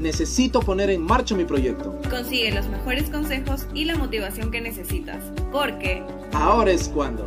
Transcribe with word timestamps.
necesito 0.00 0.60
poner 0.60 0.88
en 0.90 1.02
marcha 1.02 1.34
mi 1.34 1.44
proyecto. 1.44 2.00
Consigue 2.08 2.50
los 2.52 2.66
mejores 2.68 3.10
consejos 3.10 3.66
y 3.74 3.84
la 3.84 3.96
motivación 3.96 4.50
que 4.50 4.60
necesitas, 4.60 5.22
porque 5.52 6.02
ahora 6.32 6.72
es 6.72 6.88
cuando. 6.88 7.24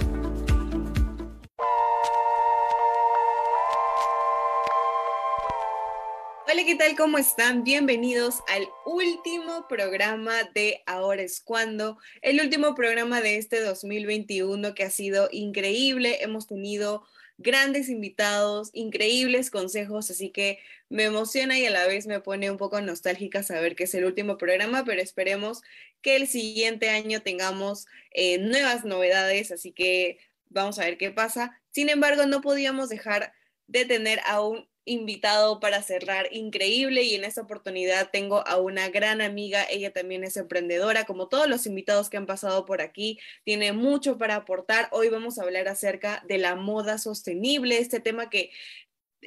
Hola, 6.52 6.66
¿qué 6.66 6.76
tal? 6.76 6.96
¿Cómo 6.96 7.20
están? 7.20 7.64
Bienvenidos 7.64 8.40
al 8.48 8.68
último 8.86 9.68
programa 9.70 10.34
de 10.56 10.82
Ahora 10.88 11.22
es 11.22 11.42
cuando, 11.42 12.00
el 12.24 12.42
último 12.42 12.74
programa 12.74 13.22
de 13.22 13.38
este 13.38 13.62
2021 13.62 14.74
que 14.74 14.84
ha 14.84 14.90
sido 14.90 15.30
increíble. 15.32 16.24
Hemos 16.24 16.48
tenido 16.48 17.04
grandes 17.38 17.90
invitados, 17.90 18.70
increíbles 18.74 19.50
consejos, 19.50 20.10
así 20.10 20.30
que 20.32 20.60
me 20.94 21.06
emociona 21.06 21.58
y 21.58 21.66
a 21.66 21.72
la 21.72 21.88
vez 21.88 22.06
me 22.06 22.20
pone 22.20 22.52
un 22.52 22.58
poco 22.58 22.80
nostálgica 22.80 23.42
saber 23.42 23.76
que 23.76 23.86
es 23.86 23.96
el 23.96 24.06
último 24.06 24.38
programa, 24.38 24.86
pero 24.86 25.02
esperemos 25.02 25.64
que 26.04 26.16
el 26.16 26.28
siguiente 26.28 26.90
año 26.90 27.24
tengamos 27.24 27.88
eh, 28.12 28.38
nuevas 28.38 28.86
novedades, 28.86 29.52
así 29.52 29.72
que 29.72 30.20
vamos 30.50 30.78
a 30.78 30.86
ver 30.86 31.00
qué 31.00 31.10
pasa. 31.10 31.60
Sin 31.72 31.90
embargo, 31.90 32.28
no 32.28 32.42
podíamos 32.42 32.90
dejar 32.90 33.34
de 33.66 33.86
tener 33.86 34.20
a 34.28 34.42
un 34.42 34.70
invitado 34.86 35.60
para 35.60 35.82
cerrar 35.82 36.28
increíble 36.32 37.04
y 37.04 37.16
en 37.16 37.24
esta 37.24 37.42
oportunidad 37.42 38.10
tengo 38.12 38.46
a 38.48 38.58
una 38.58 38.90
gran 38.90 39.22
amiga, 39.22 39.66
ella 39.70 39.92
también 39.94 40.24
es 40.24 40.36
emprendedora, 40.36 41.06
como 41.06 41.28
todos 41.28 41.48
los 41.48 41.66
invitados 41.66 42.10
que 42.10 42.18
han 42.18 42.26
pasado 42.26 42.66
por 42.66 42.82
aquí, 42.82 43.18
tiene 43.46 43.72
mucho 43.72 44.18
para 44.18 44.36
aportar. 44.36 44.90
Hoy 44.92 45.10
vamos 45.10 45.40
a 45.40 45.44
hablar 45.44 45.68
acerca 45.70 46.24
de 46.28 46.38
la 46.38 46.56
moda 46.56 46.98
sostenible, 46.98 47.78
este 47.78 48.00
tema 48.00 48.30
que 48.30 48.52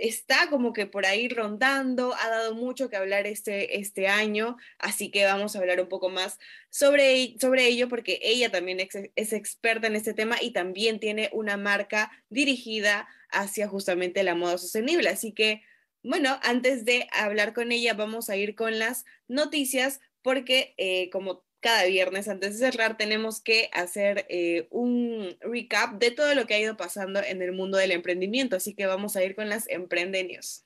está 0.01 0.49
como 0.51 0.73
que 0.73 0.87
por 0.87 1.07
ahí 1.07 1.29
rondando, 1.29 2.15
ha 2.15 2.29
dado 2.29 2.55
mucho 2.55 2.89
que 2.89 2.97
hablar 2.97 3.27
este, 3.27 3.79
este 3.79 4.09
año, 4.09 4.57
así 4.79 5.11
que 5.11 5.25
vamos 5.25 5.55
a 5.55 5.61
hablar 5.61 5.81
un 5.81 5.89
poco 5.89 6.09
más 6.09 6.39
sobre, 6.71 7.37
sobre 7.41 7.67
ello 7.67 7.89
porque 7.89 8.19
ella 8.23 8.51
también 8.51 8.81
es, 8.81 8.89
es 9.15 9.33
experta 9.33 9.87
en 9.87 9.97
este 9.97 10.15
tema 10.15 10.37
y 10.41 10.53
también 10.53 11.01
tiene 11.01 11.31
una 11.33 11.57
marca 11.57 12.11
dirigida 12.29 13.09
hacia 13.31 13.69
justamente 13.69 14.23
la 14.23 14.35
moda 14.35 14.59
sostenible. 14.59 15.09
Así 15.09 15.33
que, 15.33 15.63
bueno, 16.03 16.39
antes 16.43 16.85
de 16.85 17.07
hablar 17.13 17.53
con 17.53 17.73
ella, 17.73 17.95
vamos 17.95 18.29
a 18.29 18.37
ir 18.37 18.55
con 18.55 18.79
las 18.79 19.05
noticias 19.29 20.01
porque 20.23 20.75
eh, 20.77 21.09
como 21.11 21.46
cada 21.67 21.85
viernes 21.85 22.29
antes 22.29 22.61
de 22.61 22.71
cerrar 22.71 22.97
tenemos 22.97 23.41
que 23.41 23.71
hacer 23.73 24.25
eh, 24.29 24.69
un 24.71 25.37
recap 25.41 25.99
de 25.99 26.13
todo 26.13 26.33
lo 26.37 26.47
que 26.47 26.55
ha 26.55 26.61
ido 26.61 26.77
pasando 26.77 27.21
en 27.21 27.43
el 27.43 27.51
mundo 27.51 27.77
del 27.77 27.91
emprendimiento. 27.91 28.55
Así 28.55 28.73
que 28.73 28.87
vamos 28.87 29.17
a 29.17 29.25
ir 29.25 29.35
con 29.35 29.49
las 29.49 29.69
Emprendenios. 29.69 30.65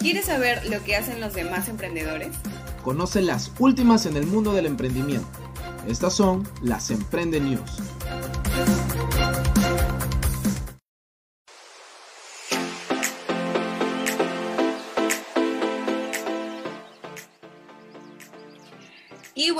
¿Quieres 0.00 0.24
saber 0.24 0.64
lo 0.70 0.82
que 0.84 0.96
hacen 0.96 1.20
los 1.20 1.34
demás 1.34 1.68
emprendedores? 1.68 2.34
Conoce 2.82 3.20
las 3.20 3.52
últimas 3.58 4.06
en 4.06 4.16
el 4.16 4.24
mundo 4.26 4.54
del 4.54 4.64
emprendimiento. 4.64 5.28
Estas 5.86 6.14
son 6.14 6.48
las 6.62 6.90
Emprende 6.90 7.40
News. 7.40 7.72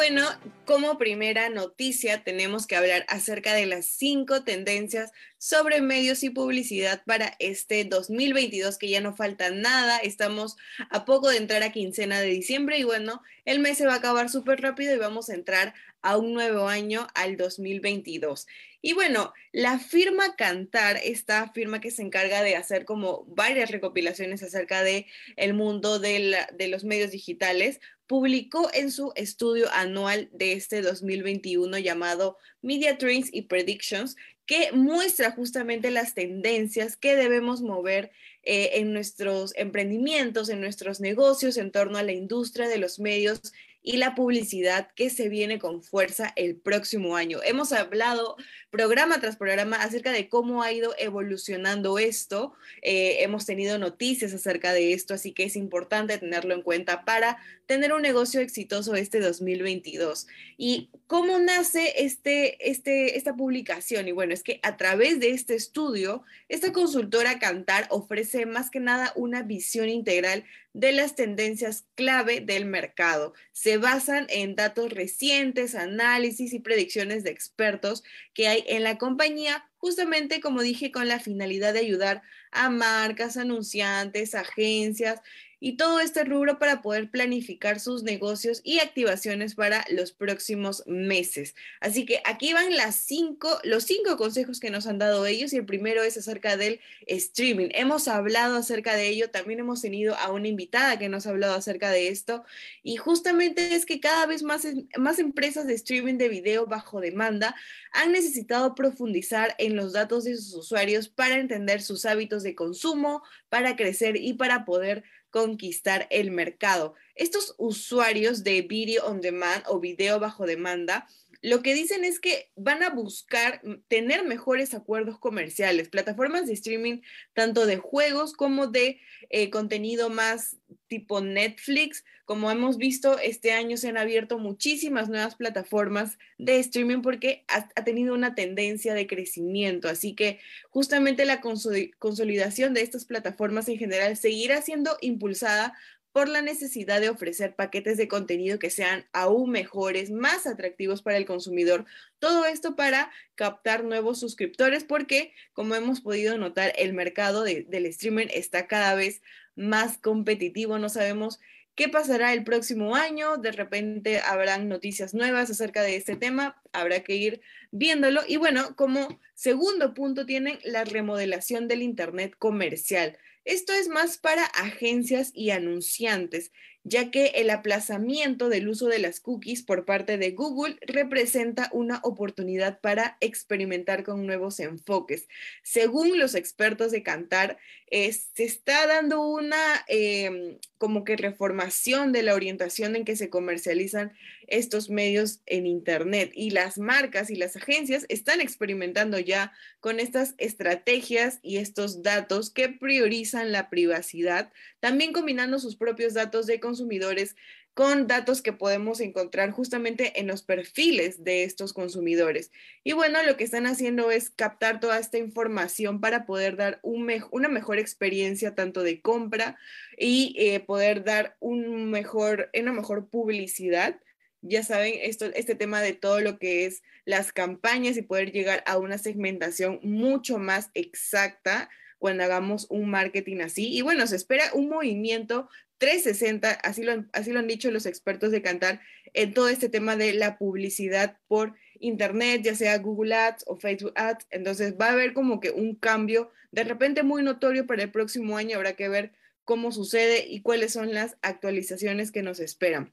Bueno, 0.09 0.29
como 0.67 0.99
primera 0.99 1.49
noticia 1.49 2.23
tenemos 2.23 2.69
que 2.69 2.77
hablar 2.77 3.05
acerca 3.09 3.55
de 3.55 3.67
las 3.67 3.87
cinco 3.87 4.45
tendencias 4.45 5.11
sobre 5.37 5.81
medios 5.81 6.23
y 6.23 6.31
publicidad 6.31 7.03
para 7.07 7.35
este 7.41 7.85
2022, 7.85 8.79
que 8.79 8.89
ya 8.89 9.01
no 9.01 9.17
falta 9.17 9.51
nada, 9.51 9.99
estamos 9.99 10.57
a 10.91 11.05
poco 11.05 11.29
de 11.29 11.39
entrar 11.39 11.65
a 11.65 11.73
quincena 11.73 12.21
de 12.21 12.29
diciembre 12.29 12.79
y 12.79 12.85
bueno, 12.85 13.21
el 13.45 13.59
mes 13.59 13.79
se 13.79 13.87
va 13.87 13.95
a 13.95 13.97
acabar 13.97 14.31
súper 14.31 14.61
rápido 14.61 14.95
y 14.95 14.99
vamos 14.99 15.29
a 15.29 15.35
entrar 15.35 15.75
a 16.03 16.17
un 16.17 16.35
nuevo 16.35 16.69
año, 16.69 17.09
al 17.15 17.37
2022. 17.37 18.47
Y 18.81 18.93
bueno, 18.93 19.33
la 19.51 19.81
firma 19.81 20.37
Cantar, 20.37 21.01
esta 21.03 21.51
firma 21.53 21.81
que 21.81 21.91
se 21.91 22.03
encarga 22.03 22.45
de 22.45 22.55
hacer 22.55 22.85
como 22.85 23.25
varias 23.25 23.73
recopilaciones 23.73 24.45
acerca 24.45 24.85
de 24.85 25.07
el 25.35 25.55
mundo 25.55 25.99
de, 25.99 26.37
de 26.53 26.69
los 26.69 26.85
medios 26.85 27.11
digitales, 27.11 27.81
publicó 28.07 28.71
en 28.73 28.91
su 28.91 29.13
estudio 29.17 29.67
anual 29.73 30.29
de 30.33 30.53
este 30.53 30.83
2021 30.83 31.79
llamado 31.79 32.39
Media 32.63 32.99
Trends 32.99 33.31
y 33.33 33.43
Predictions, 33.43 34.17
que 34.47 34.71
muestra 34.73 35.33
justamente 35.33 35.91
las 35.91 36.15
tendencias 36.15 36.97
que 36.97 37.17
debemos 37.17 37.63
mover 37.63 38.13
eh, 38.45 38.71
en 38.75 38.93
nuestros 38.93 39.53
emprendimientos, 39.57 40.49
en 40.49 40.61
nuestros 40.61 41.01
negocios, 41.01 41.57
en 41.57 41.73
torno 41.73 41.99
a 41.99 42.05
la 42.05 42.13
industria 42.13 42.69
de 42.69 42.79
los 42.79 43.01
medios 43.01 43.53
y 43.83 43.99
la 43.99 44.15
publicidad 44.15 44.89
que 44.95 45.11
se 45.11 45.29
viene 45.29 45.59
con 45.59 45.83
fuerza 45.83 46.33
el 46.35 46.57
próximo 46.57 47.17
año. 47.17 47.41
Hemos 47.45 47.73
hablado 47.73 48.37
programa 48.77 49.21
tras 49.21 49.37
programa 49.37 49.77
acerca 49.77 50.13
de 50.13 50.29
cómo 50.29 50.63
ha 50.63 50.71
ido 50.71 50.95
evolucionando 50.99 51.99
esto. 51.99 52.53
Eh, 52.83 53.23
hemos 53.23 53.47
tenido 53.47 53.79
noticias 53.79 54.35
acerca 54.35 54.75
de 54.75 54.93
esto, 54.93 55.15
así 55.15 55.33
que 55.33 55.45
es 55.45 55.57
importante 55.57 56.19
tenerlo 56.19 56.55
en 56.55 56.61
cuenta 56.61 57.07
para 57.07 57.39
tener 57.65 57.95
un 57.95 58.03
negocio 58.03 58.41
exitoso 58.41 58.95
este 58.95 59.19
2022. 59.19 60.27
¿Y 60.59 60.91
cómo 61.07 61.39
nace 61.39 62.05
este, 62.05 62.71
este, 62.71 63.17
esta 63.17 63.35
publicación? 63.35 64.09
Y 64.09 64.13
bueno, 64.13 64.35
es 64.35 64.43
que 64.43 64.61
a 64.63 64.77
través 64.77 65.21
de 65.21 65.31
este 65.31 65.55
estudio, 65.55 66.23
esta 66.51 66.73
consultora 66.73 67.39
Cantar 67.39 67.87
ofrece 67.89 68.45
más 68.45 68.71
que 68.71 68.81
nada 68.81 69.13
una 69.17 69.43
visión 69.43 69.89
integral 69.89 70.45
de 70.77 70.93
las 70.93 71.15
tendencias 71.15 71.87
clave 71.95 72.43
del 72.43 72.67
mercado. 72.67 73.33
Se 73.53 73.79
basan 73.79 74.27
en 74.29 74.57
datos 74.57 74.93
recientes, 74.93 75.75
análisis 75.75 76.53
y 76.53 76.61
predicciones 76.61 77.25
de 77.25 77.31
expertos 77.31 78.05
que 78.35 78.47
hay 78.47 78.63
en 78.69 78.83
la 78.83 78.99
compañía, 78.99 79.69
justamente 79.79 80.41
como 80.41 80.63
dije, 80.63 80.91
con 80.91 81.09
la 81.09 81.21
finalidad 81.21 81.73
de 81.73 81.81
ayudar 81.81 82.23
a 82.51 82.71
marcas, 82.71 83.37
anunciantes, 83.37 84.35
agencias 84.35 85.21
y 85.59 85.77
todo 85.77 86.01
este 86.01 86.25
rubro 86.25 86.59
para 86.59 86.83
poder 86.83 87.11
planificar 87.11 87.81
sus 87.81 88.03
negocios 88.03 88.61
y 88.63 88.81
activaciones 88.81 89.55
para 89.55 89.85
los 89.91 90.13
próximos 90.13 90.83
meses. 90.87 91.55
Así 91.81 92.05
que 92.05 92.21
aquí 92.25 92.53
van 92.53 92.77
las 92.77 92.97
cinco, 92.97 93.59
los 93.65 93.85
cinco 93.85 94.17
consejos 94.17 94.61
que 94.61 94.71
nos 94.71 94.87
han 94.87 94.99
dado 94.99 95.25
ellos 95.27 95.53
y 95.53 95.57
el 95.57 95.65
primero 95.65 96.03
es 96.03 96.17
acerca 96.17 96.57
del 96.57 96.81
streaming. 97.07 97.69
Hemos 97.73 98.09
hablado 98.09 98.57
acerca 98.57 98.95
de 98.95 99.09
ello, 99.09 99.31
también 99.31 99.61
hemos 99.61 99.81
tenido 99.81 100.15
a 100.17 100.31
una 100.31 100.49
invitada 100.49 100.99
que 100.99 101.09
nos 101.09 101.27
ha 101.27 101.31
hablado 101.31 101.55
acerca 101.55 101.91
de 101.91 102.09
esto 102.09 102.45
y 102.83 102.97
justamente 102.97 103.75
es 103.75 103.87
que 103.87 104.01
cada 104.01 104.27
vez 104.27 104.43
más, 104.43 104.67
más 104.99 105.19
empresas 105.19 105.67
de 105.67 105.75
streaming 105.75 106.19
de 106.19 106.29
video 106.29 106.67
bajo 106.67 107.01
demanda 107.01 107.55
han 107.93 108.13
necesitado 108.13 108.75
profundizar 108.75 109.55
en 109.59 109.75
los 109.75 109.95
datos 109.95 110.25
de 110.25 110.37
sus 110.37 110.55
usuarios 110.55 111.09
para 111.09 111.37
entender 111.37 111.83
sus 111.83 112.05
hábitos 112.05 112.43
de 112.43 112.55
consumo, 112.55 113.23
para 113.49 113.77
crecer 113.77 114.17
y 114.17 114.35
para 114.35 114.65
poder 114.65 115.05
conquistar 115.37 116.07
el 116.11 116.31
mercado. 116.31 116.95
Estos 117.15 117.55
usuarios 117.59 118.43
de 118.43 118.63
video 118.63 119.05
on 119.05 119.21
demand 119.21 119.63
o 119.67 119.81
video 119.81 120.19
bajo 120.19 120.47
demanda 120.47 121.07
lo 121.43 121.63
que 121.63 121.75
dicen 121.75 122.05
es 122.05 122.21
que 122.21 122.51
van 122.57 122.83
a 122.83 122.91
buscar 122.91 123.61
tener 123.89 124.25
mejores 124.25 124.75
acuerdos 124.75 125.19
comerciales, 125.19 125.89
plataformas 125.89 126.47
de 126.47 126.55
streaming 126.55 127.01
tanto 127.35 127.67
de 127.67 127.77
juegos 127.77 128.33
como 128.33 128.67
de 128.67 129.01
eh, 129.31 129.51
contenido 129.51 130.11
más 130.11 130.57
tipo 130.89 131.21
Netflix. 131.21 132.05
Como 132.25 132.51
hemos 132.51 132.77
visto, 132.77 133.19
este 133.19 133.53
año 133.53 133.77
se 133.77 133.89
han 133.89 133.99
abierto 133.99 134.39
muchísimas 134.39 135.09
nuevas 135.09 135.37
plataformas 135.37 136.19
de 136.39 136.59
streaming 136.59 137.03
porque 137.03 137.45
ha, 137.49 137.69
ha 137.77 137.85
tenido 137.85 138.15
una 138.15 138.35
tendencia 138.35 138.95
de 138.95 139.07
crecimiento. 139.07 139.89
Así 139.89 140.15
que 140.15 140.41
justamente 140.71 141.25
la 141.25 141.41
consolidación 141.41 142.75
de 142.75 142.83
estas 142.83 143.05
plataformas 143.05 143.69
en 143.69 143.79
general 143.79 144.17
seguirá 144.17 144.63
siendo 144.63 144.97
impulsada 145.01 145.75
por 146.17 146.31
la 146.31 146.41
necesidad 146.41 146.99
de 147.03 147.11
ofrecer 147.11 147.55
paquetes 147.55 147.99
de 147.99 148.09
contenido 148.09 148.59
que 148.59 148.71
sean 148.71 149.05
aún 149.13 149.51
mejores, 149.51 150.11
más 150.11 150.47
atractivos 150.47 151.03
para 151.03 151.19
el 151.19 151.27
consumidor. 151.27 151.85
Todo 152.21 152.47
esto 152.47 152.75
para 152.75 153.11
captar 153.35 153.85
nuevos 153.85 154.19
suscriptores 154.19 154.83
porque, 154.83 155.35
como 155.53 155.75
hemos 155.75 156.01
podido 156.01 156.39
notar, 156.39 156.73
el 156.79 156.95
mercado 156.95 157.45
del 157.45 157.85
streaming 157.85 158.29
está 158.33 158.67
cada 158.67 158.95
vez 158.95 159.21
más 159.57 159.99
competitivo. 159.99 160.79
No 160.79 160.89
sabemos 160.89 161.39
qué 161.75 161.91
pasará 161.91 162.33
el 162.33 162.45
próximo 162.45 162.97
año. 162.97 163.37
De 163.37 163.53
repente 163.53 164.21
habrán 164.21 164.71
noticias 164.71 165.13
nuevas 165.13 165.51
acerca 165.51 165.83
de 165.83 165.97
este 165.97 166.17
tema. 166.17 166.57
Habrá 166.73 167.01
que 167.01 167.15
ir 167.17 167.43
viéndolo. 167.73 168.23
Y 168.27 168.39
bueno, 168.39 168.75
como 168.75 169.21
segundo 169.35 169.93
punto 169.93 170.25
tienen 170.25 170.59
la 170.65 170.85
remodelación 170.85 171.69
del 171.69 171.83
Internet 171.83 172.37
comercial. 172.39 173.19
Esto 173.47 173.73
es 173.73 173.87
más 173.87 174.19
para 174.19 174.45
agencias 174.45 175.31
y 175.33 175.51
anunciantes, 175.51 176.51
ya 176.89 177.11
que 177.11 177.27
el 177.35 177.51
aplazamiento 177.51 178.49
del 178.49 178.69
uso 178.69 178.87
de 178.87 179.01
las 179.01 179.19
cookies 179.19 179.65
por 179.65 179.85
parte 179.85 180.19
de 180.19 180.31
Google 180.31 180.77
representa 180.83 181.69
una 181.73 181.99
oportunidad 182.05 182.81
para 182.81 183.17
experimentar 183.21 184.05
con 184.05 184.25
nuevos 184.25 184.61
enfoques. 184.61 185.27
Según 185.65 186.17
los 186.17 186.37
expertos 186.37 186.93
de 186.93 187.03
Cantar, 187.03 187.59
eh, 187.91 188.13
se 188.13 188.45
está 188.45 188.87
dando 188.87 189.21
una 189.21 189.85
em, 189.89 190.59
como 190.79 191.03
que 191.03 191.17
reformación 191.17 192.13
de 192.13 192.23
la 192.23 192.35
orientación 192.35 192.95
en 192.95 193.05
que 193.05 193.17
se 193.17 193.31
comercializan 193.31 194.13
estos 194.47 194.89
medios 194.89 195.41
en 195.47 195.67
Internet 195.67 196.31
y 196.35 196.51
las 196.51 196.79
marcas 196.79 197.31
y 197.31 197.37
las 197.37 197.57
agencias 197.57 198.07
están 198.09 198.41
experimentando 198.41 199.19
ya 199.19 199.53
con 199.81 199.99
estas 199.99 200.35
estrategias 200.39 201.41
y 201.43 201.57
estos 201.57 202.03
datos 202.03 202.51
que 202.51 202.69
priorizan 202.69 203.51
la 203.51 203.71
privacidad, 203.71 204.53
también 204.87 205.13
combinando 205.13 205.59
sus 205.59 205.75
propios 205.75 206.15
datos 206.15 206.47
de 206.47 206.61
consumidores 206.61 207.35
con 207.75 208.07
datos 208.07 208.41
que 208.41 208.53
podemos 208.53 209.01
encontrar 209.01 209.51
justamente 209.51 210.21
en 210.21 210.29
los 210.29 210.45
perfiles 210.45 211.25
de 211.25 211.43
estos 211.43 211.73
consumidores. 211.73 212.53
Y 212.85 212.93
bueno, 212.93 213.21
lo 213.25 213.37
que 213.37 213.43
están 213.43 213.67
haciendo 213.67 214.13
es 214.13 214.31
captar 214.31 214.79
toda 214.79 215.01
esta 215.01 215.19
información 215.19 216.01
para 216.01 216.25
poder 216.25 216.55
dar 216.55 216.79
una 216.85 217.49
mejor 217.49 217.81
experiencia 217.81 218.55
tanto 218.55 218.85
de 218.85 219.01
compra 219.01 219.59
y 219.99 220.37
eh, 220.39 220.61
poder 220.61 221.03
dar 221.03 221.37
una 221.41 222.73
mejor 222.73 223.09
publicidad 223.11 223.99
ya 224.43 224.63
saben, 224.63 224.95
esto, 225.03 225.25
este 225.35 225.57
tema 225.57 225.83
de 225.83 225.95
todo 225.95 226.21
lo 226.21 226.39
que 226.39 226.67
es 226.67 226.85
las 227.05 227.33
campañas 227.33 227.97
y 227.97 228.03
poder 228.03 228.31
llegar 228.31 228.63
a 228.67 228.79
una 228.79 228.99
segmentación 228.99 229.81
mucho 229.83 230.39
más 230.39 230.71
exacta 230.75 231.69
cuando 231.99 232.25
hagamos 232.25 232.67
un 232.71 232.91
marketing 232.91 233.39
así. 233.41 233.75
Y 233.75 233.83
bueno, 233.83 234.07
se 234.07 234.17
espera 234.17 234.51
un 234.53 234.69
movimiento 234.69 235.49
360, 235.79 236.51
así 236.51 236.83
lo, 236.83 237.05
así 237.13 237.33
lo 237.33 237.39
han 237.39 237.47
dicho 237.47 237.71
los 237.71 237.87
expertos 237.87 238.31
de 238.31 238.43
Cantar, 238.43 238.81
en 239.13 239.35
todo 239.35 239.49
este 239.49 239.69
tema 239.69 239.97
de 239.97 240.15
la 240.15 240.39
publicidad 240.39 241.19
por 241.29 241.55
Internet, 241.81 242.43
ya 242.43 242.55
sea 242.55 242.79
Google 242.79 243.15
Ads 243.15 243.45
o 243.47 243.57
Facebook 243.57 243.93
Ads. 243.95 244.27
Entonces 244.31 244.75
va 244.81 244.87
a 244.87 244.93
haber 244.93 245.13
como 245.13 245.41
que 245.41 245.51
un 245.51 245.75
cambio 245.75 246.31
de 246.51 246.65
repente 246.65 247.03
muy 247.03 247.23
notorio 247.23 247.67
para 247.67 247.83
el 247.83 247.91
próximo 247.91 248.37
año. 248.37 248.57
Habrá 248.57 248.75
que 248.75 248.89
ver 248.89 249.13
cómo 249.45 249.73
sucede 249.73 250.27
y 250.27 250.43
cuáles 250.43 250.73
son 250.73 250.93
las 250.93 251.17
actualizaciones 251.23 252.11
que 252.11 252.23
nos 252.23 252.41
esperan. 252.41 252.93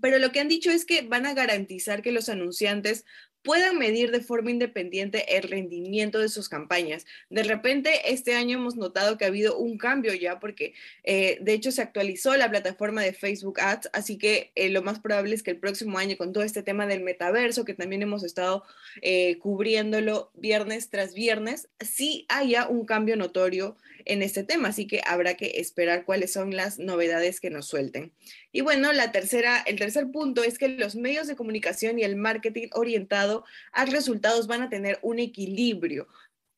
Pero 0.00 0.18
lo 0.18 0.30
que 0.30 0.40
han 0.40 0.48
dicho 0.48 0.70
es 0.70 0.84
que 0.84 1.02
van 1.02 1.26
a 1.26 1.34
garantizar 1.34 2.02
que 2.02 2.12
los 2.12 2.28
anunciantes 2.28 3.04
puedan 3.42 3.78
medir 3.78 4.10
de 4.10 4.20
forma 4.20 4.50
independiente 4.50 5.36
el 5.36 5.44
rendimiento 5.44 6.18
de 6.18 6.28
sus 6.28 6.48
campañas. 6.48 7.06
De 7.30 7.42
repente, 7.42 8.12
este 8.12 8.34
año 8.34 8.58
hemos 8.58 8.76
notado 8.76 9.16
que 9.16 9.24
ha 9.24 9.28
habido 9.28 9.56
un 9.56 9.78
cambio 9.78 10.14
ya 10.14 10.38
porque, 10.38 10.74
eh, 11.04 11.38
de 11.40 11.52
hecho, 11.52 11.72
se 11.72 11.82
actualizó 11.82 12.36
la 12.36 12.50
plataforma 12.50 13.02
de 13.02 13.12
Facebook 13.12 13.60
Ads, 13.60 13.90
así 13.92 14.18
que 14.18 14.52
eh, 14.54 14.68
lo 14.68 14.82
más 14.82 15.00
probable 15.00 15.34
es 15.34 15.42
que 15.42 15.52
el 15.52 15.58
próximo 15.58 15.98
año, 15.98 16.16
con 16.16 16.32
todo 16.32 16.44
este 16.44 16.62
tema 16.62 16.86
del 16.86 17.02
metaverso, 17.02 17.64
que 17.64 17.74
también 17.74 18.02
hemos 18.02 18.24
estado 18.24 18.64
eh, 19.02 19.38
cubriéndolo 19.38 20.30
viernes 20.34 20.90
tras 20.90 21.14
viernes, 21.14 21.68
sí 21.80 22.26
haya 22.28 22.68
un 22.68 22.84
cambio 22.84 23.16
notorio 23.16 23.76
en 24.04 24.22
este 24.22 24.44
tema, 24.44 24.68
así 24.68 24.86
que 24.86 25.00
habrá 25.06 25.34
que 25.34 25.52
esperar 25.56 26.04
cuáles 26.04 26.32
son 26.32 26.54
las 26.54 26.78
novedades 26.78 27.40
que 27.40 27.50
nos 27.50 27.66
suelten. 27.66 28.12
Y 28.52 28.60
bueno, 28.62 28.92
la 28.92 29.12
tercera, 29.12 29.58
el 29.66 29.78
tercer 29.78 30.10
punto 30.10 30.42
es 30.42 30.58
que 30.58 30.68
los 30.68 30.96
medios 30.96 31.26
de 31.26 31.36
comunicación 31.36 31.98
y 31.98 32.02
el 32.02 32.16
marketing 32.16 32.68
orientado 32.72 33.44
a 33.72 33.84
resultados 33.84 34.46
van 34.46 34.62
a 34.62 34.70
tener 34.70 34.98
un 35.02 35.18
equilibrio. 35.18 36.08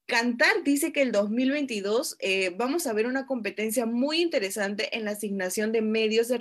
Cantar 0.06 0.62
dice 0.64 0.93
que 0.93 1.00
el 1.00 1.12
2022 1.12 2.16
eh, 2.19 2.52
vamos 2.56 2.87
a 2.87 2.93
ver 2.93 3.06
una 3.06 3.25
competencia 3.25 3.87
muy 3.87 4.20
interesante 4.20 4.96
en 4.96 5.04
la 5.04 5.12
asignación 5.12 5.72
de 5.72 5.81
medios 5.81 6.28
de, 6.28 6.38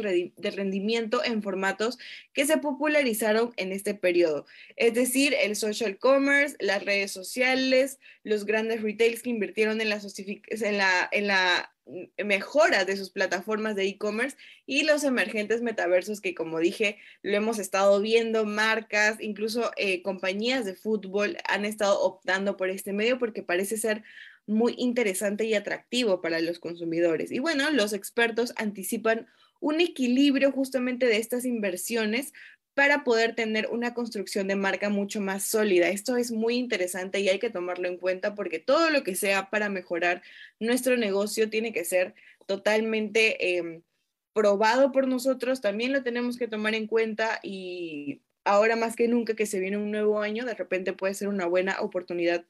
rendimiento 0.52 1.24
en 1.24 1.42
formatos 1.44 1.98
que 2.34 2.46
se 2.46 2.58
popularizaron 2.58 3.54
en 3.58 3.72
este 3.72 3.94
periodo. 3.94 4.46
Es 4.76 4.94
decir, 4.94 5.36
el 5.40 5.56
social 5.56 6.00
commerce, 6.00 6.58
las 6.60 6.84
redes 6.84 7.12
sociales, 7.12 8.00
los 8.24 8.46
grandes 8.46 8.82
retails 8.82 9.22
que 9.22 9.30
invirtieron 9.30 9.80
en 9.80 9.90
la, 9.90 11.10
en 11.12 11.28
la 11.28 11.72
mejora 12.24 12.86
de 12.86 12.96
sus 12.96 13.10
plataformas 13.10 13.76
de 13.76 13.86
e-commerce 13.86 14.38
y 14.66 14.84
los 14.84 15.04
emergentes 15.04 15.62
metaversos 15.62 16.22
que, 16.22 16.36
como 16.36 16.60
dije, 16.60 16.98
lo 17.22 17.36
hemos 17.36 17.60
estado 17.60 18.00
viendo, 18.02 18.46
marcas, 18.46 19.18
incluso 19.20 19.72
eh, 19.78 20.02
compañías 20.02 20.66
de 20.66 20.76
fútbol 20.76 21.38
han 21.48 21.66
estado 21.66 22.00
optando 22.02 22.58
por 22.58 22.70
este 22.70 22.94
medio 22.94 23.20
porque 23.20 23.44
parece 23.44 23.78
ser 23.78 24.04
muy 24.46 24.76
interesante 24.78 25.46
y 25.46 25.54
atractivo 25.54 26.22
para 26.22 26.40
los 26.40 26.60
consumidores. 26.60 27.32
Y 27.32 27.40
bueno, 27.40 27.70
los 27.72 27.94
expertos 27.94 28.54
anticipan 28.58 29.28
un 29.60 29.80
equilibrio 29.80 30.52
justamente 30.52 31.06
de 31.06 31.18
estas 31.18 31.46
inversiones 31.46 32.34
para 32.74 33.04
poder 33.04 33.36
tener 33.36 33.68
una 33.68 33.94
construcción 33.94 34.48
de 34.48 34.56
marca 34.56 34.90
mucho 34.90 35.20
más 35.22 35.44
sólida. 35.44 35.90
Esto 35.90 36.18
es 36.18 36.32
muy 36.32 36.56
interesante 36.56 37.20
y 37.20 37.30
hay 37.30 37.40
que 37.40 37.50
tomarlo 37.50 37.88
en 37.88 37.98
cuenta 37.98 38.34
porque 38.36 38.60
todo 38.60 38.90
lo 38.90 39.04
que 39.04 39.16
sea 39.16 39.50
para 39.50 39.70
mejorar 39.70 40.22
nuestro 40.60 40.98
negocio 40.98 41.50
tiene 41.50 41.74
que 41.74 41.86
ser 41.86 42.16
totalmente 42.48 43.58
em, 43.58 43.82
probado 44.34 44.92
por 44.92 45.08
nosotros, 45.08 45.62
también 45.62 45.92
lo 45.94 46.04
tenemos 46.04 46.38
que 46.38 46.48
tomar 46.48 46.74
en 46.76 46.88
cuenta 46.88 47.40
y 47.44 48.22
ahora 48.46 48.76
más 48.76 48.96
que 48.96 49.08
nunca 49.08 49.36
que 49.36 49.46
se 49.46 49.60
viene 49.60 49.78
un 49.78 49.92
nuevo 49.92 50.22
año, 50.22 50.46
de 50.46 50.54
repente 50.56 50.94
puede 50.94 51.14
ser 51.14 51.28
una 51.28 51.46
buena 51.46 51.82
oportunidad 51.82 52.46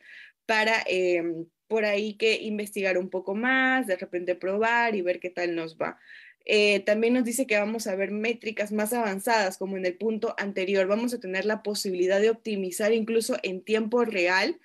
para 0.45 0.83
em, 0.87 1.47
por 1.67 1.85
ahí 1.85 2.15
que 2.15 2.41
investigar 2.41 2.97
un 2.97 3.09
poco 3.09 3.33
más, 3.35 3.87
de 3.87 3.95
repente 3.95 4.35
probar 4.35 4.95
y 4.95 5.01
ver 5.01 5.19
qué 5.19 5.29
tal 5.29 5.55
nos 5.55 5.77
va. 5.77 5.99
Eh, 6.45 6.79
también 6.81 7.13
nos 7.13 7.23
dice 7.23 7.45
que 7.47 7.57
vamos 7.57 7.87
a 7.87 7.95
ver 7.95 8.11
métricas 8.11 8.71
más 8.71 8.93
avanzadas, 8.93 9.57
como 9.57 9.77
en 9.77 9.85
el 9.85 9.95
punto 9.95 10.35
anterior. 10.37 10.87
Vamos 10.87 11.13
a 11.13 11.19
tener 11.19 11.45
la 11.45 11.63
posibilidad 11.63 12.19
de 12.19 12.29
optimizar 12.29 12.93
incluso 12.93 13.37
en 13.43 13.61
tiempo 13.61 14.03
real 14.05 14.59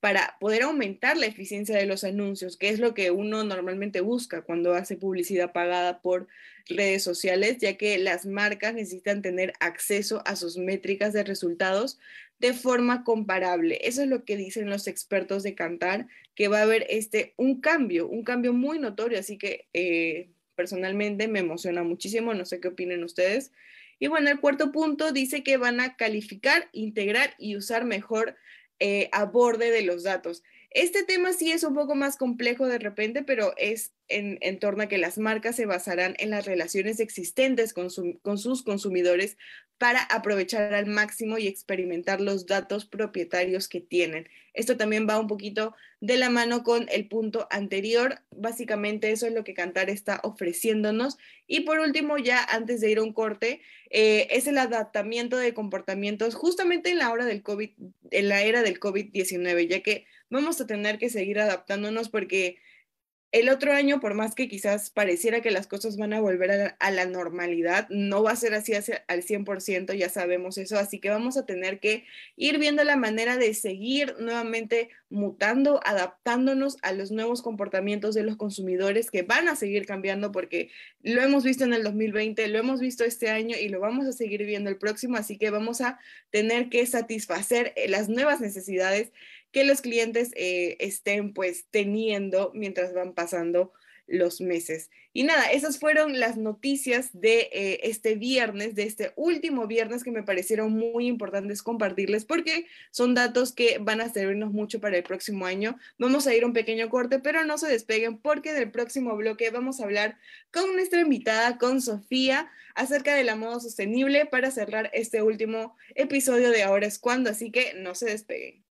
para 0.00 0.36
poder 0.40 0.62
aumentar 0.62 1.16
la 1.18 1.26
eficiencia 1.26 1.76
de 1.76 1.86
los 1.86 2.04
anuncios, 2.04 2.56
que 2.56 2.70
es 2.70 2.78
lo 2.80 2.94
que 2.94 3.10
uno 3.10 3.44
normalmente 3.44 4.00
busca 4.00 4.42
cuando 4.42 4.74
hace 4.74 4.96
publicidad 4.96 5.52
pagada 5.52 6.00
por 6.00 6.26
redes 6.66 7.02
sociales, 7.02 7.58
ya 7.58 7.76
que 7.76 7.98
las 7.98 8.24
marcas 8.24 8.74
necesitan 8.74 9.20
tener 9.20 9.52
acceso 9.60 10.22
a 10.24 10.36
sus 10.36 10.56
métricas 10.56 11.12
de 11.12 11.22
resultados 11.22 11.98
de 12.38 12.54
forma 12.54 13.04
comparable. 13.04 13.78
Eso 13.82 14.02
es 14.02 14.08
lo 14.08 14.24
que 14.24 14.38
dicen 14.38 14.70
los 14.70 14.86
expertos 14.86 15.42
de 15.42 15.54
Cantar, 15.54 16.06
que 16.34 16.48
va 16.48 16.60
a 16.60 16.62
haber 16.62 16.86
este, 16.88 17.34
un 17.36 17.60
cambio, 17.60 18.08
un 18.08 18.24
cambio 18.24 18.52
muy 18.52 18.78
notorio, 18.78 19.18
así 19.18 19.36
que... 19.38 19.68
Eh, 19.74 20.30
personalmente 20.60 21.26
me 21.26 21.38
emociona 21.38 21.82
muchísimo, 21.82 22.34
no 22.34 22.44
sé 22.44 22.60
qué 22.60 22.68
opinen 22.68 23.02
ustedes. 23.02 23.50
Y 23.98 24.08
bueno, 24.08 24.28
el 24.28 24.40
cuarto 24.40 24.72
punto 24.72 25.10
dice 25.10 25.42
que 25.42 25.56
van 25.56 25.80
a 25.80 25.96
calificar, 25.96 26.68
integrar 26.72 27.34
y 27.38 27.56
usar 27.56 27.86
mejor 27.86 28.36
eh, 28.78 29.08
a 29.12 29.24
borde 29.24 29.70
de 29.70 29.80
los 29.80 30.02
datos. 30.02 30.42
Este 30.68 31.02
tema 31.02 31.32
sí 31.32 31.50
es 31.50 31.64
un 31.64 31.72
poco 31.72 31.94
más 31.94 32.18
complejo 32.18 32.66
de 32.66 32.78
repente, 32.78 33.22
pero 33.22 33.54
es 33.56 33.94
en, 34.08 34.58
torno 34.58 34.82
a 34.82 34.88
que 34.88 34.98
las 34.98 35.16
marcas 35.16 35.56
se 35.56 35.64
basarán 35.64 36.14
en 36.18 36.28
las 36.28 36.44
relaciones 36.44 37.00
existentes 37.00 37.72
con, 37.72 37.88
con 38.20 38.36
sus 38.36 38.62
consumidores 38.62 39.38
para 39.80 40.02
aprovechar 40.02 40.74
al 40.74 40.84
máximo 40.84 41.38
y 41.38 41.46
experimentar 41.46 42.20
los 42.20 42.44
datos 42.44 42.84
propietarios 42.84 43.66
que 43.66 43.80
tienen. 43.80 44.28
Esto 44.52 44.76
también 44.76 45.08
va 45.08 45.18
un 45.18 45.26
poquito 45.26 45.74
de 46.02 46.18
la 46.18 46.28
mano 46.28 46.62
con 46.64 46.86
el 46.90 47.08
punto 47.08 47.48
anterior. 47.50 48.20
Básicamente 48.30 49.10
eso 49.10 49.26
es 49.26 49.32
lo 49.32 49.42
que 49.42 49.54
Cantar 49.54 49.88
está 49.88 50.20
ofreciéndonos. 50.22 51.16
Y 51.46 51.60
por 51.60 51.80
último, 51.80 52.18
ya 52.18 52.44
antes 52.44 52.82
de 52.82 52.90
ir 52.90 52.98
a 52.98 53.02
un 53.02 53.14
corte, 53.14 53.62
eh, 53.88 54.28
es 54.28 54.46
el 54.46 54.58
adaptamiento 54.58 55.38
de 55.38 55.54
comportamientos 55.54 56.34
justamente 56.34 56.90
en 56.90 56.98
la 56.98 57.10
hora 57.10 57.24
del 57.24 57.42
COVID, 57.42 57.70
en 58.10 58.28
la 58.28 58.42
era 58.42 58.62
del 58.62 58.80
COVID-19, 58.80 59.66
ya 59.66 59.80
que 59.80 60.04
vamos 60.28 60.60
a 60.60 60.66
tener 60.66 60.98
que 60.98 61.08
seguir 61.08 61.40
adaptándonos 61.40 62.10
porque 62.10 62.58
el 63.32 63.48
otro 63.48 63.72
año, 63.72 64.00
por 64.00 64.14
más 64.14 64.34
que 64.34 64.48
quizás 64.48 64.90
pareciera 64.90 65.40
que 65.40 65.52
las 65.52 65.68
cosas 65.68 65.96
van 65.96 66.12
a 66.12 66.20
volver 66.20 66.74
a 66.78 66.90
la, 66.90 67.06
normalidad, 67.06 67.88
no 67.88 68.24
va 68.24 68.32
a 68.32 68.36
ser 68.36 68.54
así 68.54 68.72
al 68.74 69.22
100%, 69.22 69.94
ya 69.94 70.08
sabemos 70.08 70.58
eso, 70.58 70.78
así 70.78 70.98
que 70.98 71.10
vamos 71.10 71.36
a 71.36 71.46
tener 71.46 71.78
que 71.78 72.04
ir 72.36 72.58
viendo 72.58 72.82
la 72.82 72.96
manera 72.96 73.36
de 73.36 73.54
seguir 73.54 74.16
nuevamente 74.18 74.90
mutando, 75.10 75.80
adaptándonos 75.84 76.76
a 76.82 76.92
los 76.92 77.12
nuevos 77.12 77.40
comportamientos 77.42 78.16
de 78.16 78.24
los 78.24 78.36
consumidores 78.36 79.10
que 79.12 79.22
van 79.22 79.48
a 79.48 79.54
seguir 79.54 79.86
cambiando 79.86 80.32
porque 80.32 80.70
lo 81.02 81.22
hemos 81.22 81.44
visto 81.44 81.64
en 81.64 81.72
el 81.72 81.84
2020, 81.84 82.48
lo 82.48 82.58
hemos 82.58 82.80
visto 82.80 83.04
este 83.04 83.30
año 83.30 83.56
y 83.56 83.68
lo 83.68 83.78
vamos 83.78 84.06
a 84.06 84.12
seguir 84.12 84.44
viendo 84.44 84.70
el 84.70 84.76
próximo, 84.76 85.16
así 85.16 85.38
que 85.38 85.50
vamos 85.50 85.80
a 85.80 86.00
tener 86.30 86.68
que 86.68 86.84
satisfacer 86.84 87.72
eh, 87.76 87.88
las 87.88 88.08
nuevas 88.08 88.40
necesidades 88.40 89.12
que 89.52 89.64
los 89.64 89.80
clientes 89.80 90.30
eh, 90.36 90.76
estén 90.80 91.32
pues 91.32 91.66
teniendo 91.70 92.52
mientras 92.54 92.94
van 92.94 93.14
pasando 93.14 93.72
los 94.10 94.40
meses. 94.40 94.90
Y 95.12 95.22
nada, 95.24 95.50
esas 95.50 95.78
fueron 95.78 96.20
las 96.20 96.36
noticias 96.36 97.10
de 97.12 97.48
eh, 97.52 97.80
este 97.84 98.16
viernes, 98.16 98.74
de 98.74 98.82
este 98.82 99.12
último 99.16 99.66
viernes 99.66 100.04
que 100.04 100.10
me 100.10 100.22
parecieron 100.22 100.72
muy 100.72 101.06
importantes 101.06 101.62
compartirles 101.62 102.24
porque 102.24 102.66
son 102.90 103.14
datos 103.14 103.52
que 103.52 103.78
van 103.78 104.00
a 104.00 104.12
servirnos 104.12 104.52
mucho 104.52 104.80
para 104.80 104.96
el 104.96 105.02
próximo 105.02 105.46
año. 105.46 105.76
Vamos 105.98 106.26
a 106.26 106.34
ir 106.34 106.44
un 106.44 106.52
pequeño 106.52 106.90
corte, 106.90 107.18
pero 107.18 107.44
no 107.44 107.56
se 107.58 107.68
despeguen 107.68 108.18
porque 108.18 108.52
del 108.52 108.70
próximo 108.70 109.16
bloque 109.16 109.50
vamos 109.50 109.80
a 109.80 109.84
hablar 109.84 110.18
con 110.52 110.74
nuestra 110.74 111.00
invitada, 111.00 111.58
con 111.58 111.80
Sofía, 111.80 112.50
acerca 112.74 113.14
de 113.14 113.24
la 113.24 113.36
moda 113.36 113.60
sostenible 113.60 114.26
para 114.26 114.50
cerrar 114.50 114.90
este 114.92 115.22
último 115.22 115.76
episodio 115.94 116.50
de 116.50 116.62
Ahora 116.62 116.86
es 116.86 116.98
cuando, 116.98 117.30
así 117.30 117.50
que 117.50 117.74
no 117.74 117.94
se 117.94 118.06
despeguen. 118.06 118.69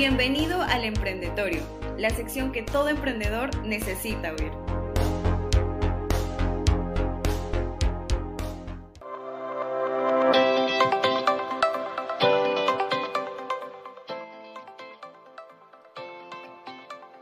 Bienvenido 0.00 0.62
al 0.62 0.84
Emprendetorio, 0.84 1.60
la 1.98 2.08
sección 2.08 2.52
que 2.52 2.62
todo 2.62 2.88
emprendedor 2.88 3.54
necesita 3.66 4.32
oír. 4.32 4.50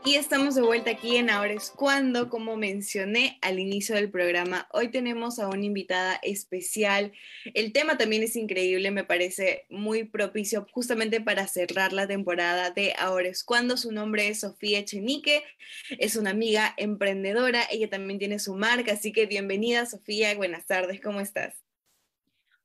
Y 0.09 0.15
estamos 0.15 0.55
de 0.55 0.63
vuelta 0.63 0.89
aquí 0.89 1.17
en 1.17 1.29
Ahora 1.29 1.53
es 1.53 1.69
cuando, 1.69 2.29
como 2.29 2.57
mencioné 2.57 3.37
al 3.43 3.59
inicio 3.59 3.93
del 3.93 4.09
programa, 4.09 4.67
hoy 4.73 4.89
tenemos 4.89 5.37
a 5.37 5.47
una 5.47 5.63
invitada 5.63 6.19
especial. 6.23 7.11
El 7.53 7.73
tema 7.73 7.95
también 7.95 8.23
es 8.23 8.35
increíble, 8.35 8.89
me 8.89 9.03
parece 9.03 9.67
muy 9.69 10.05
propicio 10.05 10.65
justamente 10.71 11.21
para 11.21 11.45
cerrar 11.45 11.93
la 11.93 12.07
temporada 12.07 12.71
de 12.71 12.95
Ahora 12.97 13.27
es 13.27 13.43
cuando. 13.43 13.77
Su 13.77 13.91
nombre 13.91 14.29
es 14.29 14.39
Sofía 14.39 14.83
Chenique, 14.83 15.43
es 15.91 16.15
una 16.15 16.31
amiga 16.31 16.73
emprendedora, 16.77 17.61
ella 17.69 17.87
también 17.87 18.17
tiene 18.17 18.39
su 18.39 18.55
marca, 18.55 18.93
así 18.93 19.11
que 19.11 19.27
bienvenida 19.27 19.85
Sofía, 19.85 20.33
buenas 20.33 20.65
tardes, 20.65 21.01
¿cómo 21.01 21.19
estás? 21.19 21.53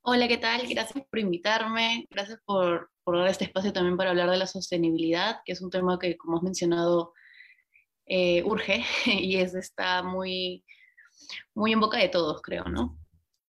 Hola, 0.01 0.29
¿qué 0.29 0.39
tal? 0.39 0.67
Gracias 0.67 1.05
por 1.05 1.19
invitarme, 1.19 2.07
gracias 2.09 2.41
por, 2.47 2.91
por 3.03 3.19
dar 3.19 3.29
este 3.29 3.45
espacio 3.45 3.75
también 3.75 3.99
para 3.99 4.11
hablar 4.11 4.31
de 4.31 4.39
la 4.39 4.47
sostenibilidad, 4.47 5.41
que 5.45 5.53
es 5.53 5.61
un 5.61 5.69
tema 5.69 5.99
que, 5.99 6.17
como 6.17 6.39
has 6.39 6.43
mencionado, 6.43 7.13
eh, 8.07 8.43
urge 8.45 8.85
y 9.07 9.37
eso 9.37 9.59
está 9.59 10.03
muy, 10.03 10.65
muy 11.55 11.73
en 11.73 11.81
boca 11.81 11.99
de 11.99 12.09
todos, 12.09 12.43
creo, 12.43 12.65
¿no? 12.65 12.99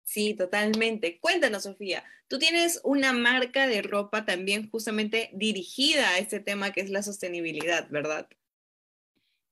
Sí, 0.03 0.33
totalmente. 0.33 1.19
Cuéntanos, 1.19 1.63
Sofía, 1.63 2.03
tú 2.27 2.39
tienes 2.39 2.81
una 2.83 3.13
marca 3.13 3.67
de 3.67 3.83
ropa 3.83 4.25
también 4.25 4.69
justamente 4.71 5.29
dirigida 5.33 6.09
a 6.09 6.17
este 6.17 6.39
tema 6.39 6.71
que 6.71 6.81
es 6.81 6.89
la 6.89 7.03
sostenibilidad, 7.03 7.87
¿verdad? 7.89 8.27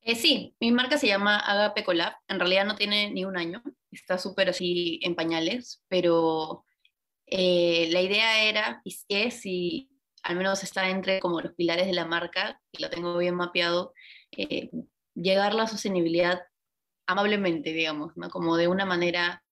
Eh, 0.01 0.15
sí, 0.15 0.55
mi 0.59 0.71
marca 0.71 0.97
se 0.97 1.07
llama 1.07 1.37
Agape 1.37 1.83
Collab. 1.83 2.13
En 2.27 2.39
realidad 2.39 2.65
no 2.65 2.75
tiene 2.75 3.11
ni 3.11 3.25
un 3.25 3.37
año, 3.37 3.61
está 3.91 4.17
súper 4.17 4.49
así 4.49 4.99
en 5.03 5.15
pañales, 5.15 5.83
pero 5.89 6.65
eh, 7.25 7.89
la 7.91 8.01
idea 8.01 8.43
era, 8.43 8.81
y 8.83 8.97
es, 9.09 9.45
y 9.45 9.89
al 10.23 10.37
menos 10.37 10.63
está 10.63 10.89
entre 10.89 11.19
como 11.19 11.41
los 11.41 11.53
pilares 11.53 11.87
de 11.87 11.93
la 11.93 12.05
marca, 12.05 12.61
y 12.71 12.81
lo 12.81 12.89
tengo 12.89 13.17
bien 13.17 13.35
mapeado, 13.35 13.93
eh, 14.31 14.69
llegar 15.13 15.51
a 15.51 15.55
la 15.55 15.67
sostenibilidad 15.67 16.41
amablemente, 17.07 17.73
digamos, 17.73 18.15
¿no? 18.17 18.29
Como 18.29 18.57
de 18.57 18.67
una 18.67 18.85
manera 18.85 19.43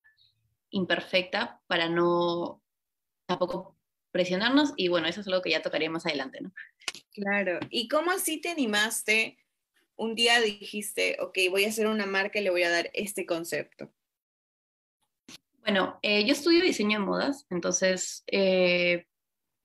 imperfecta 0.69 1.61
para 1.67 1.89
no 1.89 2.61
tampoco 3.25 3.77
presionarnos 4.11 4.73
y 4.75 4.89
bueno, 4.89 5.07
eso 5.07 5.21
es 5.21 5.27
algo 5.27 5.41
que 5.41 5.49
ya 5.49 5.61
tocaría 5.61 5.89
más 5.89 6.05
adelante, 6.05 6.41
¿no? 6.41 6.53
Claro, 7.11 7.59
¿y 7.69 7.87
cómo 7.87 8.11
así 8.11 8.39
te 8.39 8.49
animaste? 8.49 9.37
Un 9.95 10.15
día 10.15 10.41
dijiste, 10.41 11.17
ok, 11.21 11.37
voy 11.49 11.65
a 11.65 11.69
hacer 11.69 11.87
una 11.87 12.05
marca 12.05 12.39
y 12.39 12.43
le 12.43 12.49
voy 12.49 12.63
a 12.63 12.69
dar 12.69 12.89
este 12.93 13.25
concepto. 13.25 13.91
Bueno, 15.61 15.97
eh, 16.01 16.25
yo 16.25 16.33
estudio 16.33 16.61
diseño 16.61 16.99
de 16.99 17.05
modas, 17.05 17.47
entonces, 17.49 18.23
eh, 18.27 19.07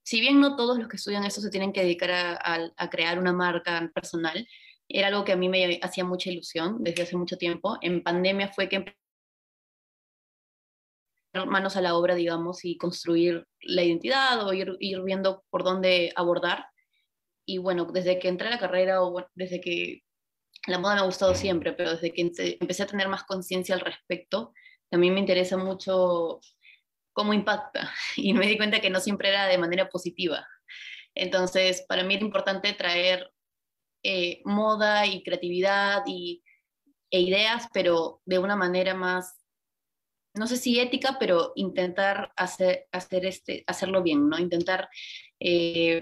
si 0.03 0.21
bien 0.21 0.41
no 0.41 0.57
todos 0.57 0.79
los 0.79 0.89
que 0.89 0.97
estudian 0.97 1.25
eso 1.25 1.41
se 1.41 1.51
tienen 1.51 1.73
que 1.73 1.83
dedicar 1.83 2.11
a 2.11 2.91
crear 2.91 3.19
una 3.19 3.33
marca 3.33 3.91
personal, 3.93 4.47
era 4.93 5.09
algo 5.09 5.25
que 5.25 5.33
a 5.33 5.37
mí 5.37 5.49
me 5.49 5.79
hacía 5.83 6.05
mucha 6.05 6.31
ilusión 6.31 6.83
desde 6.83 7.03
hace 7.03 7.17
mucho 7.17 7.37
tiempo. 7.37 7.79
En 7.81 8.03
pandemia 8.03 8.49
fue 8.49 8.69
que 8.69 8.97
manos 11.47 11.77
a 11.77 11.81
la 11.81 11.95
obra, 11.95 12.15
digamos, 12.15 12.65
y 12.65 12.77
construir 12.77 13.47
la 13.61 13.83
identidad 13.83 14.47
o 14.47 14.53
ir, 14.53 14.77
viendo 15.05 15.45
por 15.51 15.63
dónde 15.65 16.13
abordar. 16.17 16.67
Y 17.47 17.59
bueno, 17.59 17.85
desde 17.87 18.19
que 18.19 18.29
entré 18.29 18.49
a 18.49 18.51
la 18.51 18.59
carrera 18.59 19.03
o 19.03 19.25
desde 19.35 19.61
que 19.61 20.03
la 20.67 20.79
moda 20.79 20.95
me 20.95 21.01
ha 21.01 21.05
gustado 21.05 21.35
siempre, 21.35 21.73
pero 21.73 21.93
desde 21.93 22.13
que 22.13 22.23
empecé 22.61 22.83
a 22.83 22.87
tener 22.87 23.09
más 23.09 23.25
conciencia 23.25 23.75
al 23.75 23.81
respecto, 23.81 24.53
también 24.89 25.15
me 25.15 25.21
interesa 25.21 25.57
mucho 25.57 26.41
cómo 27.13 27.33
impacta. 27.33 27.93
Y 28.17 28.35
me 28.35 28.47
di 28.47 28.57
cuenta 28.57 28.81
que 28.81 28.91
no 28.91 29.01
siempre 29.01 29.29
era 29.29 29.47
de 29.47 29.59
manera 29.59 29.89
positiva. 29.89 30.47
Entonces, 31.15 31.85
para 31.89 32.05
mí 32.05 32.15
era 32.15 32.25
importante 32.25 32.73
traer 32.73 33.31
eh, 34.03 34.41
moda 34.45 35.07
y 35.07 35.23
creatividad 35.23 36.03
y, 36.07 36.43
e 37.11 37.21
ideas, 37.21 37.67
pero 37.73 38.23
de 38.25 38.39
una 38.39 38.57
manera 38.57 38.95
más, 38.95 39.37
no 40.35 40.47
sé 40.47 40.57
si 40.57 40.79
ética, 40.79 41.17
pero 41.19 41.53
intentar 41.57 42.33
hacer, 42.37 42.87
hacer 42.93 43.27
este, 43.27 43.65
hacerlo 43.67 44.03
bien, 44.03 44.29
¿no? 44.29 44.39
Intentar 44.39 44.89
eh, 45.41 46.01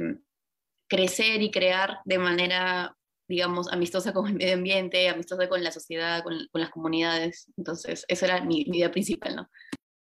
crecer 0.87 1.43
y 1.43 1.51
crear 1.51 2.01
de 2.05 2.19
manera, 2.19 2.97
digamos, 3.27 3.73
amistosa 3.73 4.13
con 4.13 4.29
el 4.29 4.35
medio 4.35 4.55
ambiente, 4.55 5.09
amistosa 5.09 5.49
con 5.49 5.65
la 5.65 5.73
sociedad, 5.73 6.23
con, 6.23 6.37
las 6.53 6.71
comunidades. 6.71 7.51
Entonces, 7.57 8.05
esa 8.09 8.27
era 8.27 8.45
mi, 8.45 8.67
mi 8.67 8.79
idea 8.79 8.91
principal, 8.91 9.35
¿no? 9.35 9.51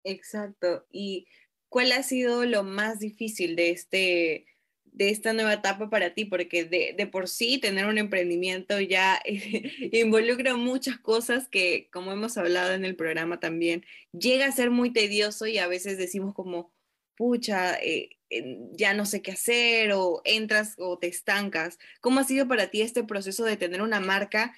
Exacto. 0.03 0.85
¿Y 0.91 1.25
cuál 1.69 1.91
ha 1.93 2.03
sido 2.03 2.45
lo 2.45 2.63
más 2.63 2.99
difícil 2.99 3.55
de 3.55 3.71
este 3.71 4.45
de 4.91 5.09
esta 5.09 5.33
nueva 5.33 5.53
etapa 5.53 5.89
para 5.89 6.13
ti? 6.13 6.25
Porque 6.25 6.65
de, 6.65 7.07
por 7.07 7.27
sí 7.27 7.57
tener 7.57 7.85
un 7.85 7.97
emprendimiento 7.97 8.79
ya 8.79 9.21
involucra 9.91 10.55
muchas 10.55 10.97
cosas 10.99 11.47
que, 11.47 11.89
como 11.91 12.11
hemos 12.11 12.37
hablado 12.37 12.73
en 12.73 12.85
el 12.85 12.95
programa 12.95 13.39
también, 13.39 13.85
llega 14.11 14.45
a 14.45 14.51
ser 14.51 14.71
muy 14.71 14.91
tedioso 14.91 15.47
y 15.47 15.57
a 15.57 15.67
veces 15.67 15.97
decimos 15.97 16.33
como, 16.33 16.71
pucha, 17.15 17.75
eh, 17.81 18.09
ya 18.73 18.93
no 18.93 19.05
sé 19.05 19.21
qué 19.21 19.31
hacer 19.31 19.91
o 19.93 20.21
entras 20.25 20.75
o 20.77 20.97
te 20.97 21.07
estancas. 21.07 21.79
¿Cómo 21.99 22.19
ha 22.19 22.23
sido 22.23 22.47
para 22.47 22.67
ti 22.67 22.81
este 22.81 23.03
proceso 23.03 23.43
de 23.43 23.57
tener 23.57 23.81
una 23.81 23.99
marca 23.99 24.55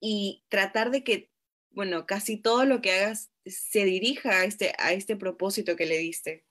y 0.00 0.44
tratar 0.48 0.90
de 0.90 1.04
que, 1.04 1.30
bueno, 1.70 2.06
casi 2.06 2.36
todo 2.36 2.64
lo 2.64 2.80
que 2.80 2.92
hagas 2.92 3.30
se 3.44 3.84
dirija 3.84 4.40
a 4.40 4.44
este, 4.44 4.72
a 4.78 4.92
este 4.92 5.16
propósito 5.16 5.76
que 5.76 5.86
le 5.86 5.98
diste? 5.98 6.44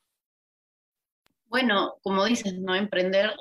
Bueno, 1.49 1.95
como 2.03 2.25
dices, 2.25 2.53
¿no? 2.59 2.75
Emprender, 2.75 3.33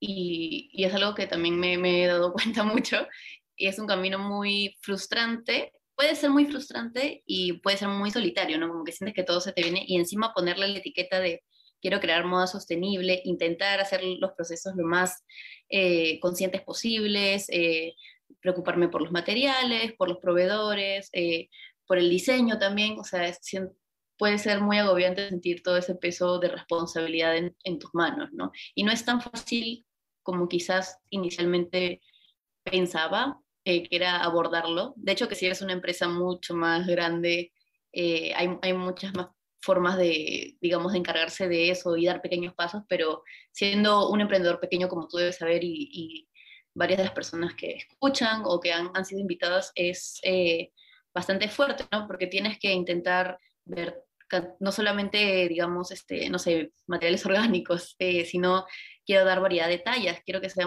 y, 0.00 0.70
es 0.84 0.94
algo 0.94 1.14
que 1.14 1.26
también 1.26 1.60
me, 1.60 2.04
he 2.04 2.06
dado 2.06 2.32
cuenta 2.54 2.64
mucho, 2.64 3.06
y 3.56 3.66
es 3.68 3.78
un 3.78 3.86
camino 3.86 4.18
muy 4.18 4.76
frustrante, 4.80 5.72
puede 5.94 6.16
ser 6.16 6.30
muy 6.30 6.46
frustrante 6.46 7.22
y 7.26 7.54
puede 7.60 7.76
ser 7.76 7.88
muy 7.88 8.10
solitario, 8.10 8.58
¿no? 8.58 8.68
Como 8.68 8.84
que 8.84 8.92
sientes 8.92 9.14
que 9.14 9.22
todo 9.22 9.40
se 9.40 9.52
te 9.52 9.62
viene 9.62 9.84
y 9.86 9.96
encima 9.96 10.32
ponerle 10.34 10.68
la 10.68 10.78
etiqueta 10.78 11.20
de 11.20 11.42
quiero 11.82 12.00
crear 12.00 12.24
moda 12.24 12.46
sostenible, 12.46 13.20
intentar 13.24 13.80
hacer 13.80 14.02
los 14.02 14.32
procesos 14.32 14.74
lo 14.76 14.86
más 14.86 15.24
eh, 15.68 16.18
conscientes 16.20 16.62
posibles, 16.62 17.46
eh, 17.50 17.94
preocuparme 18.40 18.88
por 18.88 19.02
los 19.02 19.12
materiales, 19.12 19.92
por 19.98 20.08
los 20.08 20.18
proveedores, 20.18 21.10
eh, 21.12 21.48
por 21.86 21.98
el 21.98 22.08
diseño 22.08 22.58
también, 22.58 22.98
o 22.98 23.04
sea, 23.04 23.26
puede 24.18 24.38
ser 24.38 24.60
muy 24.60 24.78
agobiante 24.78 25.28
sentir 25.28 25.62
todo 25.62 25.76
ese 25.76 25.94
peso 25.94 26.38
de 26.38 26.48
responsabilidad 26.48 27.36
en, 27.36 27.78
tus 27.78 27.94
manos, 27.94 28.30
¿no? 28.32 28.52
Y 28.74 28.84
no 28.84 28.92
es 28.92 29.04
tan 29.04 29.20
fácil 29.20 29.86
como 30.22 30.48
quizás 30.48 30.98
inicialmente 31.10 32.00
pensaba, 32.62 33.40
eh, 33.64 33.88
que 33.88 33.96
era 33.96 34.22
abordarlo. 34.22 34.94
De 34.96 35.12
hecho, 35.12 35.28
que 35.28 35.34
si 35.34 35.46
eres 35.46 35.62
una 35.62 35.72
empresa 35.72 36.08
mucho 36.08 36.54
más 36.54 36.86
grande, 36.86 37.52
eh, 37.92 38.32
hay, 38.34 38.56
hay, 38.62 38.72
muchas 38.72 39.14
más 39.14 39.28
formas 39.60 39.96
de, 39.96 40.56
digamos, 40.60 40.92
de 40.92 40.98
encargarse 40.98 41.48
de 41.48 41.70
eso 41.70 41.96
y 41.96 42.06
dar 42.06 42.20
pequeños 42.20 42.54
pasos, 42.54 42.82
pero 42.88 43.22
siendo 43.52 44.10
un 44.10 44.20
emprendedor 44.20 44.60
pequeño, 44.60 44.88
como 44.88 45.06
tú 45.08 45.16
debes 45.18 45.36
saber, 45.36 45.62
y, 45.64 46.28
varias 46.74 46.98
de 46.98 47.04
las 47.04 47.12
personas 47.12 47.54
que 47.54 47.72
escuchan 47.72 48.42
o 48.46 48.58
que 48.58 48.72
han, 48.72 48.90
han 48.94 49.04
sido 49.04 49.20
invitadas, 49.20 49.72
es 49.74 50.18
eh, 50.22 50.72
bastante 51.14 51.48
fuerte, 51.48 51.84
¿no? 51.92 52.06
Porque 52.06 52.26
tienes 52.26 52.58
que 52.58 52.72
intentar 52.72 53.38
ver 53.64 54.04
no 54.60 54.72
solamente, 54.72 55.46
digamos, 55.48 55.90
este, 55.90 56.30
no 56.30 56.38
sé, 56.38 56.72
materiales 56.86 57.24
orgánicos, 57.26 57.96
eh, 57.98 58.24
sino 58.24 58.66
quiero 59.04 59.24
dar 59.24 59.40
variedad 59.40 59.68
de 59.68 59.78
tallas, 59.78 60.20
quiero 60.24 60.40
que 60.40 60.50
sea 60.50 60.66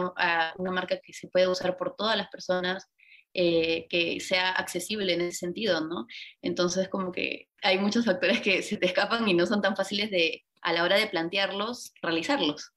una 0.57 0.71
marca 0.71 0.99
que 1.01 1.13
se 1.13 1.27
pueda 1.27 1.49
usar 1.49 1.77
por 1.77 1.95
todas 1.95 2.17
las 2.17 2.29
personas, 2.29 2.91
eh, 3.33 3.87
que 3.89 4.19
sea 4.19 4.51
accesible 4.51 5.13
en 5.13 5.21
ese 5.21 5.39
sentido, 5.39 5.81
¿no? 5.81 6.07
Entonces, 6.41 6.87
como 6.89 7.11
que 7.11 7.49
hay 7.61 7.77
muchos 7.79 8.05
factores 8.05 8.39
que 8.41 8.61
se 8.61 8.77
te 8.77 8.85
escapan 8.85 9.27
y 9.27 9.33
no 9.33 9.45
son 9.45 9.61
tan 9.61 9.75
fáciles 9.75 10.09
de 10.11 10.45
a 10.61 10.73
la 10.73 10.83
hora 10.83 10.97
de 10.97 11.07
plantearlos, 11.07 11.93
realizarlos. 12.01 12.73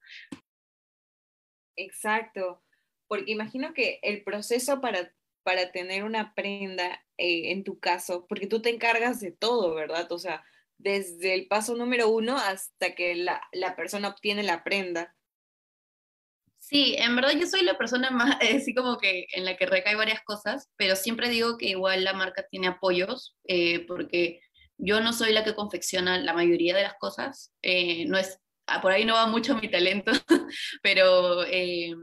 Exacto, 1.77 2.63
porque 3.07 3.31
imagino 3.31 3.73
que 3.73 4.01
el 4.03 4.25
proceso 4.25 4.81
para, 4.81 5.15
para 5.43 5.71
tener 5.71 6.05
una 6.05 6.35
prenda, 6.35 7.05
eh, 7.19 7.53
en 7.53 7.65
tu 7.65 7.79
caso, 7.79 8.27
porque 8.29 8.47
tú 8.47 8.63
te 8.63 8.71
encargas 8.71 9.21
de 9.21 9.33
todo, 9.33 9.75
¿verdad? 9.75 10.11
O 10.13 10.19
sea, 10.19 10.45
desde 10.79 11.35
el 11.35 11.49
paso 11.49 11.77
número 11.77 12.09
uno 12.09 12.37
hasta 12.37 12.95
que 12.95 13.15
la, 13.17 13.43
la 13.53 13.77
persona 13.77 14.09
obtiene 14.09 14.43
la 14.43 14.65
prenda. 14.65 15.15
Sí, 16.59 16.97
en 16.99 17.17
verdad 17.17 17.33
yo 17.33 17.47
soy 17.47 17.63
la 17.63 17.79
persona 17.79 18.11
más, 18.11 18.37
así 18.55 18.75
como 18.75 18.99
que 18.99 19.27
en 19.33 19.45
la 19.45 19.57
que 19.57 19.67
recae 19.67 19.97
varias 19.97 20.23
cosas, 20.23 20.71
pero 20.77 20.97
siempre 20.97 21.29
digo 21.29 21.57
que 21.57 21.67
igual 21.71 22.05
la 22.05 22.13
marca 22.13 22.47
tiene 22.51 22.69
apoyos, 22.69 23.37
eh, 23.45 23.87
porque 23.87 24.41
yo 24.77 25.01
no 25.01 25.13
soy 25.13 25.33
la 25.33 25.45
que 25.45 25.55
confecciona 25.55 26.19
la 26.19 26.35
mayoría 26.35 26.77
de 26.77 26.83
las 26.83 26.95
cosas, 26.99 27.53
eh, 27.63 28.05
no 28.07 28.19
es, 28.19 28.39
ah, 28.67 28.81
por 28.81 28.93
ahí 28.93 29.05
no 29.05 29.15
va 29.15 29.27
mucho 29.27 29.57
mi 29.57 29.71
talento, 29.71 30.13
pero 30.83 31.45
eh, 31.45 31.95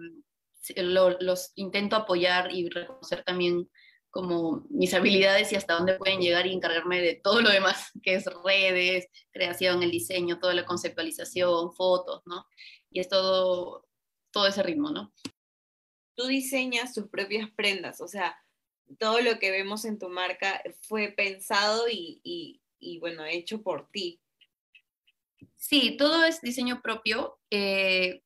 los 0.75 1.51
intento 1.55 1.95
apoyar 1.95 2.51
y 2.51 2.67
reconocer 2.69 3.23
también 3.23 3.69
como 4.15 4.65
mis 4.69 4.93
habilidades 4.93 5.51
y 5.51 5.57
hasta 5.57 5.73
dónde 5.73 5.97
pueden 5.97 6.21
llegar 6.21 6.47
y 6.47 6.53
encargarme 6.53 7.01
de 7.01 7.15
todo 7.15 7.41
lo 7.41 7.49
demás, 7.49 7.91
que 8.01 8.15
es 8.15 8.23
redes, 8.45 9.09
creación, 9.33 9.83
el 9.83 9.91
diseño, 9.91 10.39
toda 10.39 10.53
la 10.53 10.63
conceptualización, 10.63 11.73
fotos, 11.73 12.21
¿no? 12.25 12.47
Y 12.89 13.01
es 13.01 13.09
todo, 13.09 13.89
todo 14.31 14.47
ese 14.47 14.63
ritmo, 14.63 14.89
¿no? 14.89 15.13
Tú 16.15 16.27
diseñas 16.27 16.93
tus 16.93 17.09
propias 17.09 17.51
prendas, 17.57 17.99
o 17.99 18.07
sea, 18.07 18.41
todo 18.99 19.19
lo 19.19 19.37
que 19.37 19.51
vemos 19.51 19.83
en 19.83 19.99
tu 19.99 20.07
marca 20.07 20.63
fue 20.83 21.09
pensado 21.09 21.89
y, 21.91 22.61
y 22.79 22.99
bueno, 22.99 23.25
hecho 23.25 23.63
por 23.63 23.89
ti. 23.91 24.21
Sí, 25.57 25.97
todo 25.97 26.23
es 26.23 26.39
diseño 26.39 26.81
propio. 26.81 27.37
Eh, 27.49 28.23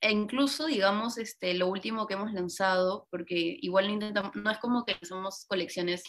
e 0.00 0.10
incluso, 0.10 0.66
digamos, 0.66 1.18
este, 1.18 1.54
lo 1.54 1.68
último 1.68 2.06
que 2.06 2.14
hemos 2.14 2.32
lanzado, 2.32 3.06
porque 3.10 3.58
igual 3.60 3.86
no, 3.88 3.94
intentamos, 3.94 4.34
no 4.34 4.50
es 4.50 4.58
como 4.58 4.84
que 4.84 4.94
lanzamos 4.94 5.44
colecciones 5.46 6.02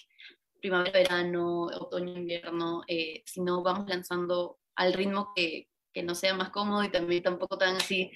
primavera, 0.60 0.91
verano, 0.91 1.63
otoño, 1.63 2.13
invierno, 2.17 2.83
eh, 2.88 3.24
sino 3.25 3.63
vamos 3.63 3.88
lanzando 3.88 4.60
al 4.75 4.93
ritmo 4.93 5.33
que, 5.36 5.69
que, 5.91 6.03
no 6.03 6.15
sea 6.15 6.33
más 6.33 6.51
cómodo 6.51 6.83
y 6.83 6.91
también 6.91 7.24
tampoco 7.24 7.57
tan 7.57 7.75
así 7.77 8.12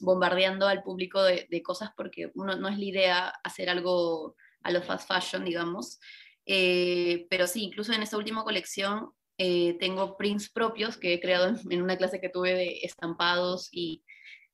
bombardeando 0.00 0.66
al 0.66 0.82
público 0.82 1.22
de, 1.22 1.46
de 1.50 1.62
cosas, 1.62 1.90
porque 1.96 2.32
uno, 2.34 2.56
no 2.56 2.68
es 2.68 2.78
la 2.78 2.84
idea 2.84 3.28
hacer 3.44 3.68
algo 3.68 4.34
a 4.62 4.70
lo 4.70 4.82
fast 4.82 5.06
fashion, 5.08 5.44
digamos, 5.44 6.00
eh, 6.46 7.26
pero 7.30 7.46
sí, 7.46 7.64
incluso 7.64 7.92
en 7.92 8.02
esta 8.02 8.16
última 8.16 8.42
colección 8.44 9.10
eh, 9.38 9.76
tengo 9.78 10.16
prints 10.16 10.50
propios 10.50 10.96
que 10.96 11.14
he 11.14 11.20
creado 11.20 11.54
en, 11.70 11.82
una 11.82 11.96
clase 11.96 12.20
que 12.20 12.28
tuve 12.28 12.54
de 12.54 12.80
estampados 12.82 13.68
y 13.72 14.02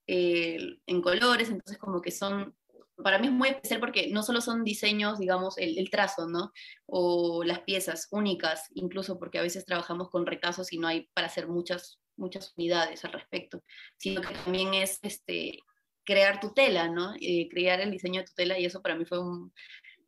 eh, 0.07 0.79
en 0.87 1.03
colores, 1.03 1.49
entonces 1.49 1.79
como 1.79 2.01
que 2.01 2.11
son, 2.11 2.55
para 3.03 3.19
mí 3.19 3.27
es 3.27 3.33
muy 3.33 3.49
especial 3.49 3.81
porque 3.81 4.09
no 4.09 4.23
solo 4.23 4.41
son 4.41 4.65
diseños, 4.65 5.19
digamos, 5.19 5.59
el, 5.59 5.79
el, 5.79 5.91
trazo, 5.91 6.29
¿no? 6.29 6.53
O 6.87 7.45
las 7.45 7.61
piezas 7.61 8.09
únicas, 8.11 8.69
incluso 8.75 9.19
porque 9.19 9.39
a 9.39 9.43
veces 9.43 9.65
trabajamos 9.65 10.11
con 10.11 10.27
retazos 10.27 10.73
y 10.73 10.79
no 10.79 10.89
hay 10.89 11.09
para 11.15 11.27
hacer 11.27 11.49
muchas, 11.49 11.99
muchas 12.17 12.55
unidades 12.57 13.05
al 13.05 13.13
respecto, 13.13 13.63
sino 13.97 14.21
que 14.21 14.35
también 14.35 14.75
es 14.75 14.99
este, 15.03 15.59
crear 16.05 16.41
tu 16.41 16.53
tela, 16.55 16.89
¿no? 16.89 17.15
crear 17.51 17.81
el 17.81 17.91
diseño 17.91 18.21
de 18.21 18.27
tu 18.27 18.33
tela 18.35 18.59
y 18.59 18.65
eso 18.65 18.81
para 18.81 18.97
mí 18.97 19.05
fue 19.05 19.19
un, 19.19 19.53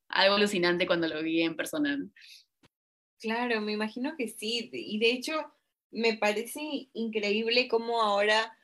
algo 0.08 0.36
alucinante 0.36 0.86
cuando 0.86 1.08
lo 1.08 1.22
vi 1.22 1.42
en 1.42 1.56
persona. 1.56 1.98
Claro, 3.20 3.60
me 3.60 3.72
imagino 3.72 4.14
que 4.16 4.28
sí. 4.28 4.70
Y 4.72 4.98
de 4.98 5.10
hecho, 5.10 5.52
me 5.90 6.16
parece 6.16 6.88
increíble 6.92 7.68
cómo 7.68 8.02
ahora, 8.02 8.56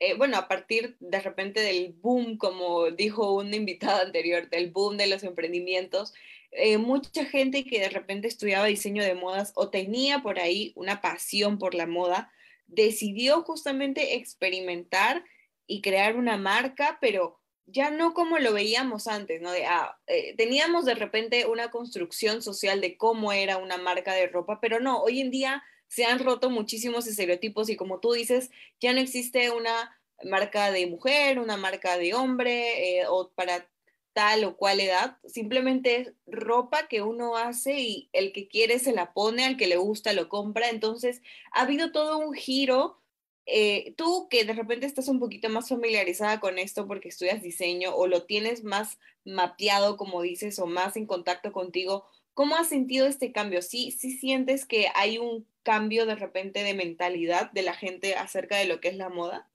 eh, 0.00 0.14
bueno, 0.14 0.36
a 0.36 0.48
partir 0.48 0.96
de 1.00 1.20
repente 1.20 1.60
del 1.60 1.92
boom, 1.92 2.36
como 2.36 2.90
dijo 2.90 3.34
un 3.34 3.54
invitado 3.54 4.02
anterior, 4.04 4.48
del 4.50 4.70
boom 4.70 4.96
de 4.96 5.06
los 5.06 5.22
emprendimientos, 5.22 6.14
eh, 6.50 6.78
mucha 6.78 7.24
gente 7.24 7.64
que 7.64 7.80
de 7.80 7.88
repente 7.88 8.28
estudiaba 8.28 8.66
diseño 8.66 9.02
de 9.02 9.14
modas 9.14 9.52
o 9.56 9.70
tenía 9.70 10.20
por 10.20 10.38
ahí 10.38 10.72
una 10.76 11.00
pasión 11.00 11.58
por 11.58 11.74
la 11.74 11.86
moda, 11.86 12.30
decidió 12.66 13.42
justamente 13.42 14.14
experimentar 14.14 15.24
y 15.66 15.80
crear 15.80 16.16
una 16.16 16.36
marca, 16.36 16.98
pero 17.00 17.40
ya 17.66 17.90
no 17.90 18.14
como 18.14 18.38
lo 18.38 18.52
veíamos 18.52 19.06
antes, 19.06 19.40
¿no? 19.40 19.50
Ah, 19.66 19.98
eh, 20.06 20.34
teníamos 20.36 20.84
de 20.84 20.94
repente 20.94 21.46
una 21.46 21.70
construcción 21.70 22.42
social 22.42 22.80
de 22.80 22.96
cómo 22.96 23.32
era 23.32 23.56
una 23.56 23.78
marca 23.78 24.12
de 24.12 24.28
ropa, 24.28 24.60
pero 24.60 24.80
no, 24.80 25.02
hoy 25.02 25.20
en 25.20 25.30
día 25.30 25.62
se 25.94 26.04
han 26.04 26.18
roto 26.18 26.50
muchísimos 26.50 27.06
estereotipos 27.06 27.70
y 27.70 27.76
como 27.76 28.00
tú 28.00 28.12
dices, 28.12 28.50
ya 28.80 28.92
no 28.92 28.98
existe 29.00 29.52
una 29.52 29.96
marca 30.24 30.72
de 30.72 30.88
mujer, 30.88 31.38
una 31.38 31.56
marca 31.56 31.96
de 31.98 32.14
hombre 32.14 32.98
eh, 32.98 33.06
o 33.08 33.30
para 33.30 33.68
tal 34.12 34.42
o 34.44 34.56
cual 34.56 34.80
edad, 34.80 35.18
simplemente 35.24 35.96
es 35.96 36.12
ropa 36.26 36.88
que 36.88 37.02
uno 37.02 37.36
hace 37.36 37.78
y 37.80 38.08
el 38.12 38.32
que 38.32 38.48
quiere 38.48 38.80
se 38.80 38.92
la 38.92 39.12
pone, 39.12 39.44
al 39.44 39.56
que 39.56 39.68
le 39.68 39.76
gusta 39.76 40.12
lo 40.12 40.28
compra, 40.28 40.68
entonces 40.68 41.22
ha 41.52 41.62
habido 41.62 41.92
todo 41.92 42.18
un 42.18 42.34
giro. 42.34 43.00
Eh, 43.46 43.94
tú 43.96 44.26
que 44.30 44.44
de 44.44 44.54
repente 44.54 44.86
estás 44.86 45.08
un 45.08 45.20
poquito 45.20 45.48
más 45.48 45.68
familiarizada 45.68 46.40
con 46.40 46.58
esto 46.58 46.86
porque 46.86 47.08
estudias 47.10 47.42
diseño 47.42 47.94
o 47.94 48.06
lo 48.06 48.24
tienes 48.24 48.64
más 48.64 48.98
mapeado, 49.24 49.96
como 49.96 50.22
dices, 50.22 50.58
o 50.58 50.66
más 50.66 50.96
en 50.96 51.06
contacto 51.06 51.52
contigo, 51.52 52.06
¿cómo 52.34 52.56
has 52.56 52.68
sentido 52.68 53.06
este 53.06 53.32
cambio? 53.32 53.62
¿Sí, 53.62 53.90
sí 53.92 54.10
sientes 54.10 54.66
que 54.66 54.88
hay 54.94 55.18
un 55.18 55.48
cambio 55.62 56.04
de 56.04 56.16
repente 56.16 56.62
de 56.62 56.74
mentalidad 56.74 57.50
de 57.52 57.62
la 57.62 57.74
gente 57.74 58.14
acerca 58.16 58.56
de 58.56 58.66
lo 58.66 58.80
que 58.80 58.88
es 58.88 58.96
la 58.96 59.08
moda? 59.08 59.48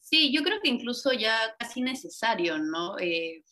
Sí, 0.00 0.32
yo 0.32 0.42
creo 0.42 0.60
que 0.60 0.68
incluso 0.68 1.12
ya 1.12 1.36
casi 1.58 1.82
necesario, 1.82 2.58
¿no? 2.58 2.98
Eh, 2.98 3.44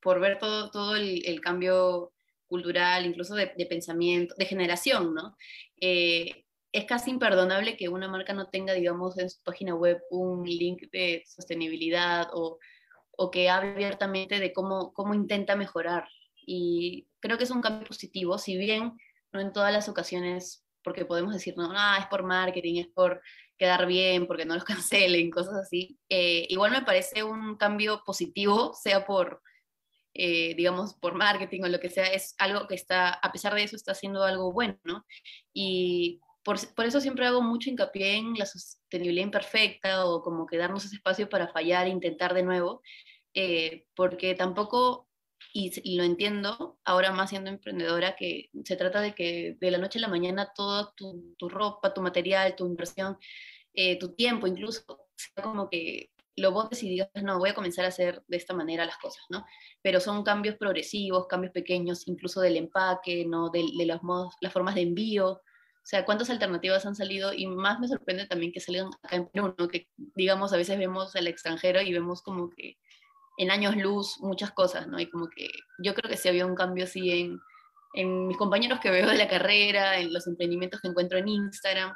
por 0.00 0.20
ver 0.20 0.38
todo, 0.38 0.70
todo 0.70 0.96
el, 0.96 1.40
cambio 1.40 2.12
cultural, 2.46 3.06
incluso 3.06 3.34
de, 3.34 3.48
pensamiento, 3.68 4.34
de 4.36 4.46
generación, 4.46 5.14
¿no? 5.14 5.36
Eh, 5.80 6.44
es 6.72 6.84
casi 6.86 7.10
imperdonable 7.10 7.76
que 7.76 7.88
una 7.88 8.08
marca 8.08 8.32
no 8.32 8.48
tenga, 8.48 8.72
digamos, 8.72 9.18
en 9.18 9.30
su 9.30 9.42
página 9.42 9.74
web 9.74 10.02
un 10.10 10.44
link 10.44 10.90
de 10.90 11.22
sostenibilidad 11.26 12.28
o, 12.32 12.58
o 13.12 13.30
que 13.30 13.48
hable 13.48 13.70
abiertamente 13.70 14.40
de 14.40 14.52
cómo, 14.52 14.92
cómo 14.92 15.14
intenta 15.14 15.56
mejorar. 15.56 16.08
Y 16.46 17.08
creo 17.20 17.38
que 17.38 17.44
es 17.44 17.50
un 17.50 17.62
cambio 17.62 17.86
positivo, 17.86 18.38
si 18.38 18.56
bien 18.56 18.92
no 19.32 19.40
en 19.40 19.52
todas 19.52 19.72
las 19.72 19.88
ocasiones, 19.88 20.64
porque 20.82 21.04
podemos 21.04 21.32
decir, 21.32 21.54
no, 21.56 21.70
ah, 21.74 21.98
es 22.00 22.06
por 22.06 22.22
marketing, 22.22 22.80
es 22.80 22.88
por 22.88 23.22
quedar 23.56 23.86
bien, 23.86 24.26
porque 24.26 24.44
no 24.44 24.54
los 24.54 24.64
cancelen, 24.64 25.30
cosas 25.30 25.54
así. 25.54 25.98
Eh, 26.08 26.46
igual 26.48 26.72
me 26.72 26.82
parece 26.82 27.22
un 27.22 27.56
cambio 27.56 28.02
positivo, 28.04 28.74
sea 28.74 29.04
por, 29.04 29.42
eh, 30.14 30.54
digamos, 30.54 30.94
por 30.94 31.14
marketing 31.14 31.62
o 31.62 31.68
lo 31.68 31.80
que 31.80 31.90
sea, 31.90 32.06
es 32.06 32.34
algo 32.38 32.66
que 32.68 32.74
está, 32.74 33.10
a 33.10 33.32
pesar 33.32 33.54
de 33.54 33.64
eso, 33.64 33.76
está 33.76 33.92
haciendo 33.92 34.22
algo 34.22 34.52
bueno, 34.52 34.78
¿no? 34.84 35.04
Y 35.52 36.20
por, 36.44 36.58
eso 36.84 37.00
siempre 37.00 37.26
hago 37.26 37.42
mucho 37.42 37.70
hincapié 37.70 38.16
en 38.16 38.34
la 38.34 38.46
sostenibilidad 38.46 39.24
imperfecta 39.24 40.04
o 40.06 40.22
como 40.22 40.46
que 40.46 40.58
darnos 40.58 40.84
ese 40.84 40.96
espacio 40.96 41.28
para 41.28 41.48
fallar 41.48 41.88
intentar 41.88 42.34
de 42.34 42.42
nuevo, 42.42 42.82
eh, 43.32 43.86
porque 43.96 44.34
tampoco, 44.34 45.08
y, 45.52 45.96
lo 45.96 46.04
entiendo 46.04 46.78
ahora 46.84 47.12
más 47.12 47.30
siendo 47.30 47.50
emprendedora, 47.50 48.16
que 48.16 48.50
se 48.64 48.76
trata 48.76 49.00
de 49.00 49.14
que 49.14 49.56
de 49.60 49.70
la 49.70 49.78
noche 49.78 49.98
a 49.98 50.02
la 50.02 50.08
mañana 50.08 50.52
toda 50.54 50.92
tu, 50.96 51.36
ropa, 51.48 51.94
tu 51.94 52.02
material, 52.02 52.56
tu 52.56 52.66
inversión, 52.66 53.18
eh, 53.72 53.98
tu 53.98 54.14
tiempo 54.14 54.46
incluso, 54.46 54.84
sea 55.14 55.44
como 55.44 55.70
que 55.70 56.10
lo 56.36 56.50
votes 56.50 56.82
y 56.82 57.00
no, 57.22 57.38
voy 57.38 57.50
a 57.50 57.54
comenzar 57.54 57.84
a 57.84 57.88
hacer 57.88 58.24
de 58.26 58.36
esta 58.36 58.54
manera 58.54 58.84
las 58.84 58.98
cosas, 58.98 59.24
¿no? 59.28 59.44
Pero 59.82 60.00
son 60.00 60.24
cambios 60.24 60.56
progresivos, 60.56 61.28
cambios 61.28 61.52
pequeños, 61.52 62.08
incluso 62.08 62.40
del 62.40 62.56
empaque, 62.56 63.24
¿no? 63.24 63.50
De, 63.50 63.64
los 63.86 64.02
modos, 64.02 64.34
las 64.40 64.52
formas 64.52 64.74
de 64.74 64.82
envío, 64.82 65.30
o 65.84 65.86
sea, 65.86 66.04
cuántas 66.04 66.30
alternativas 66.30 66.86
han 66.86 66.96
salido 66.96 67.32
y 67.34 67.46
más 67.46 67.78
me 67.78 67.88
sorprende 67.88 68.26
también 68.26 68.52
que 68.52 68.60
salgan 68.60 68.88
acá 69.02 69.16
en 69.16 69.28
Perú, 69.28 69.54
¿no? 69.58 69.68
que 69.68 69.90
digamos 69.96 70.52
a 70.54 70.56
veces 70.56 70.78
vemos 70.78 71.14
el 71.14 71.26
extranjero 71.26 71.82
y 71.82 71.92
vemos 71.92 72.22
como 72.22 72.48
que 72.48 72.78
en 73.36 73.50
años 73.50 73.76
luz 73.76 74.18
muchas 74.20 74.52
cosas, 74.52 74.86
¿no? 74.86 75.00
Y 75.00 75.10
como 75.10 75.28
que 75.28 75.48
yo 75.78 75.94
creo 75.94 76.10
que 76.10 76.16
sí 76.16 76.28
había 76.28 76.46
un 76.46 76.54
cambio 76.54 76.84
así 76.84 77.10
en, 77.10 77.40
en 77.94 78.26
mis 78.26 78.36
compañeros 78.36 78.80
que 78.80 78.90
veo 78.90 79.08
de 79.08 79.16
la 79.16 79.28
carrera, 79.28 79.98
en 79.98 80.12
los 80.12 80.26
emprendimientos 80.26 80.80
que 80.80 80.88
encuentro 80.88 81.18
en 81.18 81.28
Instagram, 81.28 81.94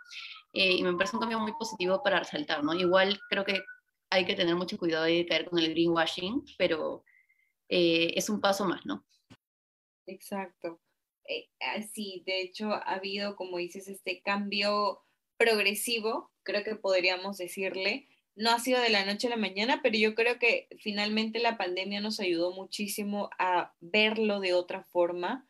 eh, 0.52 0.72
y 0.72 0.82
me 0.82 0.94
parece 0.94 1.16
un 1.16 1.20
cambio 1.20 1.38
muy 1.38 1.52
positivo 1.52 2.02
para 2.02 2.20
resaltar, 2.20 2.64
¿no? 2.64 2.74
Igual 2.74 3.18
creo 3.28 3.44
que 3.44 3.62
hay 4.10 4.24
que 4.24 4.34
tener 4.34 4.54
mucho 4.56 4.78
cuidado 4.78 5.04
de 5.04 5.26
caer 5.26 5.44
con 5.48 5.58
el 5.58 5.70
greenwashing, 5.70 6.44
pero 6.56 7.04
eh, 7.68 8.12
es 8.16 8.30
un 8.30 8.40
paso 8.40 8.64
más, 8.64 8.84
¿no? 8.86 9.04
Exacto. 10.06 10.80
Eh, 11.26 11.50
ah, 11.60 11.82
sí, 11.82 12.22
de 12.26 12.40
hecho 12.40 12.72
ha 12.72 12.94
habido, 12.94 13.36
como 13.36 13.58
dices, 13.58 13.86
este 13.88 14.22
cambio 14.22 15.02
progresivo, 15.36 16.32
creo 16.42 16.64
que 16.64 16.76
podríamos 16.76 17.36
decirle. 17.36 18.08
No 18.38 18.50
ha 18.52 18.60
sido 18.60 18.80
de 18.80 18.90
la 18.90 19.04
noche 19.04 19.26
a 19.26 19.30
la 19.30 19.36
mañana, 19.36 19.80
pero 19.82 19.98
yo 19.98 20.14
creo 20.14 20.38
que 20.38 20.68
finalmente 20.78 21.40
la 21.40 21.58
pandemia 21.58 22.00
nos 22.00 22.20
ayudó 22.20 22.52
muchísimo 22.52 23.30
a 23.38 23.72
verlo 23.80 24.40
de 24.40 24.54
otra 24.54 24.84
forma. 24.84 25.44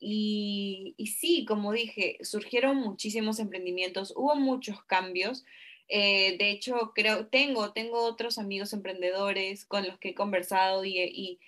y, 0.00 0.94
sí, 1.18 1.44
como 1.46 1.72
dije, 1.72 2.18
surgieron 2.22 2.76
muchísimos 2.78 3.38
emprendimientos, 3.40 4.12
hubo 4.16 4.34
muchos 4.36 4.82
cambios. 4.84 5.44
Eh, 5.88 6.36
de 6.38 6.50
hecho, 6.50 6.92
creo, 6.94 7.26
tengo, 7.26 7.72
tengo 7.72 8.02
otros 8.04 8.38
amigos 8.38 8.72
emprendedores 8.72 9.64
con 9.66 9.86
los 9.86 9.98
que 9.98 10.10
he 10.10 10.14
conversado 10.14 10.84
y, 10.84 10.98
y, 11.00 11.40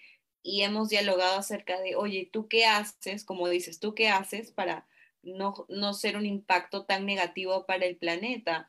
y 0.42 0.62
hemos 0.62 0.88
dialogado 0.90 1.38
acerca 1.38 1.81
de, 1.81 1.97
oye, 1.97 2.29
¿tú 2.33 2.49
qué 2.49 2.66
haces? 2.66 3.25
Como 3.25 3.49
dices, 3.49 3.79
¿tú 3.81 3.95
qué 3.95 4.09
haces 4.09 4.51
para 4.53 4.87
no, 5.23 5.55
no 5.68 5.95
ser 5.95 6.16
un 6.16 6.27
impacto 6.27 6.85
tan 6.85 7.07
negativo 7.07 7.66
para 7.66 7.87
el 7.87 7.97
planeta? 7.97 8.68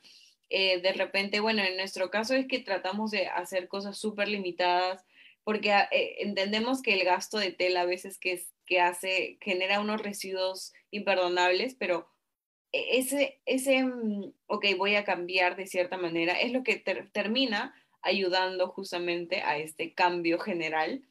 Eh, 0.49 0.81
de 0.81 0.93
repente, 0.93 1.39
bueno, 1.39 1.63
en 1.63 1.77
nuestro 1.77 2.09
caso 2.09 2.35
es 2.35 2.47
que 2.47 2.59
tratamos 2.59 3.11
de 3.11 3.27
hacer 3.27 3.67
cosas 3.67 3.97
súper 3.97 4.27
limitadas 4.27 5.03
porque 5.43 5.73
ah, 5.73 5.87
eh, 5.91 6.15
entendemos 6.19 6.81
que 6.81 6.93
el 6.93 7.03
gasto 7.03 7.37
de 7.37 7.51
tela 7.51 7.81
a 7.81 7.85
veces 7.85 8.17
que, 8.17 8.41
que 8.65 8.79
hace, 8.79 9.37
genera 9.41 9.81
unos 9.81 10.01
residuos 10.01 10.73
imperdonables, 10.91 11.75
pero 11.75 12.07
e, 12.71 12.97
ese, 12.99 13.41
ese, 13.45 13.83
mm, 13.83 14.33
ok, 14.47 14.65
voy 14.77 14.95
a 14.95 15.03
cambiar 15.03 15.55
de 15.55 15.67
cierta 15.67 15.97
manera, 15.97 16.33
es 16.39 16.51
lo 16.51 16.63
que 16.63 16.77
termina 17.11 17.75
ayudando 18.01 18.67
justamente 18.67 19.41
a 19.41 19.57
este 19.57 19.93
cambio 19.93 20.39
general. 20.39 21.03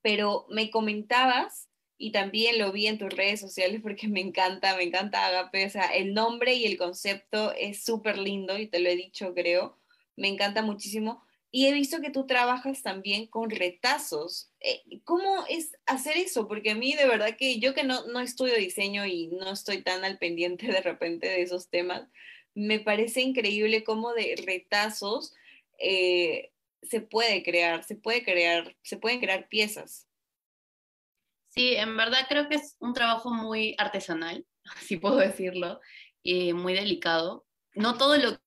Pero 0.00 0.46
me 0.48 0.70
comentabas, 0.70 1.68
y 2.02 2.10
también 2.10 2.58
lo 2.58 2.72
vi 2.72 2.88
en 2.88 2.98
tus 2.98 3.10
redes 3.10 3.38
sociales 3.38 3.80
porque 3.80 4.08
me 4.08 4.18
encanta, 4.18 4.76
me 4.76 4.82
encanta 4.82 5.24
Agape, 5.24 5.66
o 5.66 5.70
sea, 5.70 5.84
el 5.94 6.14
nombre 6.14 6.52
y 6.54 6.64
el 6.64 6.76
concepto 6.76 7.52
es 7.52 7.84
súper 7.84 8.18
lindo 8.18 8.58
y 8.58 8.66
te 8.66 8.80
lo 8.80 8.88
he 8.88 8.96
dicho, 8.96 9.32
creo, 9.34 9.78
me 10.16 10.26
encanta 10.26 10.62
muchísimo 10.62 11.22
y 11.52 11.66
he 11.66 11.72
visto 11.72 12.00
que 12.00 12.10
tú 12.10 12.26
trabajas 12.26 12.82
también 12.82 13.28
con 13.28 13.50
retazos. 13.50 14.50
Eh, 14.58 14.82
¿Cómo 15.04 15.44
es 15.48 15.78
hacer 15.86 16.16
eso? 16.16 16.48
Porque 16.48 16.72
a 16.72 16.74
mí 16.74 16.92
de 16.94 17.06
verdad 17.06 17.36
que 17.38 17.60
yo 17.60 17.72
que 17.72 17.84
no, 17.84 18.04
no 18.08 18.18
estudio 18.18 18.56
diseño 18.56 19.06
y 19.06 19.28
no 19.28 19.52
estoy 19.52 19.82
tan 19.82 20.04
al 20.04 20.18
pendiente 20.18 20.66
de 20.72 20.80
repente 20.80 21.28
de 21.28 21.42
esos 21.42 21.68
temas, 21.68 22.08
me 22.52 22.80
parece 22.80 23.20
increíble 23.20 23.84
cómo 23.84 24.12
de 24.12 24.34
retazos 24.44 25.34
eh, 25.78 26.50
se 26.82 27.00
puede 27.00 27.44
crear, 27.44 27.84
se 27.84 27.94
puede 27.94 28.24
crear, 28.24 28.74
se 28.82 28.96
pueden 28.96 29.20
crear 29.20 29.46
piezas. 29.48 30.08
Sí, 31.54 31.74
en 31.74 31.96
verdad 31.98 32.20
creo 32.28 32.48
que 32.48 32.54
es 32.54 32.76
un 32.80 32.94
trabajo 32.94 33.30
muy 33.30 33.74
artesanal, 33.76 34.46
si 34.80 34.96
puedo 34.96 35.16
decirlo, 35.16 35.80
y 36.22 36.54
muy 36.54 36.72
delicado. 36.72 37.46
No 37.74 37.98
todo 37.98 38.16
lo 38.16 38.38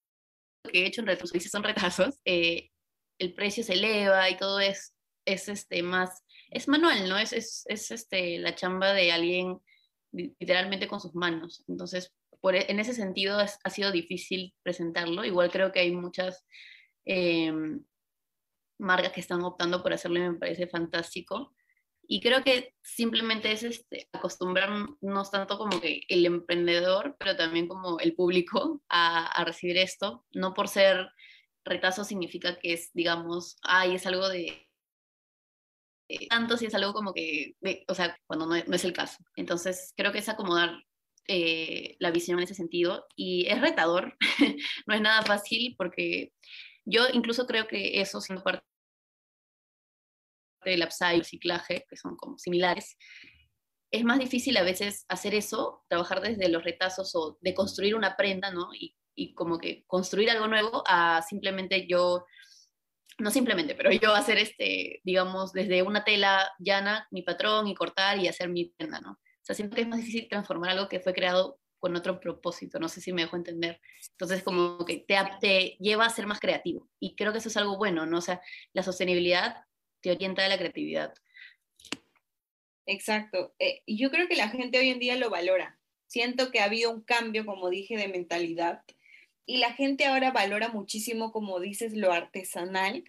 que 0.71 0.83
he 0.83 0.87
hecho 0.87 1.01
en 1.01 1.07
retazos 1.07 1.43
son 1.43 1.63
retazos. 1.63 2.19
Eh, 2.25 2.71
el 3.19 3.33
precio 3.35 3.63
se 3.63 3.73
eleva 3.73 4.27
y 4.29 4.37
todo 4.37 4.59
es, 4.59 4.95
es 5.25 5.47
este, 5.49 5.83
más, 5.83 6.23
es 6.49 6.67
manual, 6.67 7.07
¿no? 7.07 7.17
Es, 7.17 7.31
es, 7.31 7.63
es 7.67 7.91
este, 7.91 8.39
la 8.39 8.55
chamba 8.55 8.93
de 8.93 9.11
alguien 9.11 9.59
literalmente 10.11 10.87
con 10.87 10.99
sus 10.99 11.13
manos. 11.13 11.63
Entonces, 11.67 12.11
por, 12.41 12.55
e, 12.55 12.71
en 12.71 12.79
ese 12.79 12.93
sentido 12.93 13.37
ha 13.39 13.69
sido 13.69 13.91
difícil 13.91 14.55
presentarlo. 14.63 15.23
Igual 15.23 15.51
creo 15.51 15.71
que 15.71 15.81
hay 15.81 15.91
muchas 15.91 16.43
em, 17.05 17.83
marcas 18.79 19.11
que 19.11 19.21
están 19.21 19.43
optando 19.43 19.83
por 19.83 19.93
hacerlo 19.93 20.17
y 20.17 20.29
me 20.29 20.39
parece 20.39 20.67
fantástico. 20.67 21.54
Y 22.07 22.21
creo 22.21 22.43
que 22.43 22.73
simplemente 22.81 23.51
es 23.51 23.63
este, 23.63 24.09
acostumbrarnos 24.13 25.31
tanto 25.31 25.57
como 25.57 25.79
que 25.79 26.01
el 26.07 26.25
emprendedor, 26.25 27.15
pero 27.19 27.35
también 27.35 27.67
como 27.67 27.99
el 27.99 28.15
público 28.15 28.81
a, 28.89 29.43
recibir 29.45 29.77
esto, 29.77 30.25
no 30.31 30.53
por 30.53 30.67
ser 30.67 31.09
retazo 31.63 32.03
significa 32.03 32.59
que 32.59 32.73
es, 32.73 32.91
digamos, 32.93 33.57
ay, 33.63 33.95
es 33.95 34.05
algo 34.05 34.29
de, 34.29 34.67
tanto 36.29 36.57
si 36.57 36.67
es 36.67 36.75
algo 36.75 36.93
como 36.93 37.13
que, 37.13 37.55
o 37.87 37.95
sea, 37.95 38.17
cuando 38.27 38.45
no, 38.45 38.55
es 38.55 38.83
el 38.85 38.93
caso. 38.93 39.17
Entonces, 39.35 39.93
creo 39.97 40.11
que 40.11 40.19
es 40.19 40.29
acomodar 40.29 40.83
eh, 41.27 41.95
la 41.99 42.11
visión 42.11 42.37
en 42.39 42.43
ese 42.43 42.53
sentido 42.53 43.05
y 43.15 43.47
es 43.47 43.59
retador, 43.61 44.15
no 44.85 44.93
es 44.93 45.01
nada 45.01 45.23
fácil 45.23 45.75
porque 45.77 46.31
yo 46.85 47.05
incluso 47.13 47.47
creo 47.47 47.67
que 47.67 47.99
eso 47.99 48.21
siendo 48.21 48.43
parte 48.43 48.63
del 50.71 50.83
upside, 50.83 51.19
reciclaje, 51.19 51.85
que 51.89 51.97
son 51.97 52.15
como 52.15 52.37
similares, 52.37 52.97
es 53.91 54.03
más 54.03 54.19
difícil 54.19 54.57
a 54.57 54.63
veces 54.63 55.05
hacer 55.07 55.35
eso, 55.35 55.83
trabajar 55.87 56.21
desde 56.21 56.49
los 56.49 56.63
retazos 56.63 57.15
o 57.15 57.37
de 57.41 57.53
construir 57.53 57.95
una 57.95 58.17
prenda, 58.17 58.51
¿no? 58.51 58.73
Y 58.73 58.95
y 59.15 59.33
como 59.33 59.57
que 59.57 59.85
construir 59.87 60.29
algo 60.29 60.47
nuevo 60.47 60.83
a 60.85 61.21
simplemente 61.21 61.87
yo, 61.87 62.25
no 63.17 63.31
simplemente, 63.31 63.73
pero 63.73 63.91
yo 63.91 64.13
hacer 64.13 64.37
este, 64.37 65.01
digamos, 65.03 65.53
desde 65.53 65.81
una 65.81 66.03
tela 66.03 66.51
llana, 66.59 67.07
mi 67.11 67.21
patrón 67.21 67.67
y 67.67 67.75
cortar 67.75 68.19
y 68.19 68.27
hacer 68.27 68.49
mi 68.49 68.65
prenda, 68.65 68.99
¿no? 68.99 69.11
O 69.11 69.45
sea, 69.45 69.55
siempre 69.55 69.81
es 69.81 69.87
más 69.87 69.99
difícil 69.99 70.27
transformar 70.29 70.71
algo 70.71 70.89
que 70.89 70.99
fue 70.99 71.13
creado 71.13 71.59
con 71.79 71.95
otro 71.95 72.19
propósito, 72.19 72.79
no 72.79 72.89
sé 72.89 72.99
si 72.99 73.13
me 73.13 73.21
dejo 73.21 73.35
entender. 73.35 73.79
Entonces, 74.11 74.43
como 74.43 74.83
que 74.85 75.05
te, 75.07 75.17
te 75.39 75.77
lleva 75.79 76.05
a 76.05 76.09
ser 76.09 76.25
más 76.25 76.39
creativo. 76.39 76.89
Y 76.99 77.15
creo 77.15 77.31
que 77.31 77.37
eso 77.37 77.49
es 77.49 77.57
algo 77.57 77.77
bueno, 77.77 78.05
¿no? 78.07 78.17
O 78.17 78.21
sea, 78.21 78.41
la 78.73 78.81
sostenibilidad 78.81 79.57
te 80.05 80.11
orienta 80.11 80.45
a 80.45 80.49
la 80.49 80.59
creatividad. 80.59 81.15
Exacto. 82.85 83.55
Eh, 83.57 83.81
yo 83.87 84.11
creo 84.11 84.27
que 84.27 84.35
la 84.35 84.49
gente 84.49 84.77
hoy 84.77 84.89
en 84.89 84.99
día 84.99 85.15
lo 85.15 85.31
valora. 85.31 85.79
Siento 86.05 86.51
que 86.51 86.59
ha 86.59 86.65
habido 86.65 86.91
un 86.91 87.01
cambio, 87.01 87.43
como 87.43 87.71
dije, 87.71 87.97
de 87.97 88.07
mentalidad 88.07 88.83
y 89.47 89.57
la 89.57 89.73
gente 89.73 90.05
ahora 90.05 90.29
valora 90.29 90.69
muchísimo, 90.69 91.31
como 91.31 91.59
dices, 91.59 91.93
lo 91.93 92.11
artesanal, 92.11 93.03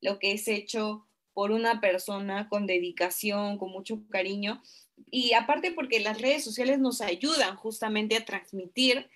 lo 0.00 0.18
que 0.18 0.32
es 0.32 0.48
hecho 0.48 1.06
por 1.34 1.52
una 1.52 1.80
persona 1.80 2.48
con 2.48 2.66
dedicación, 2.66 3.56
con 3.56 3.70
mucho 3.70 4.02
cariño. 4.08 4.60
Y 5.08 5.34
aparte 5.34 5.70
porque 5.70 6.00
las 6.00 6.20
redes 6.20 6.42
sociales 6.42 6.80
nos 6.80 7.00
ayudan 7.00 7.54
justamente 7.54 8.16
a 8.16 8.24
transmitir 8.24 9.08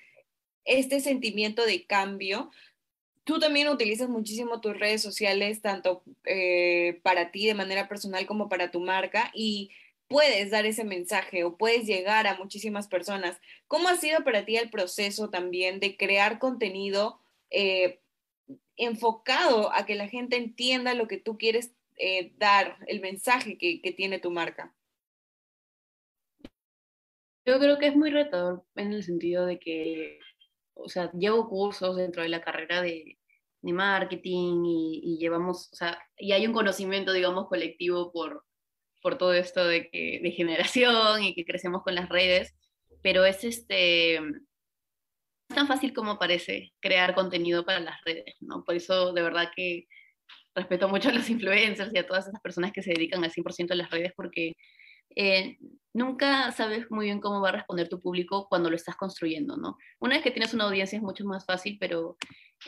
este 0.65 1.01
sentimiento 1.01 1.67
de 1.67 1.85
cambio. 1.85 2.53
Tú 3.25 3.39
también 3.39 3.69
utilizas 3.69 4.09
muchísimo 4.09 4.61
tus 4.61 4.79
redes 4.79 5.01
sociales, 5.03 5.63
tanto 5.63 6.03
eh, 6.25 7.01
para 7.03 7.31
ti 7.31 7.47
de 7.47 7.55
manera 7.55 7.89
personal 7.89 8.27
como 8.27 8.49
para 8.51 8.71
tu 8.71 8.81
marca. 8.81 9.31
Y 9.35 9.71
puedes 10.09 10.51
dar 10.51 10.67
ese 10.67 10.85
mensaje 10.85 11.45
o 11.45 11.57
puedes 11.57 11.87
llegar 11.87 12.27
a 12.27 12.37
muchísimas 12.37 12.87
personas. 12.87 13.41
¿Cómo 13.67 13.89
ha 13.89 13.97
sido 13.97 14.23
para 14.25 14.45
ti 14.45 14.57
el 14.57 14.71
proceso 14.71 15.31
también 15.31 15.81
de 15.81 15.97
crear 15.97 16.39
contenido 16.39 17.21
eh, 17.51 18.01
enfocado 18.77 19.73
a 19.73 19.87
que 19.87 19.95
la 19.95 20.09
gente 20.09 20.37
entienda 20.37 20.95
lo 20.95 21.09
que 21.09 21.19
tú 21.19 21.39
quieres 21.39 21.73
eh, 21.97 22.33
dar, 22.37 22.77
el 22.87 23.01
mensaje 23.01 23.57
que, 23.57 23.95
tiene 23.97 24.19
tu 24.19 24.31
marca? 24.31 24.75
Yo 27.47 27.59
creo 27.59 27.79
que 27.79 27.89
es 27.89 27.97
muy 27.97 28.11
retador 28.11 28.65
en 28.75 28.93
el 28.93 29.03
sentido 29.03 29.47
de 29.47 29.59
que, 29.59 30.19
o 30.75 30.89
sea, 30.89 31.11
llevo 31.13 31.49
cursos 31.49 31.97
dentro 31.97 32.23
de 32.23 32.29
la 32.29 32.43
carrera 32.43 32.83
de, 32.83 33.19
marketing 33.63 34.63
y, 34.67 35.01
y, 35.03 35.19
llevamos, 35.19 35.73
o 35.73 35.77
sea, 35.77 35.99
y 36.19 36.33
hay 36.33 36.47
un 36.47 36.53
conocimiento, 36.53 37.15
digamos, 37.15 37.49
colectivo 37.49 38.13
por, 38.13 38.45
por 39.01 39.17
todo 39.17 39.33
esto 39.33 39.67
de, 39.67 39.89
que, 39.89 40.21
de 40.23 40.31
generación 40.33 41.23
y 41.23 41.35
que 41.35 41.47
crecemos 41.47 41.83
con 41.83 41.95
las 41.95 42.11
redes, 42.11 42.55
pero 43.03 43.25
es 43.25 43.43
este, 43.45 44.19
tan 45.49 45.67
fácil 45.67 45.93
como 45.93 46.19
parece 46.19 46.73
crear 46.81 47.15
contenido 47.15 47.65
para 47.65 47.81
las 47.81 48.03
redes, 48.05 48.37
¿no? 48.41 48.65
Por 48.65 48.75
eso 48.77 49.13
de 49.13 49.23
verdad 49.23 49.51
que 49.55 49.87
respeto 50.55 50.89
mucho 50.89 51.11
a 51.11 51.13
los 51.13 51.29
influencers 51.31 51.95
y 51.95 51.99
a 51.99 52.07
todas 52.07 52.29
esas 52.29 52.41
personas 52.41 52.73
que 52.73 52.83
se 52.83 52.95
dedican 52.95 53.23
al 53.25 53.33
100% 53.33 53.73
a 53.73 53.75
las 53.77 53.91
redes 53.91 54.13
porque 54.17 54.55
eh, 55.17 55.59
nunca 55.95 56.51
sabes 56.53 56.91
muy 56.91 57.07
bien 57.07 57.21
cómo 57.21 57.41
va 57.41 57.51
a 57.51 57.53
responder 57.53 57.89
tu 57.89 58.01
público 58.01 58.49
cuando 58.49 58.69
lo 58.69 58.77
estás 58.77 58.97
construyendo, 58.97 59.57
¿no? 59.57 59.79
Una 60.01 60.17
vez 60.17 60.25
que 60.25 60.33
tienes 60.33 60.53
una 60.53 60.65
audiencia 60.65 60.97
es 60.97 61.03
mucho 61.03 61.25
más 61.25 61.47
fácil, 61.47 61.79
pero 61.79 62.17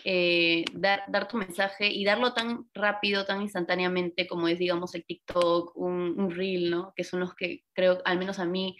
eh, 0.05 0.65
dar, 0.73 1.29
tu 1.29 1.37
mensaje 1.37 1.89
y 1.89 2.05
darlo 2.05 2.33
tan 2.33 2.69
rápido, 2.73 3.27
tan 3.27 3.43
instantáneamente 3.43 4.27
como 4.27 4.49
es, 4.49 4.59
digamos, 4.59 4.95
el 4.95 5.05
TikTok, 5.05 5.77
un, 5.77 6.19
un, 6.19 6.31
Reel, 6.31 6.71
¿no? 6.71 6.93
Que 6.95 7.05
son 7.05 7.21
los 7.21 7.35
que 7.35 7.65
creo, 7.75 8.01
al 8.05 8.19
menos 8.19 8.39
a 8.39 8.45
mí, 8.45 8.77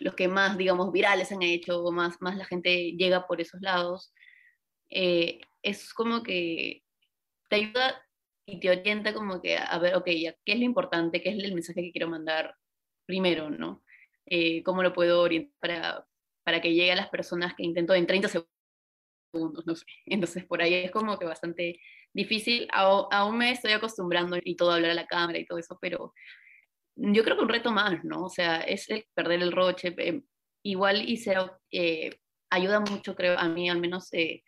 los 0.00 0.14
que 0.14 0.28
más, 0.28 0.56
digamos, 0.56 0.92
virales 0.92 1.32
han 1.32 1.42
hecho, 1.42 1.82
o 1.84 1.92
más, 1.92 2.20
más 2.20 2.36
la 2.36 2.46
gente 2.46 2.92
llega 2.92 3.26
por 3.26 3.40
esos 3.40 3.60
lados. 3.60 4.12
Eh, 4.90 5.40
es 5.62 5.92
como 5.92 6.22
que 6.22 6.82
te 7.50 7.56
ayuda 7.56 8.02
y 8.46 8.60
te 8.60 8.70
orienta 8.70 9.12
como 9.12 9.42
que 9.42 9.58
a 9.58 9.78
ver, 9.78 9.96
ok, 9.96 10.08
ya, 10.10 10.34
¿qué 10.44 10.52
es 10.52 10.58
lo 10.58 10.64
importante? 10.64 11.20
¿Qué 11.20 11.30
es 11.30 11.44
el 11.44 11.54
mensaje 11.54 11.82
que 11.82 11.92
quiero 11.92 12.08
mandar 12.08 12.54
primero, 13.06 13.50
¿no? 13.50 13.82
Eh, 14.26 14.62
¿Cómo 14.62 14.82
lo 14.82 14.92
puedo 14.92 15.22
orientar 15.22 16.06
para, 16.44 16.60
que 16.60 16.74
llegue 16.74 16.92
a 16.92 16.96
las 16.96 17.08
personas 17.08 17.54
que 17.54 17.64
intento 17.64 17.94
en 17.94 18.06
30 18.06 18.28
segundos? 18.28 19.66
no 19.66 19.74
sé. 19.76 19.84
Entonces 20.06 20.44
por 20.44 20.62
ahí 20.62 20.74
es 20.74 20.90
como 20.90 21.18
que 21.18 21.24
bastante 21.24 21.80
difícil. 22.12 22.68
aún 22.72 23.38
me 23.38 23.50
estoy 23.50 23.72
acostumbrando 23.72 24.38
y 24.42 24.56
todo 24.56 24.70
a 24.70 24.76
hablar 24.76 24.92
a 24.92 24.94
la 24.94 25.06
cámara 25.06 25.38
y 25.38 25.46
todo 25.46 25.58
eso, 25.58 25.78
pero 25.80 26.12
yo 26.96 27.22
creo 27.24 27.36
que 27.36 27.42
un 27.42 27.48
reto 27.48 27.70
más, 27.72 28.04
¿no? 28.04 28.24
O 28.24 28.28
sea, 28.30 28.60
es 28.60 28.88
perder 29.14 29.42
el 29.42 29.52
roche. 29.52 29.94
Eh, 29.98 30.22
igual 30.64 31.08
y 31.08 31.18
ser, 31.18 31.38
eh, 31.70 32.18
ayuda 32.50 32.80
mucho, 32.80 33.14
creo, 33.14 33.38
a 33.38 33.48
mí 33.48 33.68
al 33.68 33.80
menos 33.80 34.12
eh, 34.12 34.42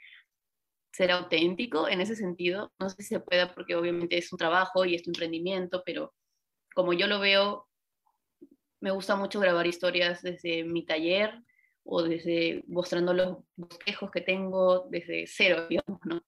ser 0.92 1.12
auténtico 1.12 1.88
en 1.88 2.00
ese 2.00 2.16
sentido. 2.16 2.72
No 2.78 2.88
sé 2.88 3.02
si 3.02 3.08
se 3.08 3.20
pueda 3.20 3.54
porque 3.54 3.76
obviamente 3.76 4.18
es 4.18 4.32
un 4.32 4.38
trabajo 4.38 4.84
y 4.84 4.94
es 4.94 5.06
un 5.06 5.14
emprendimiento, 5.14 5.82
pero 5.84 6.14
como 6.74 6.92
yo 6.92 7.06
lo 7.06 7.20
veo, 7.20 7.67
me 8.80 8.90
gusta 8.90 9.16
mucho 9.16 9.40
grabar 9.40 9.66
historias 9.66 10.22
desde 10.22 10.64
mi 10.64 10.84
taller 10.84 11.42
o 11.84 12.02
desde 12.02 12.64
mostrando 12.68 13.14
los 13.14 13.38
bosquejos 13.56 14.10
que 14.10 14.20
tengo 14.20 14.88
desde 14.90 15.26
cero, 15.26 15.66
digamos, 15.70 16.00
¿no? 16.04 16.24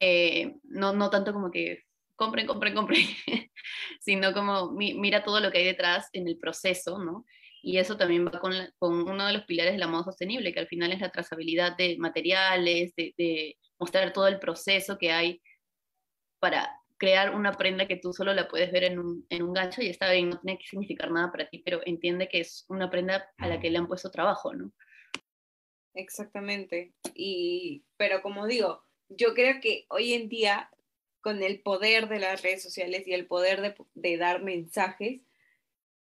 Eh, 0.00 0.56
no, 0.64 0.92
no 0.92 1.10
tanto 1.10 1.32
como 1.32 1.50
que 1.50 1.84
compren, 2.16 2.46
compren, 2.46 2.74
compren, 2.74 3.06
sino 4.00 4.32
como 4.32 4.72
mira 4.72 5.22
todo 5.22 5.40
lo 5.40 5.50
que 5.50 5.58
hay 5.58 5.64
detrás 5.64 6.08
en 6.12 6.28
el 6.28 6.38
proceso, 6.38 6.98
¿no? 6.98 7.24
Y 7.62 7.78
eso 7.78 7.96
también 7.96 8.26
va 8.26 8.38
con, 8.38 8.52
con, 8.78 9.08
uno 9.08 9.26
de 9.26 9.32
los 9.32 9.44
pilares 9.44 9.72
de 9.72 9.78
la 9.78 9.88
moda 9.88 10.04
sostenible, 10.04 10.52
que 10.52 10.60
al 10.60 10.68
final 10.68 10.92
es 10.92 11.00
la 11.00 11.10
trazabilidad 11.10 11.76
de 11.76 11.96
materiales, 11.98 12.94
de, 12.96 13.14
de 13.16 13.58
mostrar 13.78 14.12
todo 14.12 14.28
el 14.28 14.38
proceso 14.38 14.96
que 14.96 15.10
hay 15.10 15.42
para 16.38 16.77
crear 16.98 17.34
una 17.34 17.52
prenda 17.52 17.86
que 17.86 17.96
tú 17.96 18.12
solo 18.12 18.34
la 18.34 18.48
puedes 18.48 18.70
ver 18.72 18.84
en 18.84 18.98
un, 18.98 19.26
en 19.30 19.42
un, 19.42 19.54
gancho 19.54 19.80
y 19.80 19.88
está 19.88 20.10
bien, 20.10 20.30
no 20.30 20.40
tiene 20.40 20.58
que 20.58 20.66
significar 20.66 21.10
nada 21.10 21.30
para 21.30 21.48
ti, 21.48 21.58
pero 21.58 21.80
entiende 21.86 22.28
que 22.28 22.40
es 22.40 22.66
una 22.68 22.90
prenda 22.90 23.32
a 23.38 23.46
la 23.46 23.60
que 23.60 23.70
le 23.70 23.78
han 23.78 23.86
puesto 23.86 24.10
trabajo, 24.10 24.52
¿no? 24.52 24.72
Exactamente. 25.94 26.92
Y, 27.14 27.84
pero 27.96 28.20
como 28.20 28.46
digo, 28.46 28.84
yo 29.08 29.34
creo 29.34 29.60
que 29.60 29.86
hoy 29.88 30.12
en 30.12 30.28
día, 30.28 30.70
con 31.20 31.42
el 31.42 31.60
poder 31.60 32.08
de 32.08 32.18
las 32.18 32.42
redes 32.42 32.62
sociales 32.62 33.06
y 33.06 33.12
el 33.12 33.26
poder 33.26 33.60
de, 33.62 33.74
de 33.94 34.16
dar 34.16 34.42
mensajes, 34.42 35.22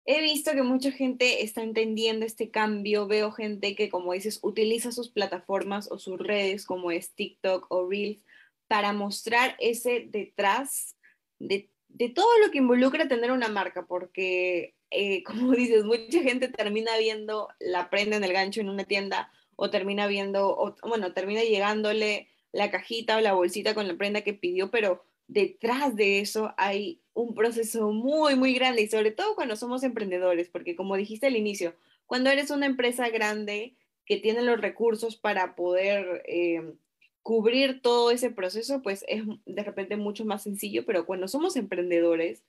he 0.05 0.21
visto 0.21 0.51
que 0.51 0.63
mucha 0.63 0.91
gente 0.91 1.43
está 1.43 1.63
entendiendo 1.63 2.25
este 2.25 2.51
cambio. 2.51 3.07
Veo 3.07 3.31
gente 3.31 3.75
que, 3.75 3.89
como 3.89 4.13
dices, 4.13 4.39
utiliza 4.41 4.91
sus 4.91 5.09
plataformas 5.09 5.89
o 5.91 5.99
sus 5.99 6.19
redes 6.19 6.65
como 6.65 6.91
es 6.91 7.13
TikTok 7.13 7.67
o 7.69 7.89
Reels 7.89 8.23
para 8.71 8.93
mostrar 8.93 9.57
ese 9.59 10.07
detrás 10.07 10.95
de, 11.39 11.69
todo 12.15 12.39
lo 12.39 12.51
que 12.51 12.59
involucra 12.59 13.09
tener 13.09 13.33
una 13.33 13.49
marca, 13.49 13.85
porque, 13.85 14.75
eh, 14.91 15.23
como 15.25 15.51
dices, 15.51 15.83
mucha 15.83 16.21
gente 16.21 16.47
termina 16.47 16.97
viendo 16.97 17.49
la 17.59 17.89
prenda 17.89 18.15
en 18.15 18.23
el 18.23 18.31
gancho 18.31 18.61
en 18.61 18.69
una 18.69 18.85
tienda 18.85 19.29
o 19.57 19.69
termina 19.69 20.07
viendo, 20.07 20.57
o, 20.57 20.73
bueno, 20.83 21.11
termina 21.11 21.43
llegándole 21.43 22.29
la 22.53 22.71
cajita 22.71 23.17
o 23.17 23.19
la 23.19 23.33
bolsita 23.33 23.73
con 23.73 23.89
la 23.89 23.95
prenda 23.95 24.21
que 24.21 24.33
pidió, 24.33 24.71
pero 24.71 25.03
detrás 25.27 25.97
de 25.97 26.21
eso 26.21 26.53
hay 26.55 27.01
un 27.13 27.35
proceso 27.35 27.91
muy, 27.91 28.37
muy 28.37 28.53
grande 28.53 28.83
y 28.83 28.87
sobre 28.87 29.11
todo 29.11 29.35
cuando 29.35 29.57
somos 29.57 29.83
emprendedores, 29.83 30.47
porque 30.47 30.77
como 30.77 30.95
dijiste 30.95 31.27
al 31.27 31.35
inicio, 31.35 31.75
cuando 32.05 32.29
eres 32.29 32.51
una 32.51 32.67
empresa 32.67 33.09
grande 33.09 33.75
que 34.05 34.15
tiene 34.15 34.41
los 34.43 34.61
recursos 34.61 35.17
para 35.17 35.55
poder 35.55 36.23
eh, 36.25 36.73
cubrir 37.21 37.81
todo 37.81 38.11
ese 38.11 38.31
proceso, 38.31 38.81
pues 38.81 39.05
es 39.07 39.23
de 39.45 39.63
repente 39.63 39.95
mucho 39.95 40.25
más 40.25 40.43
sencillo, 40.43 40.85
pero 40.85 41.05
cuando 41.05 41.27
somos 41.27 41.55
emprendedores 41.55 42.43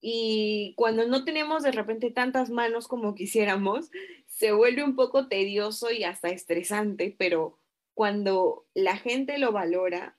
y 0.00 0.74
cuando 0.76 1.06
no 1.06 1.24
tenemos 1.24 1.62
de 1.62 1.72
repente 1.72 2.10
tantas 2.10 2.50
manos 2.50 2.88
como 2.88 3.14
quisiéramos, 3.14 3.90
se 4.26 4.52
vuelve 4.52 4.82
un 4.82 4.96
poco 4.96 5.28
tedioso 5.28 5.90
y 5.90 6.04
hasta 6.04 6.30
estresante, 6.30 7.14
pero 7.18 7.58
cuando 7.94 8.66
la 8.74 8.96
gente 8.96 9.38
lo 9.38 9.52
valora, 9.52 10.18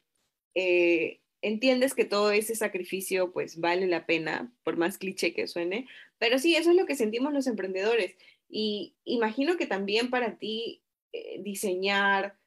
eh, 0.53 1.21
entiendes 1.41 1.93
que 1.95 2.05
todo 2.05 2.31
ese 2.31 2.55
sacrificio 2.55 3.31
pues 3.31 3.59
vale 3.59 3.87
la 3.87 4.05
pena, 4.05 4.53
por 4.63 4.77
más 4.77 4.97
cliché 4.97 5.33
que 5.33 5.47
suene, 5.47 5.87
pero 6.19 6.37
sí, 6.37 6.55
eso 6.55 6.69
es 6.71 6.75
lo 6.75 6.85
que 6.85 6.95
sentimos 6.95 7.33
los 7.33 7.47
emprendedores. 7.47 8.15
Y 8.47 8.95
imagino 9.05 9.57
que 9.57 9.65
también 9.65 10.09
para 10.09 10.37
ti 10.37 10.83
eh, 11.13 11.41
diseñar, 11.41 12.37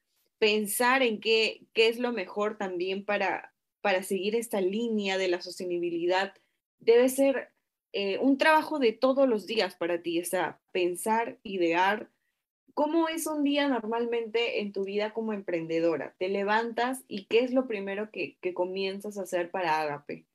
pensar 0.44 1.02
en 1.02 1.20
qué, 1.20 1.62
qué 1.72 1.88
es 1.88 1.98
lo 1.98 2.12
mejor 2.12 2.58
también 2.58 3.06
para, 3.06 3.54
para 3.80 4.02
seguir 4.02 4.36
esta 4.36 4.60
línea 4.60 5.16
de 5.16 5.28
la 5.28 5.40
sostenibilidad 5.40 6.34
debe 6.80 7.08
ser 7.08 7.48
eh, 7.94 8.18
un 8.18 8.36
trabajo 8.36 8.78
de 8.78 8.92
todos 8.92 9.26
los 9.26 9.46
días 9.46 9.74
para 9.74 10.02
ti, 10.02 10.20
o 10.20 10.24
sea, 10.26 10.60
pensar, 10.70 11.38
idear. 11.44 12.10
¿Cómo 12.74 13.08
es 13.08 13.26
un 13.26 13.42
día 13.42 13.68
normalmente 13.68 14.60
en 14.60 14.74
tu 14.74 14.84
vida 14.84 15.14
como 15.14 15.32
emprendedora? 15.32 16.14
¿Te 16.18 16.28
levantas 16.28 17.04
y 17.08 17.24
qué 17.24 17.38
es 17.38 17.54
lo 17.54 17.66
primero 17.66 18.10
que, 18.10 18.36
que 18.42 18.52
comienzas 18.52 19.16
a 19.16 19.22
hacer 19.22 19.50
para 19.50 19.80
Agape? 19.80 20.26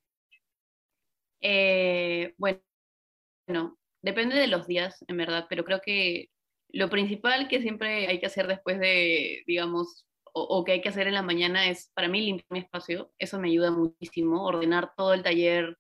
Eh, 1.42 2.34
bueno, 2.38 3.78
depende 4.02 4.38
de 4.38 4.48
los 4.48 4.66
días, 4.66 5.06
en 5.08 5.18
verdad, 5.18 5.46
pero 5.48 5.64
creo 5.64 5.82
que 5.82 6.32
lo 6.70 6.90
principal 6.90 7.48
que 7.48 7.62
siempre 7.62 8.08
hay 8.08 8.20
que 8.20 8.26
hacer 8.26 8.48
después 8.48 8.80
de, 8.80 9.44
digamos, 9.48 10.06
o, 10.32 10.64
que 10.64 10.74
hay 10.74 10.82
que 10.82 10.90
hacer 10.90 11.08
en 11.08 11.16
la 11.16 11.24
mañana 11.24 11.68
es, 11.70 11.92
para 11.94 12.08
mí, 12.08 12.22
limpiar 12.22 12.48
mi 12.50 12.60
espacio. 12.60 13.12
Eso 13.18 13.40
me 13.40 13.50
ayuda 13.50 13.72
muchísimo, 13.72 14.46
ordenar 14.46 14.94
todo 14.96 15.14
el 15.14 15.24
taller. 15.24 15.78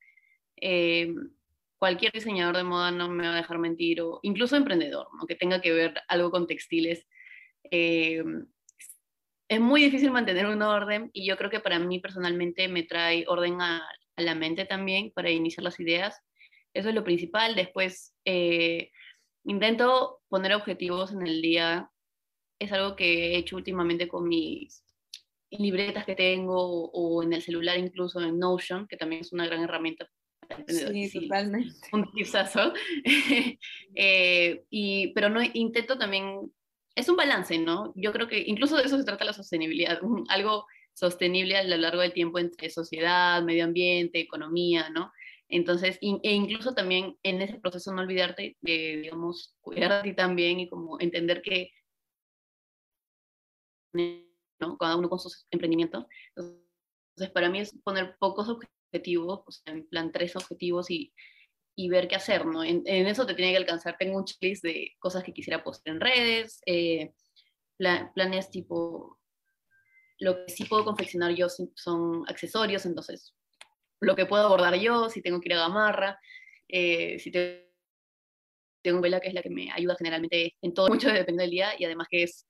Eh, 0.57 1.13
cualquier 1.77 2.11
diseñador 2.11 2.57
de 2.57 2.63
moda 2.63 2.91
no 2.91 3.09
me 3.09 3.27
va 3.27 3.33
a 3.33 3.37
dejar 3.37 3.59
mentir, 3.59 4.01
o 4.01 4.19
incluso 4.23 4.55
emprendedor, 4.55 5.07
¿no? 5.13 5.25
tenga 5.37 5.61
que 5.61 5.71
ver 5.71 5.93
algo 6.07 6.31
con 6.31 6.47
textiles. 6.47 7.07
Eh, 7.71 8.23
es 9.49 9.59
muy 9.59 9.81
difícil 9.81 10.11
mantener 10.11 10.45
un 10.45 10.61
orden 10.61 11.09
y 11.11 11.25
yo 11.25 11.35
creo 11.35 11.49
que 11.49 11.59
para 11.59 11.79
mí 11.79 11.99
personalmente 11.99 12.67
me 12.67 12.83
trae 12.83 13.25
orden 13.27 13.61
a, 13.61 13.81
la 14.15 14.35
mente 14.35 14.65
también 14.65 15.11
para 15.11 15.29
iniciar 15.31 15.63
las 15.63 15.79
ideas. 15.79 16.21
Eso 16.73 16.89
es 16.89 16.95
lo 16.95 17.05
principal. 17.05 17.55
Después, 17.55 18.13
eh, 18.25 18.91
Intento 19.49 20.21
poner 20.29 20.53
objetivos 20.53 21.11
en 21.11 21.25
el 21.25 21.41
día. 21.41 21.89
Es 22.59 22.71
algo 22.71 22.95
que 22.95 23.33
he 23.33 23.37
hecho 23.37 23.55
últimamente 23.55 24.07
con 24.07 24.27
mis 24.27 24.83
libretas 25.49 26.05
que 26.05 26.13
tengo 26.13 26.91
o 26.91 27.23
en 27.23 27.33
el 27.33 27.41
celular, 27.41 27.79
incluso 27.79 28.21
en 28.21 28.37
Notion, 28.37 28.87
que 28.87 28.95
también 28.95 29.21
es 29.21 29.33
una 29.33 29.47
gran 29.47 29.63
herramienta. 29.63 30.07
Sí, 30.67 31.21
totalmente. 31.21 31.73
Un 31.91 32.11
tipsazo. 32.11 32.73
eh, 33.95 34.63
y, 34.69 35.13
pero 35.13 35.29
no, 35.29 35.41
intento 35.53 35.97
también, 35.97 36.51
es 36.93 37.09
un 37.09 37.15
balance, 37.15 37.57
¿no? 37.57 37.91
Yo 37.95 38.13
creo 38.13 38.27
que 38.27 38.43
incluso 38.45 38.77
de 38.77 38.83
eso 38.83 38.99
se 38.99 39.03
trata 39.03 39.25
la 39.25 39.33
sostenibilidad, 39.33 39.99
algo 40.29 40.67
sostenible 40.93 41.57
a 41.57 41.63
lo 41.63 41.77
largo 41.77 42.01
del 42.01 42.13
tiempo 42.13 42.37
entre 42.37 42.69
sociedad, 42.69 43.41
medio 43.41 43.63
ambiente, 43.63 44.19
economía, 44.19 44.91
¿no? 44.91 45.11
Entonces, 45.49 45.97
e 46.01 46.31
incluso 46.31 46.73
también 46.73 47.17
en 47.23 47.41
ese 47.41 47.59
proceso 47.59 47.91
no 47.91 48.01
olvidarte 48.01 48.55
de, 48.61 48.97
digamos, 49.01 49.55
cuidar 49.61 49.91
a 49.91 50.03
ti 50.03 50.13
también 50.13 50.59
y 50.59 50.69
como 50.69 50.99
entender 51.01 51.41
que 51.41 51.71
¿no? 53.93 54.77
cada 54.77 54.95
uno 54.95 55.09
con 55.09 55.19
sus 55.19 55.47
emprendimientos. 55.49 56.05
Entonces, 56.35 57.33
para 57.33 57.49
mí 57.49 57.59
es 57.59 57.75
poner 57.83 58.15
pocos 58.19 58.47
objetivos, 58.47 59.41
o 59.45 59.51
sea, 59.51 59.73
en 59.73 59.87
plan 59.87 60.11
tres 60.11 60.35
objetivos 60.35 60.91
y, 60.91 61.13
y 61.75 61.89
ver 61.89 62.07
qué 62.07 62.15
hacer, 62.15 62.45
¿no? 62.45 62.63
En, 62.63 62.85
eso 62.85 63.25
te 63.25 63.33
tiene 63.33 63.51
que 63.51 63.57
alcanzar. 63.57 63.97
Tengo 63.97 64.19
un 64.19 64.25
checklist 64.25 64.63
de 64.63 64.95
cosas 64.99 65.23
que 65.23 65.33
quisiera 65.33 65.63
postear 65.63 65.95
en 65.95 66.01
redes, 66.01 66.61
eh, 66.67 67.11
planes 68.13 68.51
tipo, 68.51 69.19
lo 70.19 70.45
que 70.45 70.51
sí 70.51 70.65
puedo 70.65 70.85
confeccionar 70.85 71.33
yo 71.33 71.47
son 71.49 72.23
accesorios, 72.27 72.85
entonces 72.85 73.33
lo 73.99 74.15
que 74.15 74.25
puedo 74.25 74.45
abordar 74.45 74.75
yo, 74.75 75.09
si 75.09 75.21
tengo 75.21 75.39
que 75.39 75.49
ir 75.49 75.53
a 75.53 75.59
Gamarra, 75.59 76.19
eh, 76.67 77.19
si 77.19 77.31
tengo, 77.31 77.69
tengo 78.81 79.01
vela 79.01 79.19
que 79.19 79.29
es 79.29 79.33
la 79.33 79.41
que 79.41 79.49
me 79.49 79.71
ayuda 79.71 79.95
generalmente 79.97 80.55
en 80.61 80.73
todo, 80.73 80.87
mucho 81.07 81.11
depende 81.11 81.43
del 81.43 81.51
día 81.51 81.71
y 81.77 81.85
además 81.85 82.07
que 82.09 82.23
es 82.23 82.47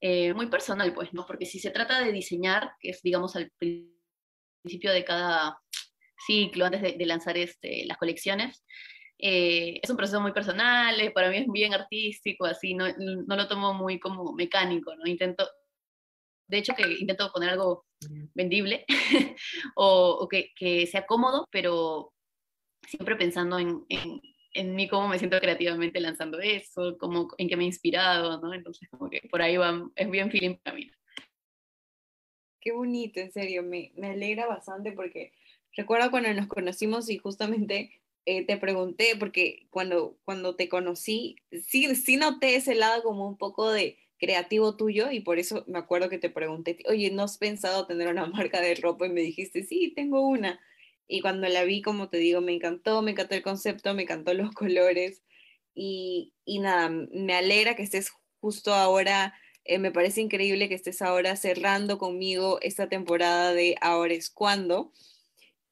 eh, 0.00 0.34
muy 0.34 0.46
personal, 0.46 0.92
pues, 0.92 1.12
¿no? 1.14 1.26
Porque 1.26 1.46
si 1.46 1.58
se 1.58 1.70
trata 1.70 2.00
de 2.04 2.12
diseñar, 2.12 2.72
que 2.80 2.90
es, 2.90 3.00
digamos, 3.02 3.36
al 3.36 3.50
principio 3.58 4.92
de 4.92 5.04
cada 5.04 5.58
ciclo, 6.26 6.66
antes 6.66 6.82
de, 6.82 7.06
lanzar 7.06 7.38
este, 7.38 7.86
las 7.86 7.96
colecciones, 7.96 8.64
eh, 9.18 9.80
es 9.82 9.88
un 9.88 9.96
proceso 9.96 10.20
muy 10.20 10.32
personal, 10.32 11.12
para 11.14 11.30
mí 11.30 11.38
es 11.38 11.46
bien 11.50 11.72
artístico, 11.72 12.44
así, 12.44 12.74
no, 12.74 12.86
no 12.98 13.36
lo 13.36 13.48
tomo 13.48 13.72
muy 13.72 13.98
como 13.98 14.32
mecánico, 14.34 14.94
¿no? 14.94 15.06
Intento, 15.06 15.48
de 16.48 16.58
hecho, 16.58 16.74
que 16.74 16.82
intento 16.98 17.30
poner 17.32 17.50
algo 17.50 17.86
vendible 18.34 18.84
o, 19.76 20.28
que, 20.30 20.52
que, 20.56 20.86
sea 20.86 21.06
cómodo, 21.06 21.48
pero 21.50 22.12
siempre 22.86 23.16
pensando 23.16 23.58
en, 23.58 23.84
en, 23.88 24.20
en, 24.52 24.74
mí, 24.74 24.88
cómo 24.88 25.08
me 25.08 25.18
siento 25.18 25.40
creativamente 25.40 26.00
lanzando 26.00 26.40
eso, 26.40 26.96
cómo, 26.98 27.28
en 27.38 27.48
qué 27.48 27.56
me 27.56 27.64
he 27.64 27.66
inspirado, 27.66 28.40
¿no? 28.40 28.54
Entonces, 28.54 28.88
como 28.90 29.10
que 29.10 29.22
por 29.30 29.42
ahí 29.42 29.56
va, 29.56 29.90
es 29.96 30.10
bien 30.10 30.30
feeling 30.30 30.56
para 30.56 30.76
mí. 30.76 30.90
Qué 32.60 32.72
bonito, 32.72 33.20
en 33.20 33.30
serio, 33.32 33.62
me, 33.62 33.92
me 33.96 34.08
alegra 34.08 34.46
bastante 34.46 34.92
porque 34.92 35.32
recuerdo 35.76 36.10
cuando 36.10 36.32
nos 36.32 36.46
conocimos 36.46 37.10
y 37.10 37.18
justamente 37.18 38.00
eh, 38.26 38.46
te 38.46 38.56
pregunté, 38.56 39.16
porque 39.18 39.66
cuando, 39.70 40.16
cuando 40.24 40.56
te 40.56 40.68
conocí, 40.68 41.36
sí, 41.68 41.94
sí 41.94 42.16
noté 42.16 42.56
ese 42.56 42.74
lado 42.74 43.02
como 43.02 43.28
un 43.28 43.36
poco 43.36 43.70
de 43.70 43.98
creativo 44.24 44.76
tuyo 44.76 45.10
y 45.10 45.20
por 45.20 45.38
eso 45.38 45.64
me 45.66 45.78
acuerdo 45.78 46.08
que 46.08 46.18
te 46.18 46.30
pregunté, 46.30 46.78
oye, 46.88 47.10
¿no 47.10 47.24
has 47.24 47.36
pensado 47.38 47.86
tener 47.86 48.08
una 48.08 48.26
marca 48.26 48.60
de 48.60 48.74
ropa? 48.74 49.06
Y 49.06 49.10
me 49.10 49.20
dijiste, 49.20 49.62
sí, 49.62 49.92
tengo 49.94 50.26
una. 50.26 50.60
Y 51.06 51.20
cuando 51.20 51.48
la 51.48 51.64
vi, 51.64 51.82
como 51.82 52.08
te 52.08 52.16
digo, 52.16 52.40
me 52.40 52.52
encantó, 52.52 53.02
me 53.02 53.10
encantó 53.10 53.34
el 53.34 53.42
concepto, 53.42 53.92
me 53.94 54.02
encantó 54.02 54.32
los 54.32 54.52
colores 54.52 55.22
y, 55.74 56.32
y 56.44 56.60
nada, 56.60 56.88
me 56.88 57.34
alegra 57.34 57.76
que 57.76 57.82
estés 57.82 58.10
justo 58.40 58.72
ahora, 58.72 59.34
eh, 59.64 59.78
me 59.78 59.90
parece 59.90 60.20
increíble 60.20 60.68
que 60.68 60.74
estés 60.74 61.02
ahora 61.02 61.36
cerrando 61.36 61.98
conmigo 61.98 62.58
esta 62.62 62.88
temporada 62.88 63.52
de 63.52 63.76
Ahora 63.80 64.14
es 64.14 64.30
cuando. 64.30 64.92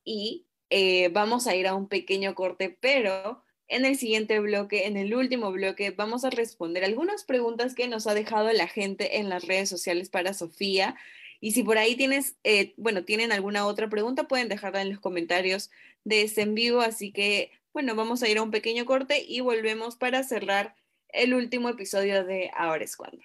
Y 0.05 0.47
eh, 0.71 1.11
vamos 1.11 1.47
a 1.47 1.55
ir 1.55 1.67
a 1.67 1.75
un 1.75 1.89
pequeño 1.89 2.35
corte, 2.35 2.77
pero 2.81 3.45
En 3.69 3.85
el 3.85 3.97
siguiente 3.97 4.39
bloque, 4.41 4.87
en 4.87 4.97
el 4.97 5.15
último 5.15 5.51
bloque, 5.53 5.91
vamos 5.91 6.25
a 6.25 6.31
responder 6.31 6.85
algunas 6.85 7.25
preguntas 7.25 7.75
que 7.75 7.89
nos 7.89 8.07
ha 8.07 8.15
dejado 8.15 8.53
la 8.53 8.69
gente 8.69 9.19
en 9.19 9.29
las 9.29 9.47
redes 9.47 9.69
sociales 9.69 10.11
para 10.11 10.35
Sofía. 10.35 10.97
Y 11.41 11.53
si 11.53 11.63
por 11.63 11.79
ahí 11.79 11.97
tienes, 11.97 12.37
eh, 12.45 12.75
bueno, 12.77 13.05
tienen 13.05 13.33
alguna 13.33 13.67
otra 13.67 13.89
pregunta, 13.89 14.29
pueden 14.29 14.49
dejarla 14.49 14.83
en 14.83 14.91
los 14.91 15.01
comentarios 15.01 15.71
de 16.05 16.23
este 16.23 16.43
en 16.43 16.55
vivo. 16.55 16.81
Así 16.81 17.13
que, 17.13 17.51
bueno, 17.73 17.95
vamos 17.95 18.23
a 18.23 18.29
ir 18.29 18.39
a 18.39 18.43
un 18.43 18.51
pequeño 18.51 18.85
corte 18.85 19.25
y 19.27 19.41
volvemos 19.41 19.97
para 19.97 20.23
cerrar 20.23 20.75
el 21.09 21.35
último 21.35 21.69
episodio 21.69 22.25
de 22.25 22.51
Ahora 22.55 22.85
es 22.85 22.97
cuando. 22.97 23.23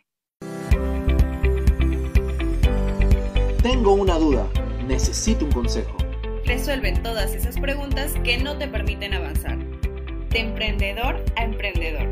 Tengo 3.62 3.94
una 3.94 4.18
duda, 4.18 4.50
necesito 4.88 5.44
un 5.44 5.52
consejo. 5.52 5.98
Resuelven 6.46 7.04
todas 7.04 7.34
esas 7.34 7.60
preguntas 7.60 8.14
que 8.24 8.38
no 8.38 8.58
te 8.58 8.70
permiten 8.70 9.14
avanzar. 9.14 9.67
De 10.38 10.44
emprendedor 10.44 11.26
a 11.36 11.44
emprendedor. 11.46 12.08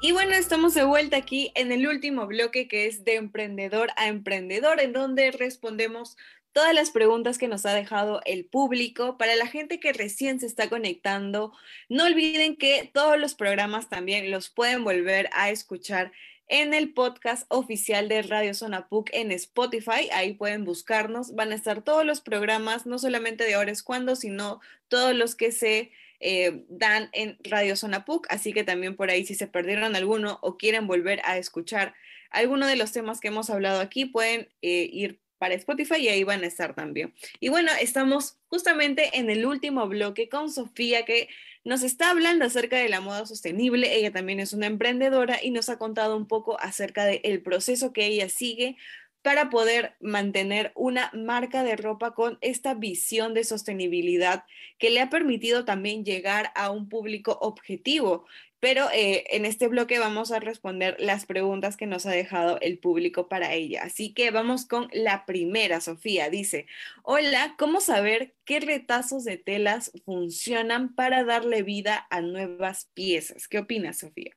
Y 0.00 0.12
bueno, 0.12 0.34
estamos 0.34 0.74
de 0.74 0.84
vuelta 0.84 1.16
aquí 1.16 1.50
en 1.56 1.72
el 1.72 1.88
último 1.88 2.28
bloque 2.28 2.68
que 2.68 2.86
es 2.86 3.04
de 3.04 3.16
emprendedor 3.16 3.88
a 3.96 4.06
emprendedor, 4.06 4.78
en 4.78 4.92
donde 4.92 5.32
respondemos 5.32 6.16
todas 6.52 6.74
las 6.74 6.90
preguntas 6.90 7.38
que 7.38 7.48
nos 7.48 7.66
ha 7.66 7.74
dejado 7.74 8.20
el 8.24 8.44
público. 8.44 9.16
Para 9.18 9.36
la 9.36 9.46
gente 9.46 9.80
que 9.80 9.92
recién 9.92 10.40
se 10.40 10.46
está 10.46 10.68
conectando, 10.68 11.52
no 11.88 12.04
olviden 12.04 12.56
que 12.56 12.90
todos 12.92 13.18
los 13.18 13.34
programas 13.34 13.88
también 13.88 14.30
los 14.30 14.50
pueden 14.50 14.84
volver 14.84 15.28
a 15.32 15.50
escuchar 15.50 16.12
en 16.48 16.74
el 16.74 16.92
podcast 16.92 17.46
oficial 17.48 18.08
de 18.08 18.22
Radio 18.22 18.54
Zona 18.54 18.88
PUC 18.88 19.10
en 19.12 19.30
Spotify. 19.30 20.08
Ahí 20.12 20.34
pueden 20.34 20.64
buscarnos. 20.64 21.34
Van 21.34 21.52
a 21.52 21.54
estar 21.54 21.82
todos 21.82 22.04
los 22.04 22.20
programas, 22.20 22.86
no 22.86 22.98
solamente 22.98 23.44
de 23.44 23.54
ahora 23.54 23.70
es 23.70 23.84
cuando, 23.84 24.16
sino 24.16 24.60
todos 24.88 25.14
los 25.14 25.36
que 25.36 25.52
se 25.52 25.92
eh, 26.18 26.64
dan 26.68 27.08
en 27.12 27.38
Radio 27.44 27.76
Zona 27.76 28.04
PUC, 28.04 28.26
así 28.28 28.52
que 28.52 28.64
también 28.64 28.94
por 28.94 29.10
ahí 29.10 29.24
si 29.24 29.34
se 29.34 29.46
perdieron 29.46 29.96
alguno 29.96 30.38
o 30.42 30.58
quieren 30.58 30.86
volver 30.86 31.22
a 31.24 31.38
escuchar 31.38 31.94
alguno 32.30 32.66
de 32.66 32.76
los 32.76 32.92
temas 32.92 33.20
que 33.20 33.28
hemos 33.28 33.48
hablado 33.48 33.80
aquí, 33.80 34.04
pueden 34.04 34.48
eh, 34.60 34.88
ir 34.92 35.20
para 35.40 35.54
Spotify 35.54 35.96
y 35.96 36.08
ahí 36.08 36.22
van 36.22 36.44
a 36.44 36.46
estar 36.46 36.74
también. 36.74 37.14
Y 37.40 37.48
bueno, 37.48 37.72
estamos 37.80 38.36
justamente 38.48 39.18
en 39.18 39.30
el 39.30 39.46
último 39.46 39.88
bloque 39.88 40.28
con 40.28 40.52
Sofía 40.52 41.06
que 41.06 41.30
nos 41.64 41.82
está 41.82 42.10
hablando 42.10 42.44
acerca 42.44 42.76
de 42.76 42.90
la 42.90 43.00
moda 43.00 43.24
sostenible. 43.24 43.96
Ella 43.96 44.12
también 44.12 44.38
es 44.38 44.52
una 44.52 44.66
emprendedora 44.66 45.42
y 45.42 45.50
nos 45.50 45.70
ha 45.70 45.78
contado 45.78 46.14
un 46.14 46.28
poco 46.28 46.60
acerca 46.60 47.06
del 47.06 47.40
proceso 47.40 47.94
que 47.94 48.04
ella 48.04 48.28
sigue 48.28 48.76
para 49.22 49.48
poder 49.48 49.96
mantener 50.00 50.72
una 50.74 51.10
marca 51.14 51.62
de 51.62 51.76
ropa 51.76 52.14
con 52.14 52.36
esta 52.42 52.74
visión 52.74 53.32
de 53.32 53.44
sostenibilidad 53.44 54.44
que 54.78 54.90
le 54.90 55.00
ha 55.00 55.08
permitido 55.08 55.64
también 55.64 56.04
llegar 56.04 56.52
a 56.54 56.70
un 56.70 56.88
público 56.90 57.38
objetivo. 57.40 58.26
Pero 58.60 58.90
eh, 58.92 59.24
en 59.30 59.46
este 59.46 59.68
bloque 59.68 59.98
vamos 59.98 60.30
a 60.30 60.38
responder 60.38 60.94
las 60.98 61.24
preguntas 61.24 61.78
que 61.78 61.86
nos 61.86 62.04
ha 62.04 62.10
dejado 62.10 62.58
el 62.60 62.78
público 62.78 63.26
para 63.26 63.54
ella. 63.54 63.82
Así 63.84 64.12
que 64.12 64.30
vamos 64.30 64.66
con 64.66 64.88
la 64.92 65.24
primera, 65.24 65.80
Sofía. 65.80 66.28
Dice, 66.28 66.66
hola, 67.02 67.54
¿cómo 67.58 67.80
saber 67.80 68.34
qué 68.44 68.60
retazos 68.60 69.24
de 69.24 69.38
telas 69.38 69.92
funcionan 70.04 70.94
para 70.94 71.24
darle 71.24 71.62
vida 71.62 72.06
a 72.10 72.20
nuevas 72.20 72.90
piezas? 72.92 73.48
¿Qué 73.48 73.58
opinas, 73.58 73.98
Sofía? 73.98 74.36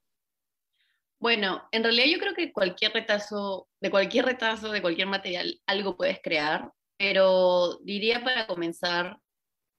Bueno, 1.20 1.68
en 1.72 1.84
realidad 1.84 2.06
yo 2.08 2.20
creo 2.20 2.34
que 2.34 2.54
cualquier 2.54 2.94
retazo, 2.94 3.70
de 3.82 3.92
cualquier 3.92 4.26
retazo, 4.26 4.72
de 4.72 4.82
cualquier 4.82 5.08
material, 5.08 5.62
algo 5.66 5.98
puedes 5.98 6.22
crear, 6.22 6.72
pero 6.98 7.78
diría 7.84 8.24
para 8.24 8.48
comenzar, 8.48 9.20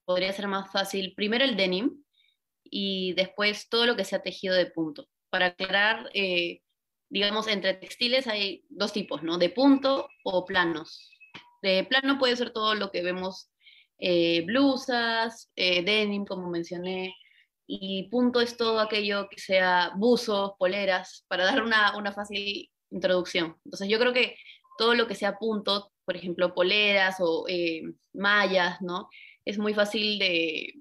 podría 0.05 0.33
ser 0.33 0.47
más 0.47 0.71
fácil, 0.71 1.13
primero 1.15 1.43
el 1.43 1.55
denim 1.55 2.04
y 2.65 3.13
después 3.13 3.69
todo 3.69 3.85
lo 3.85 3.95
que 3.95 4.05
sea 4.05 4.21
tejido 4.21 4.55
de 4.55 4.65
punto. 4.65 5.07
Para 5.29 5.47
aclarar, 5.47 6.09
eh, 6.13 6.61
digamos, 7.09 7.47
entre 7.47 7.73
textiles 7.75 8.27
hay 8.27 8.65
dos 8.69 8.93
tipos, 8.93 9.23
¿no? 9.23 9.37
De 9.37 9.49
punto 9.49 10.07
o 10.23 10.45
planos. 10.45 11.11
De 11.61 11.83
plano 11.83 12.19
puede 12.19 12.35
ser 12.35 12.51
todo 12.51 12.75
lo 12.75 12.91
que 12.91 13.01
vemos, 13.01 13.49
eh, 13.97 14.43
blusas, 14.45 15.51
eh, 15.55 15.83
denim, 15.83 16.25
como 16.25 16.49
mencioné, 16.49 17.15
y 17.67 18.09
punto 18.09 18.41
es 18.41 18.57
todo 18.57 18.79
aquello 18.79 19.27
que 19.29 19.39
sea 19.39 19.91
buzos, 19.95 20.53
poleras, 20.59 21.25
para 21.27 21.45
dar 21.45 21.63
una, 21.63 21.97
una 21.97 22.11
fácil 22.11 22.69
introducción. 22.91 23.57
Entonces 23.65 23.89
yo 23.89 23.99
creo 23.99 24.13
que 24.13 24.35
todo 24.77 24.93
lo 24.95 25.07
que 25.07 25.15
sea 25.15 25.37
punto, 25.37 25.91
por 26.05 26.15
ejemplo, 26.15 26.53
poleras 26.53 27.17
o 27.19 27.45
eh, 27.47 27.81
mallas, 28.13 28.81
¿no? 28.81 29.09
Es 29.45 29.57
muy 29.57 29.73
fácil 29.73 30.19
de, 30.19 30.75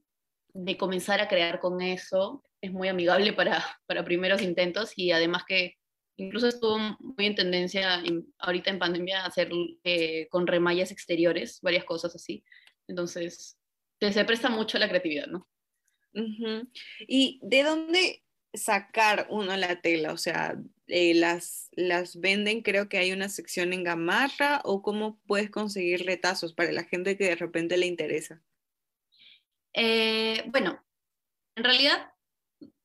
de, 0.55 0.77
comenzar 0.77 1.21
a 1.21 1.29
crear 1.29 1.61
con 1.61 1.83
eso, 1.83 2.45
es 2.61 2.73
muy 2.73 2.89
amigable 2.89 3.33
para, 3.33 3.63
para 3.87 4.05
primeros 4.05 4.41
intentos 4.41 4.93
y 4.97 5.13
además 5.13 5.45
que 5.47 5.75
incluso 6.17 6.49
estuvo 6.49 6.79
muy 6.79 7.27
en 7.27 7.35
tendencia 7.35 8.03
ahorita 8.39 8.71
en 8.71 8.79
pandemia 8.79 9.25
hacer 9.25 9.51
eh, 9.83 10.29
con 10.29 10.47
remallas 10.47 10.93
exteriores, 10.93 11.61
varias 11.61 11.85
cosas 11.85 12.15
así. 12.15 12.45
Entonces, 12.87 13.59
se 14.01 14.25
presta 14.25 14.49
mucho 14.49 14.77
a 14.77 14.81
la 14.81 14.89
creatividad, 14.89 15.27
¿no? 15.27 15.49
¿Y 17.01 17.41
de 17.43 17.63
dónde 17.65 18.23
sacar 18.53 19.27
uno 19.31 19.57
la 19.57 19.81
tela? 19.81 20.13
O 20.13 20.17
sea, 20.17 20.57
eh, 20.87 21.15
las, 21.15 21.69
las 21.73 22.21
venden, 22.21 22.63
creo 22.63 22.89
que 22.89 22.99
hay 22.99 23.13
una 23.13 23.29
sección 23.29 23.73
en 23.73 23.83
gamarra 23.83 24.61
o 24.65 24.83
cómo 24.83 25.21
puedes 25.27 25.51
conseguir 25.51 26.05
retazos 26.05 26.55
para 26.55 26.71
la 26.73 26.85
gente 26.85 27.17
que 27.17 27.25
de 27.25 27.37
repente 27.37 27.77
le 27.77 27.87
interesa. 27.87 28.43
Eh, 29.75 30.45
bueno, 30.51 30.83
en 31.57 31.65
realidad 31.65 32.11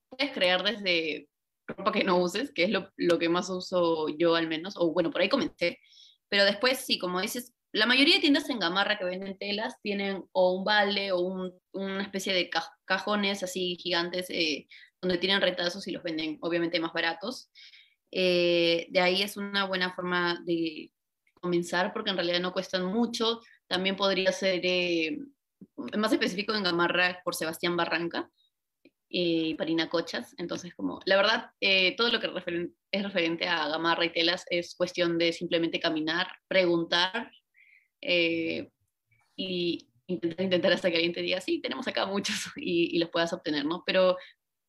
puedes 0.09 0.33
crear 0.33 0.63
desde 0.63 1.29
ropa 1.67 1.91
que 1.91 2.03
no 2.03 2.17
uses, 2.17 2.51
que 2.51 2.63
es 2.65 2.71
lo, 2.71 2.91
lo, 2.97 3.19
que 3.19 3.29
más 3.29 3.49
uso 3.49 4.07
yo 4.09 4.35
al 4.35 4.47
menos, 4.47 4.75
o 4.77 4.91
bueno, 4.91 5.11
por 5.11 5.21
ahí 5.21 5.29
comencé, 5.29 5.79
pero 6.27 6.45
después 6.45 6.79
sí, 6.79 6.97
como 6.99 7.21
dices, 7.21 7.53
la 7.71 7.85
mayoría 7.85 8.15
de 8.15 8.21
tiendas 8.21 8.49
en 8.49 8.59
Gamarra 8.59 8.97
que 8.97 9.05
venden 9.05 9.37
telas 9.37 9.75
tienen 9.81 10.23
o 10.31 10.53
un 10.53 10.63
balde 10.63 11.11
o 11.11 11.19
una 11.73 12.01
especie 12.01 12.33
de 12.33 12.49
cajones 12.85 13.43
así 13.43 13.77
gigantes 13.79 14.29
eh, 14.29 14.67
donde 15.01 15.19
tienen 15.19 15.41
retazos 15.41 15.87
y 15.87 15.91
los 15.91 16.01
venden 16.01 16.39
obviamente 16.41 16.79
más 16.79 16.93
baratos. 16.93 17.51
Eh, 18.11 18.87
de 18.89 18.99
ahí 18.99 19.21
es 19.21 19.37
una 19.37 19.65
buena 19.65 19.93
forma 19.93 20.41
de 20.45 20.91
comenzar 21.35 21.93
porque 21.93 22.09
en 22.09 22.15
realidad 22.15 22.39
no 22.39 22.53
cuestan 22.53 22.85
mucho. 22.85 23.39
También 23.67 23.95
podría 23.95 24.31
ser 24.31 24.61
eh, 24.63 25.19
más 25.97 26.11
específico 26.11 26.53
en 26.53 26.63
Gamarra 26.63 27.21
por 27.23 27.35
Sebastián 27.35 27.75
Barranca 27.75 28.29
y 29.07 29.55
Parina 29.55 29.89
Cochas. 29.89 30.35
Entonces, 30.37 30.73
como 30.75 30.99
la 31.05 31.17
verdad, 31.17 31.51
todo 31.97 32.11
lo 32.11 32.19
que 32.19 32.27
es 32.91 33.03
referente 33.03 33.47
a 33.47 33.67
Gamarra 33.67 34.05
y 34.05 34.13
telas 34.13 34.45
es 34.49 34.75
cuestión 34.75 35.17
de 35.17 35.33
simplemente 35.33 35.79
caminar, 35.79 36.27
preguntar 36.47 37.31
eh, 38.01 38.69
y 39.35 39.89
intentar, 40.07 40.43
intentar 40.43 40.73
hasta 40.73 40.89
que 40.89 40.97
alguien 40.97 41.13
te 41.13 41.21
diga, 41.21 41.41
sí, 41.41 41.59
tenemos 41.61 41.87
acá 41.87 42.05
muchos 42.05 42.35
y, 42.55 42.97
los 42.99 43.09
puedas 43.09 43.33
obtener, 43.33 43.65
¿no? 43.65 43.83
Pero 43.85 44.17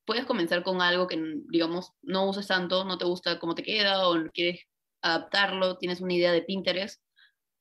puedes 0.05 0.25
comenzar 0.25 0.63
con 0.63 0.81
algo 0.81 1.07
que, 1.07 1.21
digamos, 1.49 1.93
no 2.01 2.29
uses 2.29 2.47
tanto, 2.47 2.83
no 2.85 2.97
te 2.97 3.05
gusta 3.05 3.39
cómo 3.39 3.55
te 3.55 3.63
queda 3.63 4.07
o 4.09 4.15
quieres 4.33 4.61
adaptarlo, 5.01 5.77
tienes 5.77 6.01
una 6.01 6.13
idea 6.13 6.31
de 6.31 6.43
Pinterest 6.43 7.01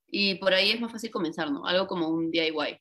y 0.06 0.34
por 0.36 0.52
ahí 0.52 0.72
es 0.72 0.80
más 0.80 0.92
fácil 0.92 1.10
comenzar, 1.10 1.50
¿no? 1.50 1.66
Algo 1.66 1.86
como 1.86 2.08
un 2.08 2.30
DIY. 2.30 2.80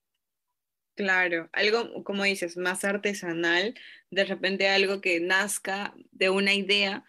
Claro, 0.99 1.47
algo, 1.53 2.03
como 2.03 2.25
dices, 2.25 2.57
más 2.57 2.83
artesanal, 2.83 3.73
de 4.11 4.25
repente 4.25 4.67
algo 4.67 4.99
que 4.99 5.21
nazca 5.21 5.93
de 6.11 6.29
una 6.29 6.53
idea. 6.53 7.05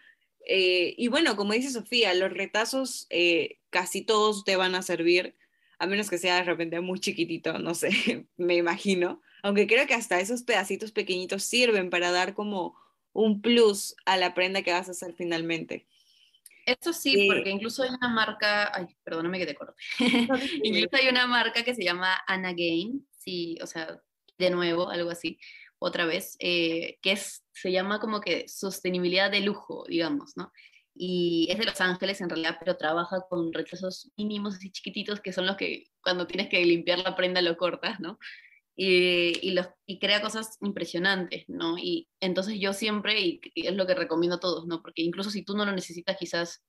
Eh, 0.46 0.94
y 0.96 1.08
bueno, 1.08 1.34
como 1.34 1.54
dice 1.54 1.70
Sofía, 1.70 2.14
los 2.14 2.32
retazos 2.32 3.08
eh, 3.10 3.58
casi 3.68 4.02
todos 4.02 4.44
te 4.44 4.54
van 4.54 4.76
a 4.76 4.82
servir 4.82 5.34
a 5.80 5.88
menos 5.88 6.08
que 6.08 6.18
sea 6.18 6.36
de 6.36 6.44
repente 6.44 6.80
muy 6.80 7.00
chiquitito, 7.00 7.58
no 7.58 7.74
sé, 7.74 7.90
me 8.36 8.54
imagino. 8.54 9.20
Aunque 9.42 9.66
creo 9.66 9.88
que 9.88 9.94
hasta 9.94 10.20
esos 10.20 10.44
pedacitos 10.44 10.92
pequeñitos 10.92 11.42
sirven 11.42 11.90
para 11.90 12.12
dar 12.12 12.34
como 12.34 12.76
un 13.12 13.42
plus 13.42 13.96
a 14.06 14.16
la 14.16 14.34
prenda 14.34 14.62
que 14.62 14.70
vas 14.70 14.86
a 14.86 14.92
hacer 14.92 15.14
finalmente. 15.14 15.88
Eso 16.64 16.92
sí, 16.92 17.26
porque 17.26 17.50
incluso 17.50 17.82
hay 17.82 17.88
una 17.90 18.08
marca, 18.08 18.70
ay, 18.72 18.86
perdóname 19.02 19.40
que 19.40 19.46
te 19.46 19.56
corte. 19.56 19.74
incluso 20.62 20.96
hay 20.96 21.08
una 21.08 21.26
marca 21.26 21.64
que 21.64 21.74
se 21.74 21.82
llama 21.82 22.22
Anna 22.28 22.52
Gain, 22.52 23.04
sí, 23.20 23.58
o 23.62 23.66
sea, 23.66 24.02
de 24.38 24.50
nuevo, 24.50 24.90
algo 24.90 25.10
así, 25.10 25.38
otra 25.78 26.06
vez, 26.06 26.36
eh, 26.40 26.98
que 27.02 27.12
es, 27.12 27.44
se 27.52 27.72
llama 27.72 28.00
como 28.00 28.20
que 28.20 28.48
sostenibilidad 28.48 29.30
de 29.30 29.40
lujo, 29.40 29.84
digamos, 29.88 30.36
¿no? 30.36 30.52
y 30.92 31.46
es 31.50 31.58
de 31.58 31.64
Los 31.64 31.80
Ángeles 31.80 32.20
en 32.20 32.28
realidad, 32.28 32.56
pero 32.58 32.76
trabaja 32.76 33.20
con 33.30 33.52
retrasos 33.52 34.10
mínimos 34.16 34.56
así 34.56 34.70
chiquititos 34.72 35.20
que 35.20 35.32
son 35.32 35.46
los 35.46 35.56
que 35.56 35.86
cuando 36.02 36.26
tienes 36.26 36.48
que 36.48 36.62
limpiar 36.64 36.98
la 36.98 37.16
prenda 37.16 37.40
lo 37.40 37.56
cortas, 37.56 38.00
¿no? 38.00 38.18
y, 38.82 39.50
los, 39.50 39.68
y 39.84 39.98
crea 39.98 40.22
cosas 40.22 40.56
impresionantes, 40.62 41.46
¿no? 41.48 41.76
Y 41.76 42.08
entonces 42.18 42.58
yo 42.58 42.72
siempre, 42.72 43.20
y, 43.20 43.40
es 43.54 43.74
lo 43.74 43.86
que 43.86 43.94
recomiendo 43.94 44.36
a 44.36 44.40
todos, 44.40 44.66
¿no? 44.66 44.80
Porque 44.80 45.02
incluso 45.02 45.30
si 45.30 45.42
tú 45.42 45.54
no 45.54 45.66
lo 45.66 45.72
necesitas, 45.72 46.16
quizás 46.16 46.64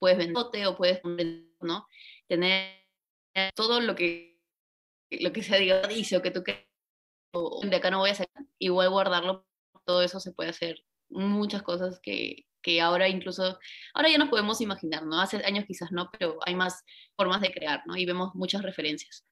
puedes 0.00 0.18
venderlo 0.18 0.70
o 0.70 0.76
puedes, 0.76 1.00
¿no? 1.60 1.86
Tener 2.26 2.84
todo 3.54 3.80
lo 3.80 3.94
que, 3.94 4.35
lo 5.10 5.32
que 5.32 5.42
sea, 5.42 5.58
diga 5.58 5.86
dice 5.86 6.16
o 6.16 6.22
que 6.22 6.30
tú 6.30 6.42
crees, 6.42 6.66
de 7.62 7.76
acá 7.76 7.90
no 7.90 7.98
voy 7.98 8.10
a 8.10 8.14
sacar, 8.14 8.44
igual 8.58 8.90
guardarlo, 8.90 9.46
todo 9.84 10.02
eso 10.02 10.20
se 10.20 10.32
puede 10.32 10.50
hacer 10.50 10.84
muchas 11.08 11.62
cosas 11.62 12.00
que, 12.02 12.46
que 12.62 12.80
ahora 12.80 13.08
incluso, 13.08 13.58
ahora 13.94 14.10
ya 14.10 14.18
nos 14.18 14.28
podemos 14.28 14.60
imaginar, 14.60 15.04
¿no? 15.04 15.20
Hace 15.20 15.44
años 15.44 15.64
quizás 15.66 15.92
no, 15.92 16.10
pero 16.18 16.38
hay 16.44 16.54
más 16.54 16.82
formas 17.16 17.40
de 17.40 17.52
crear, 17.52 17.82
¿no? 17.86 17.96
Y 17.96 18.06
vemos 18.06 18.34
muchas 18.34 18.62
referencias. 18.62 19.24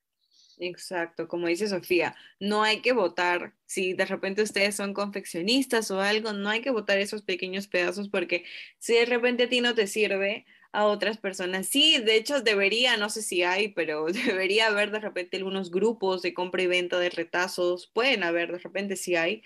Exacto, 0.59 1.27
como 1.27 1.49
dice 1.49 1.67
Sofía, 1.67 2.15
no 2.39 2.63
hay 2.63 2.81
que 2.81 2.93
votar, 2.93 3.55
si 3.67 3.93
de 3.95 4.05
repente 4.07 4.43
ustedes 4.43 4.77
son 4.77 4.95
confeccionistas 4.95 5.91
o 5.91 6.01
algo, 6.01 6.33
no 6.33 6.49
hay 6.49 6.61
que 6.61 6.71
votar 6.71 6.99
esos 6.99 7.23
pequeños 7.23 7.67
pedazos 7.67 8.09
porque 8.09 8.45
si 8.79 8.95
de 8.95 9.07
repente 9.07 9.45
a 9.45 9.49
ti 9.49 9.61
no 9.61 9.75
te 9.75 9.89
sirve, 9.89 10.47
a 10.75 10.87
otras 10.87 11.19
personas. 11.19 11.69
Sí, 11.69 11.99
de 11.99 12.17
hecho 12.17 12.43
debería, 12.43 12.97
no 12.97 13.09
sé 13.09 13.23
si 13.23 13.45
hay, 13.45 13.69
pero 13.69 14.07
debería 14.13 14.67
haber 14.67 14.91
de 14.91 15.01
repente 15.01 15.37
algunos 15.37 15.71
grupos 15.71 16.21
de 16.23 16.35
compra 16.35 16.63
y 16.63 16.67
venta 16.67 16.99
de 16.99 17.11
retazos, 17.11 17.87
pueden 17.87 18.25
haber 18.25 18.53
de 18.53 18.59
repente 18.59 18.97
si 18.97 19.15
hay, 19.15 19.43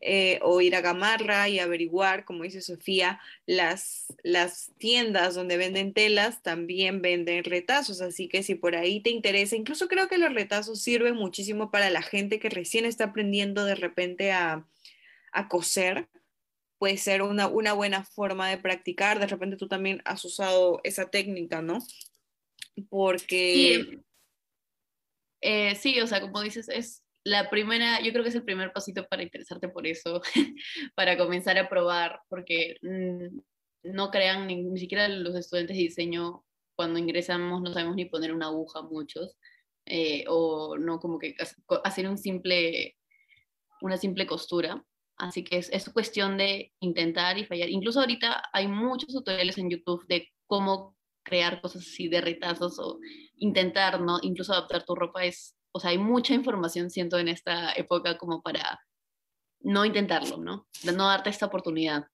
eh, 0.00 0.40
o 0.42 0.60
ir 0.60 0.74
a 0.74 0.80
Gamarra 0.80 1.48
y 1.48 1.60
averiguar, 1.60 2.24
como 2.24 2.42
dice 2.42 2.60
Sofía, 2.60 3.20
las, 3.46 4.12
las 4.24 4.72
tiendas 4.76 5.36
donde 5.36 5.56
venden 5.56 5.92
telas 5.92 6.42
también 6.42 7.00
venden 7.00 7.44
retazos, 7.44 8.00
así 8.00 8.26
que 8.28 8.42
si 8.42 8.56
por 8.56 8.74
ahí 8.74 9.00
te 9.00 9.10
interesa, 9.10 9.54
incluso 9.54 9.86
creo 9.86 10.08
que 10.08 10.18
los 10.18 10.34
retazos 10.34 10.82
sirven 10.82 11.14
muchísimo 11.14 11.70
para 11.70 11.88
la 11.90 12.02
gente 12.02 12.40
que 12.40 12.50
recién 12.50 12.84
está 12.84 13.04
aprendiendo 13.04 13.64
de 13.64 13.76
repente 13.76 14.32
a, 14.32 14.66
a 15.32 15.48
coser, 15.48 16.08
puede 16.84 16.98
ser 16.98 17.22
una, 17.22 17.46
una 17.46 17.72
buena 17.72 18.04
forma 18.04 18.50
de 18.50 18.58
practicar, 18.58 19.18
de 19.18 19.26
repente 19.26 19.56
tú 19.56 19.68
también 19.68 20.02
has 20.04 20.22
usado 20.22 20.82
esa 20.84 21.08
técnica, 21.08 21.62
¿no? 21.62 21.78
Porque... 22.90 23.86
Sí. 23.86 24.00
Eh, 25.40 26.02
o 26.02 26.06
sea, 26.06 26.20
como 26.20 26.42
dices, 26.42 26.68
es 26.68 27.02
la 27.24 27.48
primera, 27.48 28.02
yo 28.02 28.12
creo 28.12 28.22
que 28.22 28.28
es 28.28 28.34
el 28.34 28.44
primer 28.44 28.70
pasito 28.74 29.08
para 29.08 29.22
interesarte 29.22 29.66
por 29.70 29.86
eso, 29.86 30.20
para 30.94 31.16
comenzar 31.16 31.56
a 31.56 31.70
probar, 31.70 32.20
porque 32.28 32.76
mm, 32.82 33.38
no 33.84 34.10
crean 34.10 34.46
ni, 34.46 34.78
siquiera 34.78 35.08
los 35.08 35.34
estudiantes 35.36 35.78
de 35.78 35.84
diseño, 35.84 36.44
cuando 36.76 36.98
ingresamos 36.98 37.62
no 37.62 37.72
sabemos 37.72 37.96
ni 37.96 38.04
poner 38.04 38.30
una 38.30 38.48
aguja 38.48 38.82
muchos, 38.82 39.38
eh, 39.86 40.26
o 40.28 40.76
no 40.76 41.00
como 41.00 41.18
que 41.18 41.34
hacer 41.82 42.06
un 42.10 42.18
simple, 42.18 42.98
una 43.80 43.96
simple 43.96 44.26
costura. 44.26 44.84
Así 45.16 45.44
que 45.44 45.58
es, 45.58 45.70
es 45.70 45.88
cuestión 45.90 46.36
de 46.36 46.72
intentar 46.80 47.38
y 47.38 47.44
fallar. 47.44 47.68
Incluso 47.68 48.00
ahorita 48.00 48.50
hay 48.52 48.68
muchos 48.68 49.12
tutoriales 49.12 49.58
en 49.58 49.70
YouTube 49.70 50.06
de 50.08 50.28
cómo 50.46 50.96
crear 51.22 51.60
cosas 51.60 51.82
así 51.82 52.08
de 52.08 52.20
retazos 52.20 52.78
o 52.78 52.98
intentar, 53.36 54.00
¿no? 54.00 54.18
Incluso 54.22 54.52
adaptar 54.52 54.84
tu 54.84 54.94
ropa 54.94 55.24
es 55.24 55.56
o 55.76 55.80
sea, 55.80 55.90
hay 55.90 55.98
mucha 55.98 56.34
información, 56.34 56.88
siento, 56.88 57.18
en 57.18 57.26
esta 57.26 57.72
época 57.72 58.16
como 58.16 58.42
para 58.42 58.80
no 59.60 59.84
intentarlo, 59.84 60.36
¿no? 60.36 60.68
De 60.84 60.92
no 60.92 61.08
darte 61.08 61.30
esta 61.30 61.46
oportunidad. 61.46 62.06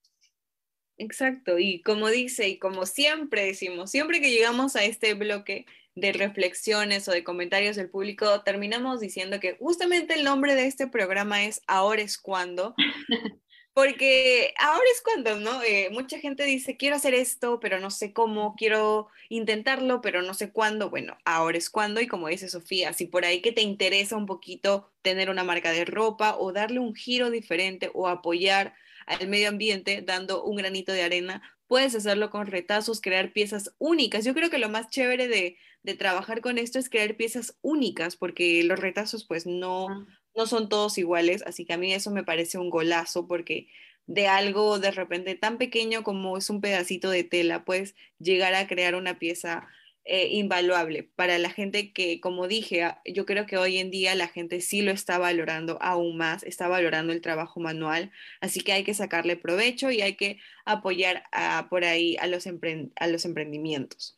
Exacto, 0.97 1.59
y 1.59 1.83
como 1.83 2.09
dice, 2.09 2.49
y 2.49 2.59
como 2.59 2.87
siempre 2.87 3.45
decimos, 3.45 3.91
siempre 3.91 4.21
que 4.21 4.31
llegamos 4.31 4.77
a 4.77 4.85
este 4.85 5.13
bloque 5.13 5.67
de 5.95 6.13
reflexiones 6.13 7.09
o 7.09 7.13
de 7.13 7.25
comentarios 7.25 7.77
del 7.77 7.91
público, 7.91 8.43
terminamos 8.43 9.01
diciendo 9.01 9.41
que 9.41 9.57
justamente 9.59 10.15
el 10.15 10.25
nombre 10.25 10.55
de 10.55 10.67
este 10.67 10.87
programa 10.87 11.45
es 11.45 11.63
Ahora 11.67 12.03
es 12.03 12.17
cuando, 12.19 12.75
Porque 13.73 14.53
ahora 14.59 14.85
es 14.93 15.01
cuando, 15.01 15.39
¿no? 15.39 15.63
Eh, 15.63 15.91
mucha 15.93 16.19
gente 16.19 16.45
dice, 16.45 16.77
quiero 16.77 16.97
hacer 16.97 17.15
esto, 17.15 17.61
pero 17.61 17.79
no 17.79 17.91
sé 17.91 18.13
cómo, 18.13 18.57
quiero 18.57 19.09
intentarlo, 19.29 20.01
pero 20.01 20.23
no 20.23 20.35
sé 20.35 20.51
cuándo. 20.51 20.91
Bueno, 20.91 21.17
ahora 21.25 21.57
es 21.57 21.71
cuando, 21.71 22.01
y 22.01 22.09
como 22.09 22.29
dice 22.29 22.49
Sofía, 22.49 22.93
si 22.93 23.07
por 23.07 23.25
ahí 23.25 23.41
que 23.41 23.53
te 23.53 23.63
interesa 23.63 24.17
un 24.17 24.27
poquito 24.27 24.93
tener 25.03 25.31
una 25.31 25.45
marca 25.45 25.71
de 25.71 25.85
ropa 25.85 26.37
o 26.37 26.53
darle 26.53 26.81
un 26.81 26.95
giro 26.95 27.31
diferente 27.31 27.91
o 27.95 28.09
apoyar 28.09 28.75
al 29.07 29.29
medio 29.29 29.49
ambiente 29.49 30.03
dando 30.03 30.43
un 30.43 30.57
granito 30.57 30.93
de 30.93 31.03
arena, 31.05 31.41
puedes 31.69 31.95
hacerlo 31.95 32.31
con 32.31 32.49
retazos, 32.49 33.01
crear 33.01 33.33
piezas 33.33 33.75
únicas. 33.79 34.25
Yo 34.25 34.35
creo 34.35 34.51
que 34.51 34.59
lo 34.59 34.69
más 34.69 34.89
chévere 34.89 35.29
de, 35.29 35.57
de 35.83 35.95
trabajar 35.95 36.41
con 36.41 36.59
esto 36.59 36.79
es 36.79 36.91
crear 36.91 37.17
piezas 37.17 37.57
únicas, 37.63 38.17
porque 38.17 38.63
los 38.65 38.79
retazos 38.79 39.25
pues 39.25 39.47
no, 39.47 40.07
no 40.35 40.47
son 40.47 40.69
todos 40.69 40.99
iguales, 40.99 41.43
así 41.47 41.65
que 41.65 41.73
a 41.73 41.79
mí 41.79 41.93
eso 41.93 42.11
me 42.11 42.25
parece 42.25 42.59
un 42.59 42.71
golazo 42.71 43.27
porque 43.27 43.69
de 44.07 44.27
algo 44.27 44.79
de 44.79 44.91
repente 44.91 45.35
tan 45.37 45.59
pequeño 45.59 46.03
como 46.03 46.37
es 46.37 46.51
un 46.51 46.61
pedacito 46.61 47.11
de 47.11 47.25
tela, 47.25 47.65
puedes 47.65 47.95
llegar 48.19 48.55
a 48.55 48.67
crear 48.67 48.95
una 48.95 49.19
pieza 49.19 49.69
eh, 50.05 50.29
invaluable 50.33 51.05
para 51.15 51.39
la 51.39 51.51
gente 51.51 51.93
que, 51.93 52.21
como 52.21 52.49
dije, 52.49 52.83
ah, 52.83 53.03
yo 53.05 53.27
creo 53.27 53.47
que 53.47 53.59
hoy 53.59 53.79
en 53.79 53.91
día 53.91 54.15
la 54.15 54.29
gente 54.29 54.61
sí 54.61 54.83
lo 54.83 54.91
está 54.91 55.19
valorando 55.19 55.79
aún 55.81 56.17
más, 56.17 56.43
está 56.43 56.69
valorando 56.69 57.13
el 57.13 57.21
trabajo 57.21 57.61
manual, 57.61 58.11
así 58.41 58.63
que 58.63 58.73
hay 58.73 58.83
que 58.83 58.95
sacarle 58.95 59.37
provecho 59.37 59.91
y 59.91 60.01
hay 60.01 60.17
que 60.17 60.39
apoyar 60.65 61.25
por 61.69 61.85
ahí 61.85 62.17
a 62.19 62.27
los, 62.27 62.47
a 62.47 63.07
los 63.07 63.25
emprendimientos. 63.25 64.17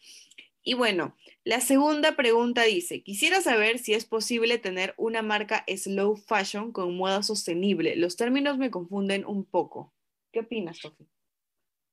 Y 0.64 0.74
bueno, 0.74 1.16
la 1.44 1.60
segunda 1.60 2.14
pregunta 2.14 2.62
dice, 2.62 3.02
quisiera 3.02 3.40
saber 3.40 3.78
si 3.78 3.94
es 3.94 4.04
posible 4.04 4.58
tener 4.58 4.94
una 4.96 5.22
marca 5.22 5.64
slow 5.66 6.16
fashion 6.16 6.72
con 6.72 6.96
moda 6.96 7.22
sostenible. 7.22 7.96
Los 7.96 8.16
términos 8.16 8.58
me 8.58 8.70
confunden 8.70 9.24
un 9.26 9.44
poco. 9.44 9.92
¿Qué 10.32 10.40
opinas, 10.40 10.78
Sofía? 10.78 11.06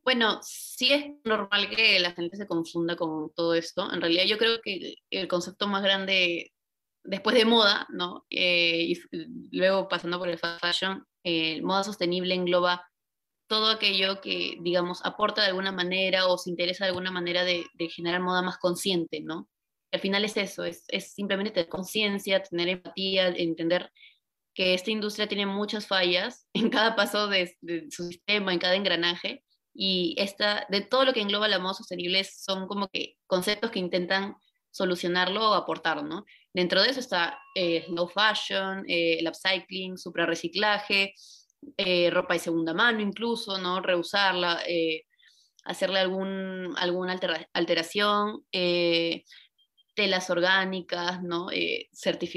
Bueno, 0.04 0.40
sí 0.44 0.94
es 0.94 1.06
normal 1.24 1.70
que 1.70 2.00
la 2.00 2.14
gente 2.14 2.38
se 2.38 2.48
confunda 2.48 2.96
con 2.96 3.34
todo 3.34 3.54
esto. 3.54 3.92
En 3.92 4.02
realidad 4.02 4.24
yo 4.26 4.38
creo 4.38 4.62
que 4.62 4.96
el 5.10 5.28
concepto 5.28 5.68
más 5.68 5.84
grande 5.84 6.54
después 7.04 7.36
de 7.36 7.46
moda, 7.46 7.88
¿no? 7.90 8.26
Eh, 8.30 8.94
y 8.94 9.58
luego 9.58 9.88
pasando 9.88 10.20
por 10.20 10.30
el 10.30 10.40
fashion, 10.40 11.06
eh, 11.24 11.62
moda 11.62 11.84
sostenible 11.84 12.36
engloba 12.36 12.89
todo 13.50 13.72
aquello 13.72 14.22
que, 14.22 14.58
digamos, 14.62 15.04
aporta 15.04 15.42
de 15.42 15.48
alguna 15.48 15.72
manera 15.72 16.28
o 16.28 16.38
se 16.38 16.52
interesa 16.52 16.86
de 16.86 16.90
alguna 16.90 17.12
manera 17.12 17.44
de, 17.44 17.66
generar 17.90 18.22
moda 18.22 18.42
más 18.44 18.60
consciente, 18.60 19.20
¿no? 19.22 19.50
al 19.92 20.00
final 20.00 20.24
es 20.24 20.38
eso, 20.38 20.64
es, 20.64 20.86
simplemente 21.14 21.52
tener 21.52 21.68
conciencia, 21.68 22.44
tener 22.44 22.70
empatía, 22.70 23.30
entender 23.30 23.92
que 24.54 24.76
esta 24.76 24.92
industria 24.92 25.28
tiene 25.28 25.48
muchas 25.48 25.88
fallas 25.88 26.48
en 26.54 26.70
cada 26.70 26.96
paso 26.96 27.28
de, 27.28 27.58
su 27.90 28.08
sistema, 28.08 28.54
en 28.54 28.60
cada 28.60 28.76
engranaje, 28.76 29.44
y 29.74 30.16
esta, 30.18 30.68
de 30.70 30.82
todo 30.82 31.06
lo 31.06 31.14
que 31.14 31.22
engloba 31.22 31.48
la 31.48 31.60
moda 31.60 31.74
sostenible 31.74 32.24
son 32.24 32.68
como 32.68 32.88
que 32.90 33.16
conceptos 33.28 33.72
que 33.72 33.80
intentan 33.80 34.36
solucionarlo 34.72 35.52
o 35.52 35.54
aportar, 35.54 36.04
¿no? 36.04 36.26
Dentro 36.54 36.82
de 36.82 36.90
eso 36.90 37.00
está 37.00 37.40
eh, 37.56 37.86
slow 37.86 38.08
fashion, 38.08 38.84
eh, 38.88 39.20
el 39.20 39.28
upcycling, 39.28 39.98
suprarreciclaje, 39.98 41.14
eh, 41.78 42.10
ropa 42.10 42.34
de 42.34 42.40
segunda 42.40 42.74
mano 42.74 43.02
incluso, 43.02 43.58
¿no? 43.58 43.82
Reusarla, 43.82 44.62
eh, 44.68 45.06
hacerle 45.64 46.00
algún, 46.00 46.74
alguna 46.78 47.20
alteración, 47.54 48.46
eh, 48.52 49.24
telas 49.96 50.30
orgánicas, 50.30 51.22
¿no? 51.22 51.48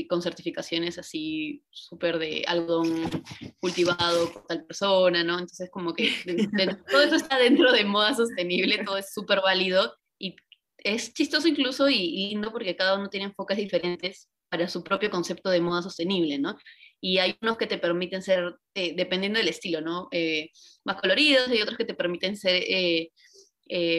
con 0.08 0.20
certificaciones 0.22 0.98
así 0.98 1.62
súper 1.70 2.18
de 2.18 2.44
algodón 2.46 3.22
cultivado 3.60 4.32
por 4.32 4.46
tal 4.46 4.64
persona, 4.64 5.22
¿no? 5.22 5.34
Entonces 5.34 5.70
como 5.70 5.94
que 5.94 6.10
todo 6.90 7.02
eso 7.02 7.14
está 7.14 7.38
dentro 7.38 7.70
de 7.72 7.84
moda 7.84 8.14
sostenible, 8.14 8.84
todo 8.84 8.96
es 8.96 9.12
súper 9.12 9.40
válido 9.42 9.96
y 10.18 10.34
es 10.78 11.14
chistoso 11.14 11.46
incluso 11.46 11.88
y, 11.88 11.94
y 11.96 12.28
lindo 12.30 12.50
porque 12.50 12.74
cada 12.74 12.98
uno 12.98 13.08
tiene 13.08 13.26
enfoques 13.26 13.56
diferentes 13.56 14.28
para 14.48 14.68
su 14.68 14.82
propio 14.82 15.10
concepto 15.10 15.48
de 15.48 15.60
moda 15.60 15.82
sostenible, 15.82 16.38
¿no? 16.38 16.58
Y 17.04 17.18
hay 17.18 17.36
unos 17.42 17.58
que 17.58 17.66
te 17.66 17.78
permiten 17.78 18.22
ser, 18.22 18.54
eh, 18.74 18.94
dependiendo 18.94 19.40
del 19.40 19.48
estilo, 19.48 19.80
¿no? 19.80 20.06
Eh, 20.12 20.50
más 20.84 21.00
coloridos 21.00 21.52
y 21.52 21.60
otros 21.60 21.76
que 21.76 21.84
te 21.84 21.94
permiten 21.94 22.36
ser, 22.36 22.62
eh, 22.64 23.10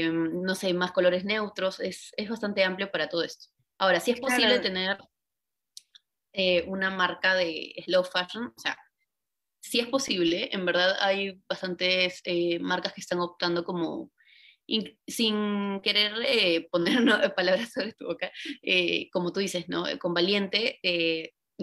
no 0.09 0.55
sé, 0.55 0.73
más 0.73 0.93
colores 0.93 1.25
neutros. 1.25 1.81
Es, 1.81 2.13
es, 2.15 2.29
bastante 2.29 2.63
amplio 2.63 2.89
para 2.91 3.09
todo 3.09 3.23
esto. 3.23 3.47
Ahora, 3.77 3.99
si 3.99 4.11
es 4.11 4.21
posible 4.21 4.59
tener 4.59 4.97
una 6.67 6.89
marca 6.89 7.35
de 7.35 7.75
slow 7.83 8.05
fashion, 8.05 8.53
o 8.55 8.59
sea, 8.59 8.77
si 9.61 9.81
es 9.81 9.87
posible, 9.87 10.49
en 10.53 10.65
verdad 10.65 10.95
hay 11.01 11.41
bastantes 11.49 12.23
marcas 12.61 12.93
que 12.93 13.01
están 13.01 13.19
optando 13.19 13.65
como 13.65 14.11
sin 15.05 15.81
querer 15.81 16.69
poner 16.71 17.35
palabras 17.35 17.71
sobre 17.73 17.91
tu 17.91 18.05
boca, 18.05 18.31
como 19.11 19.33
tú 19.33 19.41
dices, 19.41 19.67
¿no? 19.67 19.83
Con 19.99 20.13
valiente, 20.13 20.79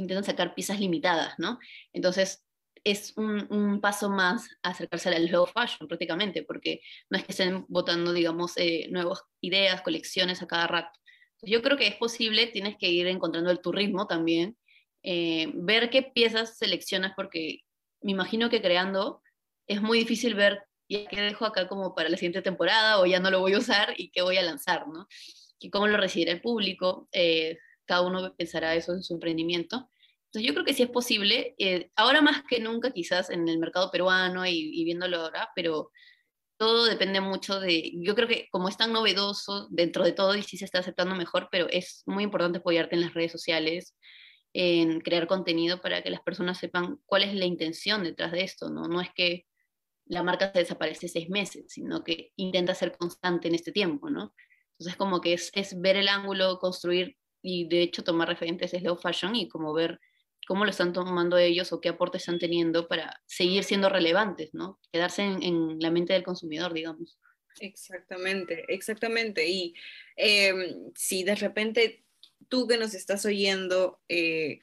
intentan 0.00 0.24
sacar 0.24 0.54
piezas 0.54 0.80
limitadas, 0.80 1.34
¿no? 1.38 1.58
Entonces, 1.92 2.44
es 2.84 3.12
un, 3.16 3.80
paso 3.80 4.08
más 4.10 4.48
acercarse 4.62 5.10
al 5.10 5.26
low 5.26 5.46
fashion 5.46 5.86
prácticamente, 5.86 6.42
porque 6.42 6.80
no 7.10 7.18
es 7.18 7.24
que 7.24 7.32
estén 7.32 7.66
votando, 7.68 8.12
digamos, 8.12 8.56
eh, 8.56 8.88
nuevas 8.90 9.22
ideas, 9.40 9.82
colecciones 9.82 10.42
a 10.42 10.46
cada 10.46 10.66
rato. 10.66 10.98
yo 11.42 11.62
creo 11.62 11.76
que 11.76 11.86
es 11.86 11.96
posible, 11.96 12.46
tienes 12.48 12.76
que 12.76 12.88
ir 12.88 13.06
encontrando 13.06 13.50
el 13.50 13.60
tu 13.60 13.72
ritmo 13.72 14.06
también 14.06 14.56
eh, 15.02 15.50
ver 15.54 15.90
qué 15.90 16.02
piezas 16.02 16.58
seleccionas, 16.58 17.12
porque 17.16 17.60
me 18.02 18.12
imagino 18.12 18.50
que 18.50 18.62
creando 18.62 19.22
es 19.66 19.80
muy 19.82 19.98
difícil 19.98 20.34
ver 20.34 20.64
ya 20.90 21.22
dejo 21.22 21.46
acá 21.46 21.68
como 21.68 21.94
para 21.94 22.08
la 22.08 22.16
siguiente 22.16 22.42
temporada 22.42 22.98
o 22.98 23.06
ya 23.06 23.20
no 23.20 23.30
lo 23.30 23.40
voy 23.40 23.54
a 23.54 23.58
usar 23.58 23.94
y 23.96 24.10
qué 24.10 24.22
voy 24.22 24.36
a 24.36 24.42
lanzar, 24.42 24.88
¿no? 24.88 25.06
Y 25.60 25.70
cómo 25.70 25.86
lo 25.86 25.96
recibirá 25.96 26.32
el 26.32 26.40
público. 26.40 27.08
Eh, 27.12 27.58
cada 27.90 28.02
uno 28.02 28.32
pensará 28.36 28.76
eso 28.76 28.92
en 28.92 29.02
su 29.02 29.14
emprendimiento. 29.14 29.90
Entonces 30.26 30.46
yo 30.46 30.54
creo 30.54 30.64
que 30.64 30.74
sí 30.74 30.84
es 30.84 30.90
posible, 30.90 31.56
eh, 31.58 31.90
ahora 31.96 32.22
más 32.22 32.44
que 32.48 32.60
nunca 32.60 32.92
quizás 32.92 33.30
en 33.30 33.48
el 33.48 33.58
mercado 33.58 33.90
peruano 33.90 34.46
y, 34.46 34.52
y, 34.52 34.84
viéndolo 34.84 35.16
ahora, 35.18 35.50
pero 35.56 35.90
todo 36.56 36.84
depende 36.84 37.20
mucho 37.20 37.58
de, 37.58 37.90
yo 37.96 38.14
creo 38.14 38.28
que 38.28 38.46
como 38.52 38.68
es 38.68 38.76
tan 38.76 38.92
novedoso 38.92 39.66
dentro 39.70 40.04
de 40.04 40.12
todo 40.12 40.36
y 40.36 40.44
sí 40.44 40.56
se 40.56 40.66
está 40.66 40.78
aceptando 40.78 41.16
mejor, 41.16 41.48
pero 41.50 41.66
es 41.68 42.04
muy 42.06 42.22
importante 42.22 42.58
apoyarte 42.58 42.94
en 42.94 43.00
las 43.00 43.14
redes 43.14 43.32
sociales, 43.32 43.96
en 44.52 45.00
crear 45.00 45.26
contenido 45.26 45.80
para 45.80 46.02
que 46.02 46.10
las 46.10 46.20
personas 46.20 46.58
sepan 46.58 46.98
cuál 47.06 47.24
es 47.24 47.34
la 47.34 47.46
intención 47.46 48.04
detrás 48.04 48.30
de 48.30 48.42
esto, 48.44 48.70
¿no? 48.70 48.86
No 48.86 49.00
es 49.00 49.08
que 49.12 49.46
la 50.06 50.22
marca 50.22 50.52
se 50.52 50.60
desaparece 50.60 51.08
seis 51.08 51.28
meses, 51.28 51.64
sino 51.68 52.04
que 52.04 52.32
intenta 52.36 52.74
ser 52.76 52.96
constante 52.96 53.48
en 53.48 53.56
este 53.56 53.72
tiempo, 53.72 54.10
¿no? 54.10 54.32
Entonces 54.78 54.96
como 54.96 55.20
que 55.20 55.32
es, 55.32 55.50
es 55.54 55.80
ver 55.80 55.96
el 55.96 56.08
ángulo, 56.08 56.58
construir 56.58 57.16
y 57.42 57.68
de 57.68 57.82
hecho 57.82 58.04
tomar 58.04 58.28
referentes 58.28 58.70
slow 58.70 58.96
fashion 58.96 59.34
y 59.36 59.48
como 59.48 59.72
ver 59.72 60.00
cómo 60.46 60.64
lo 60.64 60.70
están 60.70 60.92
tomando 60.92 61.38
ellos 61.38 61.72
o 61.72 61.80
qué 61.80 61.90
aportes 61.90 62.22
están 62.22 62.38
teniendo 62.38 62.88
para 62.88 63.22
seguir 63.26 63.62
siendo 63.64 63.88
relevantes, 63.88 64.52
¿no? 64.52 64.80
Quedarse 64.92 65.22
en, 65.22 65.78
la 65.78 65.90
mente 65.90 66.12
del 66.12 66.24
consumidor, 66.24 66.72
digamos. 66.72 67.18
Exactamente, 67.60 68.64
exactamente. 68.68 69.48
Y 69.48 69.74
eh, 70.16 70.76
si 70.94 71.24
de 71.24 71.34
repente 71.34 72.04
tú 72.48 72.66
que 72.66 72.78
nos 72.78 72.94
estás 72.94 73.24
oyendo 73.26 74.00
eh, 74.08 74.60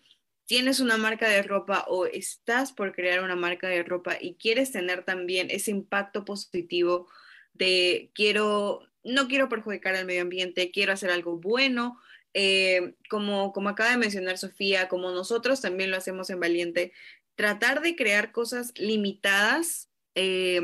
tienes 0.47 0.80
una 0.80 0.97
marca 0.97 1.30
de 1.30 1.43
ropa 1.43 1.86
o 1.88 2.05
estás 2.05 2.71
por 2.71 2.93
crear 2.93 3.23
una 3.23 3.36
marca 3.36 3.67
de 3.67 3.84
ropa 3.84 4.17
y 4.19 4.36
quieres 4.36 4.71
tener 4.71 5.03
también 5.03 5.47
ese 5.51 5.71
impacto 5.71 6.25
positivo 6.25 7.07
de 7.53 8.11
quiero, 8.13 8.82
no 9.03 9.28
quiero 9.28 9.49
perjudicar 9.49 9.95
al 9.95 10.05
medio 10.05 10.21
ambiente, 10.21 10.71
quiero 10.71 10.93
hacer 10.93 11.11
algo 11.11 11.38
bueno, 11.38 11.99
eh, 12.40 12.94
como, 13.10 13.52
como 13.52 13.70
acaba 13.70 13.90
de 13.90 13.98
mencionar 13.98 14.38
Sofía, 14.38 14.88
como 14.90 15.10
nosotros 15.10 15.60
también 15.60 15.90
lo 15.90 15.98
hacemos 15.98 16.30
en 16.30 16.40
Valiente, 16.40 16.94
tratar 17.34 17.82
de 17.82 17.96
crear 17.96 18.32
cosas 18.32 18.74
limitadas 18.78 19.90
eh, 20.14 20.62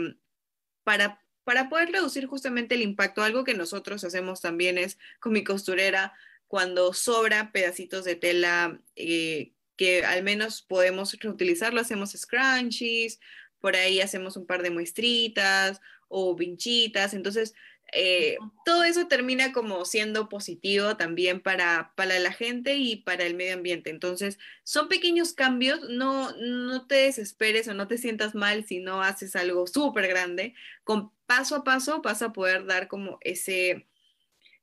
para, 0.84 1.20
para 1.44 1.70
poder 1.70 1.92
reducir 1.92 2.28
justamente 2.28 2.76
el 2.76 2.84
impacto. 2.84 3.24
Algo 3.24 3.44
que 3.44 3.56
nosotros 3.56 4.04
hacemos 4.04 4.40
también 4.40 4.78
es 4.78 5.00
con 5.20 5.34
mi 5.34 5.44
costurera, 5.44 6.14
cuando 6.46 6.94
sobra 6.94 7.52
pedacitos 7.52 8.06
de 8.06 8.18
tela 8.18 8.80
eh, 8.96 9.54
que 9.76 10.06
al 10.06 10.22
menos 10.22 10.62
podemos 10.62 11.14
reutilizarlo, 11.14 11.82
hacemos 11.82 12.12
scrunchies, 12.12 13.20
por 13.60 13.76
ahí 13.76 14.00
hacemos 14.00 14.38
un 14.38 14.46
par 14.46 14.62
de 14.62 14.70
muestritas 14.70 15.82
o 16.08 16.36
vinchitas, 16.36 17.16
entonces 17.16 17.56
eh, 17.96 18.38
todo 18.66 18.84
eso 18.84 19.08
termina 19.08 19.52
como 19.52 19.86
siendo 19.86 20.30
positivo 20.30 20.98
también 20.98 21.41
para, 21.41 21.94
para 21.96 22.18
la 22.20 22.32
gente 22.32 22.76
y 22.76 22.98
para 22.98 23.26
el 23.26 23.36
medio 23.36 23.54
ambiente. 23.54 23.89
Entonces, 23.89 24.39
son 24.64 24.88
pequeños 24.88 25.34
cambios, 25.34 25.89
no, 25.89 26.32
no 26.38 26.88
te 26.88 26.96
desesperes 26.96 27.68
o 27.68 27.74
no 27.74 27.88
te 27.88 27.98
sientas 27.98 28.36
mal 28.36 28.66
si 28.66 28.80
no 28.80 29.02
haces 29.02 29.36
algo 29.36 29.68
súper 29.68 30.08
grande. 30.08 30.56
Con 30.84 31.12
paso 31.26 31.56
a 31.56 31.64
paso 31.64 32.02
vas 32.02 32.22
a 32.22 32.34
poder 32.34 32.66
dar 32.66 32.88
como 32.88 33.18
ese, 33.22 33.88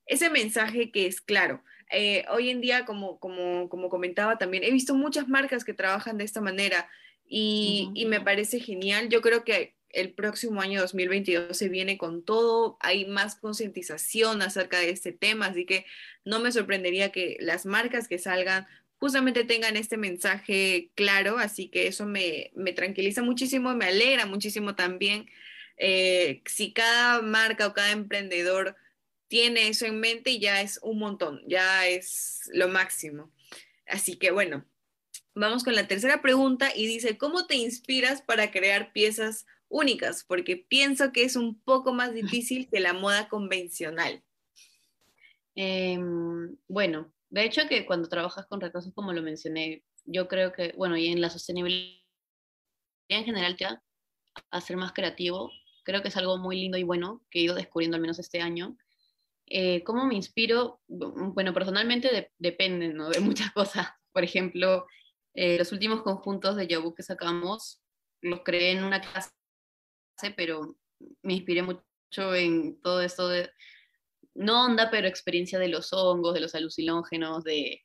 ese 0.06 0.30
mensaje 0.30 0.90
que 0.90 1.06
es 1.06 1.20
claro. 1.20 1.62
Eh, 1.92 2.24
hoy 2.30 2.50
en 2.50 2.60
día, 2.60 2.84
como, 2.84 3.18
como, 3.18 3.68
como 3.68 3.88
comentaba 3.88 4.38
también, 4.38 4.64
he 4.64 4.70
visto 4.70 4.94
muchas 4.94 5.28
marcas 5.28 5.64
que 5.64 5.74
trabajan 5.74 6.18
de 6.18 6.24
esta 6.24 6.40
manera 6.40 6.88
y, 7.26 7.90
y 7.94 8.06
me 8.06 8.20
parece 8.20 8.60
genial. 8.60 9.08
Yo 9.08 9.20
creo 9.20 9.44
que 9.44 9.74
el 9.92 10.12
próximo 10.12 10.60
año 10.60 10.80
2022 10.80 11.56
se 11.56 11.68
viene 11.68 11.98
con 11.98 12.24
todo, 12.24 12.76
hay 12.80 13.06
más 13.06 13.34
concientización 13.34 14.42
acerca 14.42 14.78
de 14.78 14.90
este 14.90 15.12
tema, 15.12 15.46
así 15.46 15.66
que 15.66 15.86
no 16.24 16.40
me 16.40 16.52
sorprendería 16.52 17.12
que 17.12 17.36
las 17.40 17.66
marcas 17.66 18.08
que 18.08 18.18
salgan 18.18 18.66
justamente 18.98 19.44
tengan 19.44 19.76
este 19.76 19.96
mensaje 19.96 20.90
claro, 20.94 21.38
así 21.38 21.68
que 21.68 21.86
eso 21.86 22.06
me, 22.06 22.50
me 22.54 22.72
tranquiliza 22.72 23.22
muchísimo, 23.22 23.74
me 23.74 23.86
alegra 23.86 24.26
muchísimo 24.26 24.74
también. 24.74 25.28
Eh, 25.78 26.42
si 26.44 26.72
cada 26.72 27.22
marca 27.22 27.66
o 27.66 27.72
cada 27.72 27.92
emprendedor 27.92 28.76
tiene 29.28 29.68
eso 29.68 29.86
en 29.86 30.00
mente 30.00 30.38
ya 30.38 30.60
es 30.60 30.78
un 30.82 30.98
montón, 30.98 31.40
ya 31.46 31.86
es 31.86 32.50
lo 32.52 32.68
máximo. 32.68 33.32
Así 33.86 34.16
que 34.16 34.30
bueno, 34.30 34.66
vamos 35.34 35.64
con 35.64 35.74
la 35.74 35.88
tercera 35.88 36.20
pregunta 36.20 36.70
y 36.74 36.86
dice, 36.86 37.16
¿cómo 37.16 37.46
te 37.46 37.56
inspiras 37.56 38.20
para 38.20 38.50
crear 38.50 38.92
piezas 38.92 39.46
únicas? 39.70 40.24
Porque 40.24 40.56
pienso 40.56 41.12
que 41.12 41.24
es 41.24 41.36
un 41.36 41.58
poco 41.62 41.94
más 41.94 42.12
difícil 42.12 42.68
que 42.70 42.80
la 42.80 42.92
moda 42.92 43.28
convencional. 43.28 44.22
Em, 45.54 46.56
bueno, 46.68 47.12
de 47.30 47.44
hecho 47.44 47.62
que 47.68 47.86
cuando 47.86 48.08
trabajas 48.08 48.46
con 48.46 48.60
recursos, 48.60 48.92
como 48.94 49.12
lo 49.12 49.22
mencioné, 49.22 49.82
yo 50.04 50.28
creo 50.28 50.52
que, 50.52 50.74
bueno, 50.76 50.96
y 50.96 51.08
en 51.08 51.20
la 51.20 51.30
sostenibilidad 51.30 51.96
en 53.08 53.24
general 53.24 53.56
te 53.56 53.64
va 53.64 53.82
a 54.50 54.60
ser 54.60 54.76
más 54.76 54.92
creativo. 54.92 55.50
Creo 55.84 56.02
que 56.02 56.08
es 56.08 56.16
algo 56.16 56.36
muy 56.36 56.56
lindo 56.56 56.76
y 56.76 56.82
bueno 56.82 57.22
que 57.30 57.40
he 57.40 57.42
ido 57.42 57.54
descubriendo 57.54 57.96
al 57.96 58.02
menos 58.02 58.18
este 58.18 58.40
año 58.40 58.76
eh, 59.50 59.82
¿Cómo 59.82 60.06
me 60.06 60.14
inspiro? 60.14 60.80
Bueno, 60.86 61.52
personalmente 61.52 62.30
depende 62.38 62.88
¿no? 62.88 63.10
de 63.10 63.18
muchas 63.20 63.50
cosas. 63.52 63.88
Por 64.12 64.22
ejemplo, 64.22 64.86
eh, 65.34 65.58
los 65.58 65.72
últimos 65.72 66.02
conjuntos 66.02 66.56
de 66.56 66.68
Yabu 66.68 66.94
que 66.94 67.02
sacamos 67.02 67.82
los 68.22 68.42
creé 68.44 68.72
en 68.72 68.84
una 68.84 69.00
pero 70.30 70.76
me 71.22 71.34
inspiré 71.34 71.62
mucho 71.62 72.34
en 72.34 72.80
todo 72.82 73.00
esto 73.00 73.28
de, 73.28 73.50
no 74.34 74.66
onda, 74.66 74.90
pero 74.90 75.08
experiencia 75.08 75.58
de 75.58 75.68
los 75.68 75.92
hongos, 75.92 76.34
de 76.34 76.40
los 76.40 76.54
alucinógenos, 76.54 77.44
de, 77.44 77.82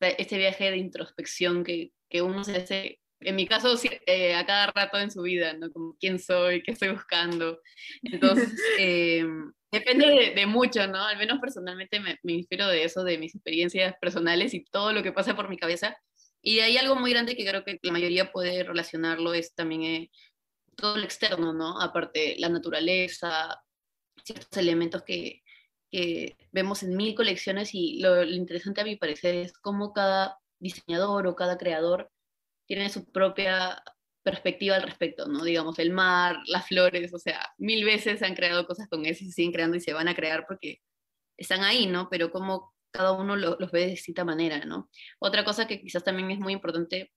este 0.00 0.36
viaje 0.38 0.70
de 0.70 0.76
introspección 0.76 1.64
que, 1.64 1.92
que, 2.08 2.22
uno 2.22 2.42
se 2.44 2.56
hace, 2.56 3.00
en 3.20 3.36
mi 3.36 3.46
caso, 3.46 3.76
eh, 4.06 4.34
a 4.34 4.44
cada 4.44 4.66
rato 4.72 4.98
en 4.98 5.10
su 5.10 5.22
vida, 5.22 5.52
¿no? 5.54 5.70
Como 5.70 5.96
quién 5.98 6.18
soy, 6.18 6.62
qué 6.62 6.72
estoy 6.72 6.90
buscando. 6.90 7.60
Entonces, 8.02 8.52
eh, 8.78 9.24
Depende 9.72 10.34
de, 10.36 10.46
mucho, 10.46 10.86
¿no? 10.86 11.02
Al 11.02 11.16
menos 11.16 11.40
personalmente 11.40 11.98
me, 11.98 12.18
me, 12.22 12.34
inspiro 12.34 12.68
de 12.68 12.84
eso, 12.84 13.04
de 13.04 13.16
mis 13.16 13.34
experiencias 13.34 13.94
personales 13.98 14.52
y 14.52 14.64
todo 14.64 14.92
lo 14.92 15.02
que 15.02 15.12
pasa 15.12 15.34
por 15.34 15.48
mi 15.48 15.56
cabeza. 15.56 15.96
Y 16.42 16.58
hay 16.58 16.76
algo 16.76 16.94
muy 16.94 17.10
grande 17.10 17.34
que 17.34 17.46
creo 17.46 17.64
que 17.64 17.78
la 17.80 17.90
mayoría 17.90 18.32
puede 18.32 18.64
relacionarlo, 18.64 19.32
es 19.32 19.54
también 19.54 19.82
eh, 19.84 20.10
todo 20.76 20.96
lo 20.96 21.04
externo, 21.04 21.52
¿no? 21.52 21.80
Aparte, 21.80 22.36
la 22.38 22.48
naturaleza, 22.48 23.62
ciertos 24.24 24.56
elementos 24.56 25.02
que, 25.02 25.42
que 25.90 26.36
vemos 26.52 26.82
en 26.82 26.96
mil 26.96 27.14
colecciones 27.14 27.70
y 27.74 28.00
lo, 28.00 28.22
interesante 28.24 28.80
a 28.80 28.84
mi 28.84 28.96
parecer 28.96 29.34
es 29.34 29.52
cómo 29.52 29.92
cada 29.92 30.38
diseñador 30.58 31.26
o 31.26 31.36
cada 31.36 31.58
creador 31.58 32.10
tiene 32.66 32.88
su 32.88 33.10
propia 33.10 33.82
perspectiva 34.22 34.76
al 34.76 34.82
respecto, 34.82 35.26
¿no? 35.26 35.44
Digamos, 35.44 35.78
el 35.78 35.90
mar, 35.90 36.38
las 36.46 36.66
flores, 36.68 37.12
o 37.12 37.18
sea, 37.18 37.52
mil 37.58 37.84
veces 37.84 38.20
se 38.20 38.26
han 38.26 38.34
creado 38.34 38.66
cosas 38.66 38.88
con 38.88 39.04
eso 39.04 39.24
y 39.24 39.26
se 39.28 39.32
siguen 39.32 39.52
creando 39.52 39.76
y 39.76 39.80
se 39.80 39.92
van 39.92 40.08
a 40.08 40.14
crear 40.14 40.46
porque 40.46 40.80
están 41.36 41.62
ahí, 41.62 41.86
¿no? 41.86 42.08
Pero 42.08 42.30
como 42.30 42.72
cada 42.92 43.12
uno 43.12 43.36
lo, 43.36 43.56
los 43.58 43.70
ve 43.72 43.80
de 43.80 43.86
distinta 43.88 44.24
manera, 44.24 44.64
¿no? 44.64 44.90
Otra 45.18 45.44
cosa 45.44 45.66
que 45.66 45.80
quizás 45.80 46.04
también 46.04 46.30
es 46.30 46.38
muy 46.38 46.52
importante 46.52 47.10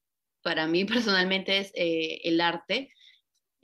para 0.45 0.68
mí 0.68 0.86
personalmente 0.86 1.58
es 1.58 1.72
eh, 1.76 2.22
el 2.24 2.39
arte. 2.39 2.91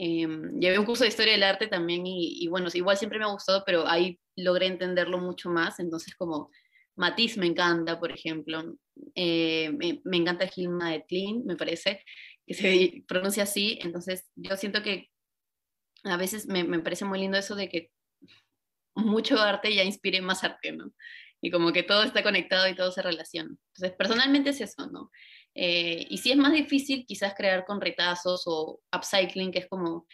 Eh, 0.03 0.27
llevé 0.59 0.79
un 0.79 0.85
curso 0.85 1.03
de 1.03 1.09
historia 1.09 1.33
del 1.33 1.43
arte 1.43 1.67
también 1.67 2.07
y, 2.07 2.43
y, 2.43 2.47
bueno, 2.47 2.69
igual 2.73 2.97
siempre 2.97 3.19
me 3.19 3.25
ha 3.25 3.31
gustado, 3.31 3.61
pero 3.63 3.87
ahí 3.87 4.19
logré 4.35 4.65
entenderlo 4.65 5.19
mucho 5.19 5.51
más, 5.51 5.79
entonces 5.79 6.15
como 6.15 6.49
Matisse 6.95 7.37
me 7.37 7.45
encanta, 7.45 7.99
por 7.99 8.11
ejemplo, 8.11 8.63
eh, 9.13 9.71
me, 9.77 10.01
me, 10.03 10.17
encanta 10.17 10.47
Gilma 10.47 10.89
de 10.89 11.05
Klein, 11.05 11.45
me 11.45 11.55
parece, 11.55 12.03
que 12.47 12.55
se 12.55 13.03
pronuncia 13.07 13.43
así, 13.43 13.77
entonces 13.83 14.27
yo 14.35 14.57
siento 14.57 14.81
que 14.81 15.11
a 16.03 16.17
veces 16.17 16.47
me, 16.47 16.63
me, 16.63 16.79
parece 16.79 17.05
muy 17.05 17.19
lindo 17.19 17.37
eso 17.37 17.53
de 17.53 17.69
que 17.69 17.91
mucho 18.95 19.39
arte 19.39 19.71
ya 19.75 19.83
inspire 19.83 20.19
más 20.19 20.43
arte, 20.43 20.71
¿no? 20.71 20.91
Y 21.41 21.51
como 21.51 21.71
que 21.71 21.83
todo 21.83 22.01
está 22.01 22.23
conectado 22.23 22.67
y 22.67 22.75
todo 22.75 22.91
se 22.91 23.03
relaciona. 23.03 23.51
Entonces, 23.51 23.95
personalmente 23.95 24.49
es 24.49 24.61
eso, 24.61 24.87
¿no? 24.87 25.11
Eh, 25.55 26.05
y 26.09 26.17
si 26.17 26.31
es 26.31 26.37
más 26.37 26.53
difícil 26.53 27.05
quizás 27.05 27.33
crear 27.35 27.65
con 27.65 27.81
retazos 27.81 28.43
o 28.45 28.79
upcycling, 28.95 29.51
que 29.51 29.59
es 29.59 29.67
como, 29.67 30.07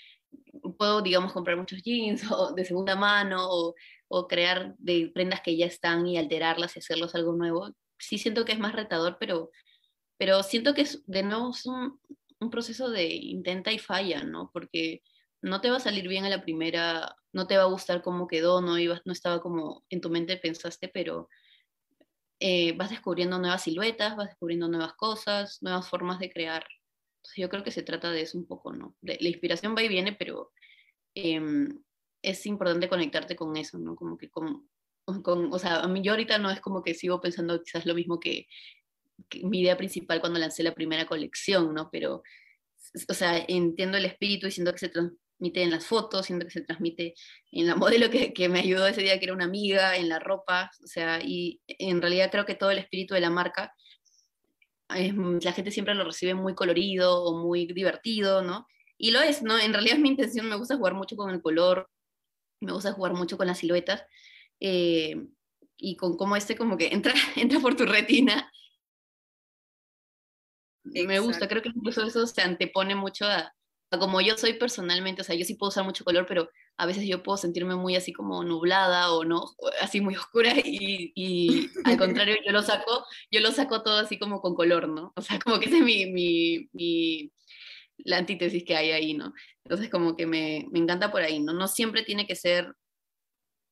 puedo, 0.78 1.02
digamos, 1.02 1.34
comprar 1.34 1.58
muchos 1.58 1.82
jeans 1.84 2.22
de 2.56 2.66
segunda 2.66 2.96
mano 2.96 3.48
o, 3.50 3.76
o 4.08 4.28
crear 4.28 4.76
de 4.78 5.12
prendas 5.14 5.42
que 5.42 5.56
ya 5.58 5.66
están 5.66 6.08
y 6.08 6.18
alterarlas 6.18 6.76
y 6.76 6.80
hacerlos 6.80 7.16
algo 7.16 7.34
nuevo. 7.34 7.70
Sí 8.00 8.18
siento 8.18 8.46
que 8.46 8.54
es 8.54 8.60
más 8.60 8.74
retador, 8.74 9.18
pero 9.20 9.52
pero 10.18 10.44
siento 10.44 10.74
que 10.74 10.82
es, 10.82 11.04
de 11.06 11.24
nuevo 11.24 11.52
es 11.52 11.66
un, 11.66 12.00
un, 12.40 12.50
proceso 12.50 12.90
de 12.90 13.08
intenta 13.08 13.72
y 13.72 13.80
falla, 13.80 14.24
¿no? 14.24 14.50
Porque 14.52 15.04
no 15.42 15.62
te 15.62 15.70
va 15.70 15.78
a 15.78 15.80
salir 15.82 16.08
bien 16.08 16.26
a 16.26 16.30
la 16.30 16.42
primera, 16.42 17.16
no 17.34 17.48
te 17.48 17.58
va 17.58 17.64
a 17.64 17.68
gustar 17.68 18.02
cómo 18.02 18.28
quedó, 18.28 18.62
no, 18.62 18.80
ibas, 18.80 19.02
no 19.06 19.14
estaba 19.14 19.42
como 19.42 19.84
en 19.90 20.02
tu 20.02 20.10
mente 20.10 20.38
pensaste, 20.38 20.88
pero 20.88 21.30
eh, 22.40 22.74
vas 22.74 22.90
descubriendo 22.90 23.40
nuevas 23.40 23.64
siluetas, 23.64 24.16
vas 24.16 24.28
descubriendo 24.28 24.68
nuevas 24.68 24.94
cosas, 24.94 25.58
nuevas 25.62 25.90
formas 25.90 26.20
de 26.20 26.32
crear. 26.32 26.66
Entonces 27.18 27.42
yo 27.42 27.50
creo 27.50 27.64
que 27.64 27.72
se 27.72 27.84
trata 27.84 28.12
de 28.12 28.22
eso 28.22 28.38
un 28.38 28.48
poco, 28.48 28.74
¿no? 28.74 28.96
la 29.02 29.28
inspiración 29.28 29.76
va 29.76 29.84
y 29.84 29.88
viene, 29.90 30.14
pero 30.14 30.52
em, 31.16 31.84
es 32.22 32.46
importante 32.46 32.90
conectarte 32.90 33.36
con 33.36 33.56
eso, 33.58 33.78
¿no? 33.78 33.96
Como 33.96 34.18
que 34.18 34.30
con, 34.30 34.70
con, 35.24 35.54
o 35.54 35.60
sea, 35.60 35.80
a 35.80 35.88
mí 35.88 36.02
yo 36.02 36.12
ahorita 36.12 36.38
no 36.38 36.52
es 36.52 36.60
como 36.62 36.84
que 36.84 36.94
sigo 36.94 37.22
pensando 37.22 37.62
quizás 37.64 37.86
lo 37.86 37.96
mismo 37.96 38.20
que, 38.20 38.48
que 39.30 39.44
mi 39.46 39.62
idea 39.62 39.78
principal 39.78 40.20
cuando 40.20 40.40
lancé 40.40 40.64
la 40.64 40.76
primera 40.76 41.06
colección, 41.06 41.74
¿no? 41.74 41.90
Pero, 41.92 42.24
o 43.10 43.14
sea, 43.14 43.44
entiendo 43.48 43.98
el 43.98 44.06
espíritu 44.06 44.48
y 44.48 44.52
siento 44.52 44.74
que 44.74 44.80
se 44.80 44.92
transmite 45.38 45.64
en 45.64 45.72
las 45.72 45.86
fotos, 45.86 46.26
siento 46.26 46.46
que 46.46 46.52
se 46.52 46.62
transmite 46.62 47.14
en 47.52 47.68
la 47.68 47.76
modelo 48.06 48.10
que, 48.10 48.34
que, 48.34 48.50
me 48.50 48.60
ayudó 48.60 48.88
ese 48.88 49.02
día, 49.02 49.20
que 49.20 49.26
era 49.26 49.34
una 49.34 49.46
amiga, 49.46 49.96
en 49.96 50.10
la 50.10 50.20
ropa, 50.20 50.72
o 50.84 50.88
sea, 50.88 51.20
y 51.24 51.62
en 51.68 52.02
realidad 52.02 52.32
creo 52.32 52.46
que 52.46 52.56
todo 52.56 52.72
el 52.72 52.80
espíritu 52.80 53.14
de 53.14 53.22
la 53.22 53.30
marca, 53.30 53.74
la 54.90 55.52
gente 55.52 55.72
siempre 55.72 55.96
lo 55.96 56.06
recibe 56.06 56.34
muy 56.34 56.56
colorido 56.56 57.24
o 57.24 57.38
muy 57.38 57.68
divertido, 57.68 58.42
¿no? 58.42 58.68
Y 58.98 59.12
lo 59.12 59.20
es, 59.22 59.44
¿no? 59.44 59.60
En 59.60 59.74
realidad 59.74 59.98
mi 59.98 60.10
intención, 60.10 60.48
me 60.48 60.56
gusta 60.56 60.78
jugar 60.78 60.94
mucho 60.94 61.16
con 61.16 61.30
el 61.30 61.42
color, 61.42 61.90
me 62.62 62.72
gusta 62.72 62.94
jugar 62.94 63.14
mucho 63.14 63.38
con 63.38 63.48
las 63.48 63.60
siluetas, 63.60 64.04
eh, 64.60 65.16
y 65.78 65.96
con 65.98 66.18
cómo 66.18 66.36
este 66.36 66.56
como 66.56 66.78
que 66.78 66.88
entra, 66.94 67.14
entra 67.36 67.60
por 67.60 67.76
tu 67.76 67.86
retina. 67.86 68.52
Me 70.84 71.20
gusta, 71.20 71.50
creo 71.50 71.62
que 71.62 71.68
incluso 71.68 72.02
eso 72.06 72.26
se 72.26 72.42
antepone 72.42 72.96
mucho 72.96 73.26
a, 73.26 73.54
como 73.90 74.20
yo 74.22 74.38
soy 74.38 74.54
personalmente, 74.54 75.22
o 75.22 75.24
sea, 75.24 75.36
yo 75.36 75.46
sí 75.46 75.56
puedo 75.56 75.70
usar 75.70 75.86
mucho 75.86 76.04
color, 76.04 76.26
pero 76.28 76.50
a 76.78 76.86
veces 76.86 77.08
yo 77.08 77.24
puedo 77.24 77.38
sentirme 77.38 77.76
muy 77.76 77.96
así 77.96 78.12
como 78.12 78.44
nublada 78.44 79.14
o 79.14 79.24
no, 79.24 79.56
así 79.82 80.02
muy 80.02 80.16
oscura 80.18 80.54
y, 80.64 81.70
al 81.86 81.98
contrario 81.98 82.36
yo 82.46 82.52
lo 82.52 82.62
saco, 82.62 83.06
yo 83.32 83.40
lo 83.40 83.52
saco 83.52 83.84
todo 83.84 84.00
así 84.00 84.20
como 84.20 84.42
con 84.42 84.56
color, 84.56 84.90
¿no? 84.90 85.14
O 85.16 85.22
sea, 85.22 85.40
como 85.40 85.60
que 85.60 85.68
esa 85.68 85.78
es 85.78 85.84
mi, 85.84 86.06
mi, 86.08 86.70
mi 86.74 87.32
la 87.98 88.18
antítesis 88.18 88.64
que 88.64 88.76
hay 88.76 88.92
ahí, 88.92 89.14
¿no? 89.14 89.34
Entonces 89.64 89.90
como 89.90 90.16
que 90.16 90.26
me, 90.26 90.68
me 90.72 90.80
encanta 90.80 91.12
por 91.12 91.22
ahí, 91.22 91.40
¿no? 91.40 91.54
No 91.54 91.68
siempre 91.68 92.04
tiene 92.04 92.28
que 92.28 92.36
ser 92.36 92.74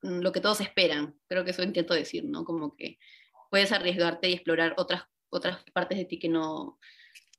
lo 0.02 0.32
que 0.32 0.42
todos 0.42 0.62
esperan, 0.62 1.16
creo 1.28 1.44
que 1.46 1.52
eso 1.52 1.64
intento 1.64 1.94
decir, 1.94 2.24
¿no? 2.26 2.46
Como 2.46 2.76
que 2.76 3.00
puedes 3.50 3.72
arriesgarte 3.72 4.30
y 4.30 4.34
explorar 4.34 4.76
otras, 4.78 5.04
otras 5.30 5.64
partes 5.74 5.98
de 5.98 6.06
ti 6.06 6.20
que 6.20 6.30
no, 6.30 6.80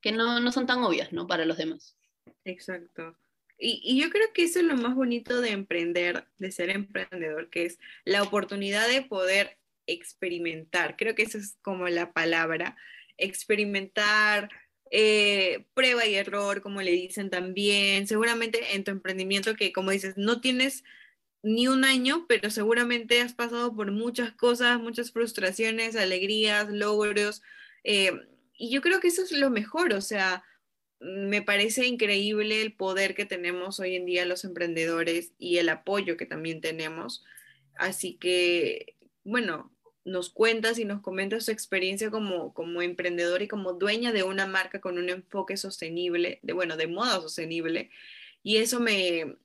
que 0.01 0.13
no, 0.13 0.41
no 0.41 0.53
son 0.53 0.67
tan 0.67 0.83
obvias, 0.85 1.13
¿no? 1.13 1.27
Para 1.27 1.45
los 1.45 1.57
demás. 1.57 1.96
Exacto. 2.45 3.17
Y, 3.59 3.81
y, 3.83 4.01
yo 4.01 4.11
creo 4.11 4.33
que 4.35 4.43
eso 4.43 4.59
es 4.59 4.67
lo 4.67 4.77
más 4.77 4.95
bonito 4.95 5.41
de 5.41 5.51
emprender, 5.51 6.27
de 6.37 6.51
ser 6.51 6.69
emprendedor, 6.69 7.49
que 7.49 7.65
es 7.65 7.79
la 8.05 8.23
oportunidad 8.23 8.87
de 8.89 9.03
poder 9.03 9.59
experimentar. 9.87 10.97
Creo 10.97 11.15
que 11.15 11.23
esa 11.23 11.39
es 11.39 11.57
como 11.63 11.89
la 11.89 12.13
palabra, 12.13 12.77
experimentar, 13.17 14.51
eh, 14.91 15.67
prueba 15.75 16.07
y 16.07 16.15
error, 16.15 16.61
como 16.61 16.83
le 16.83 16.93
dicen 16.93 17.31
también. 17.31 18.07
Seguramente 18.07 18.75
en 18.75 18.85
tu 18.85 18.91
emprendimiento 18.91 19.57
que, 19.57 19.73
como 19.73 19.91
dices, 19.91 20.15
no 20.17 20.41
tienes 20.41 20.85
ni 21.43 21.69
un 21.69 21.85
año, 21.85 22.27
pero 22.29 22.51
seguramente 22.51 23.21
has 23.21 23.35
pasado 23.35 23.75
por 23.75 23.93
muchas 23.93 24.33
cosas, 24.33 24.81
muchas 24.81 25.13
frustraciones, 25.13 25.97
alegrías, 25.97 26.69
logros. 26.71 27.43
Eh, 27.85 28.13
y 28.59 28.71
yo 28.71 28.81
creo 28.81 29.01
que 29.01 29.09
eso 29.09 29.23
es 29.23 29.33
lo 29.33 29.51
mejor, 29.51 29.93
o 29.93 30.01
sea, 30.01 30.45
me 31.01 31.43
parece 31.43 31.87
increíble 31.87 32.63
el 32.63 32.73
poder 32.73 33.15
que 33.15 33.27
tenemos 33.27 33.81
hoy 33.81 33.97
en 33.97 34.07
día 34.07 34.25
los 34.25 34.45
emprendedores 34.45 35.33
y 35.39 35.59
el 35.59 35.69
apoyo 35.69 36.17
que 36.17 36.27
también 36.27 36.61
tenemos. 36.61 37.25
Así 37.77 38.15
que, 38.15 38.97
bueno, 39.25 39.73
nos 40.05 40.31
cuentas 40.31 40.79
y 40.79 40.85
nos 40.85 41.03
comentas 41.03 41.45
su 41.45 41.51
experiencia 41.51 42.11
como, 42.11 42.55
como 42.55 42.81
emprendedor 42.81 43.43
y 43.43 43.49
como 43.49 43.73
dueña 43.75 44.13
de 44.13 44.23
una 44.23 44.47
marca 44.47 44.81
con 44.81 44.99
un 44.99 45.11
enfoque 45.11 45.57
sostenible, 45.57 46.39
de 46.43 46.53
bueno, 46.53 46.77
de 46.77 46.87
moda 46.87 47.21
sostenible. 47.21 47.91
Y 48.43 48.59
eso 48.59 48.81
me, 48.81 49.37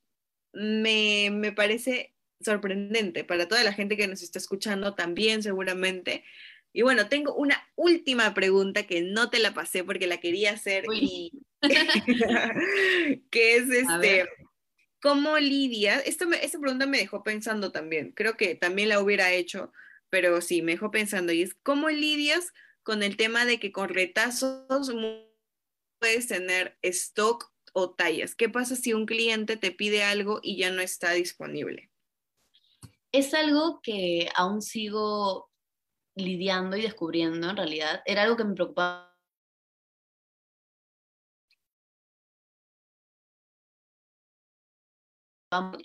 me, 0.52 1.30
me 1.32 1.52
parece 1.52 2.14
sorprendente 2.40 3.24
para 3.24 3.48
toda 3.48 3.64
la 3.64 3.72
gente 3.72 3.96
que 3.96 4.08
nos 4.08 4.22
está 4.22 4.38
escuchando 4.38 4.94
también 4.94 5.42
seguramente. 5.42 6.24
Y 6.72 6.82
bueno, 6.82 7.08
tengo 7.08 7.34
una 7.34 7.62
última 7.76 8.32
pregunta 8.32 8.86
que 8.86 9.02
no 9.02 9.28
te 9.28 9.38
la 9.38 9.52
pasé 9.52 9.84
porque 9.84 10.06
la 10.06 10.20
quería 10.20 10.52
hacer 10.52 10.84
y 10.92 11.32
que 13.30 13.56
es 13.56 13.68
este, 13.68 14.26
¿cómo 15.00 15.38
Lidia? 15.38 16.00
Esto 16.00 16.30
esta 16.32 16.58
pregunta 16.58 16.86
me 16.86 16.98
dejó 16.98 17.22
pensando 17.22 17.72
también, 17.72 18.12
creo 18.12 18.36
que 18.36 18.54
también 18.54 18.88
la 18.88 19.00
hubiera 19.00 19.32
hecho, 19.32 19.72
pero 20.08 20.40
sí, 20.40 20.62
me 20.62 20.72
dejó 20.72 20.90
pensando 20.90 21.32
y 21.32 21.42
es, 21.42 21.54
¿cómo 21.62 21.90
lidias 21.90 22.52
con 22.82 23.02
el 23.02 23.16
tema 23.16 23.44
de 23.44 23.60
que 23.60 23.70
con 23.70 23.88
retazos 23.88 24.92
puedes 25.98 26.26
tener 26.26 26.78
stock 26.82 27.52
o 27.74 27.90
tallas? 27.90 28.34
¿Qué 28.34 28.48
pasa 28.48 28.76
si 28.76 28.94
un 28.94 29.06
cliente 29.06 29.56
te 29.56 29.72
pide 29.72 30.02
algo 30.02 30.40
y 30.42 30.56
ya 30.56 30.70
no 30.70 30.80
está 30.80 31.12
disponible? 31.12 31.90
Es 33.12 33.34
algo 33.34 33.80
que 33.82 34.28
aún 34.34 34.62
sigo 34.62 35.51
lidiando 36.14 36.76
y 36.76 36.82
descubriendo 36.82 37.50
en 37.50 37.56
realidad. 37.56 38.02
Era 38.06 38.22
algo 38.22 38.36
que 38.36 38.44
me 38.44 38.54
preocupaba 38.54 39.12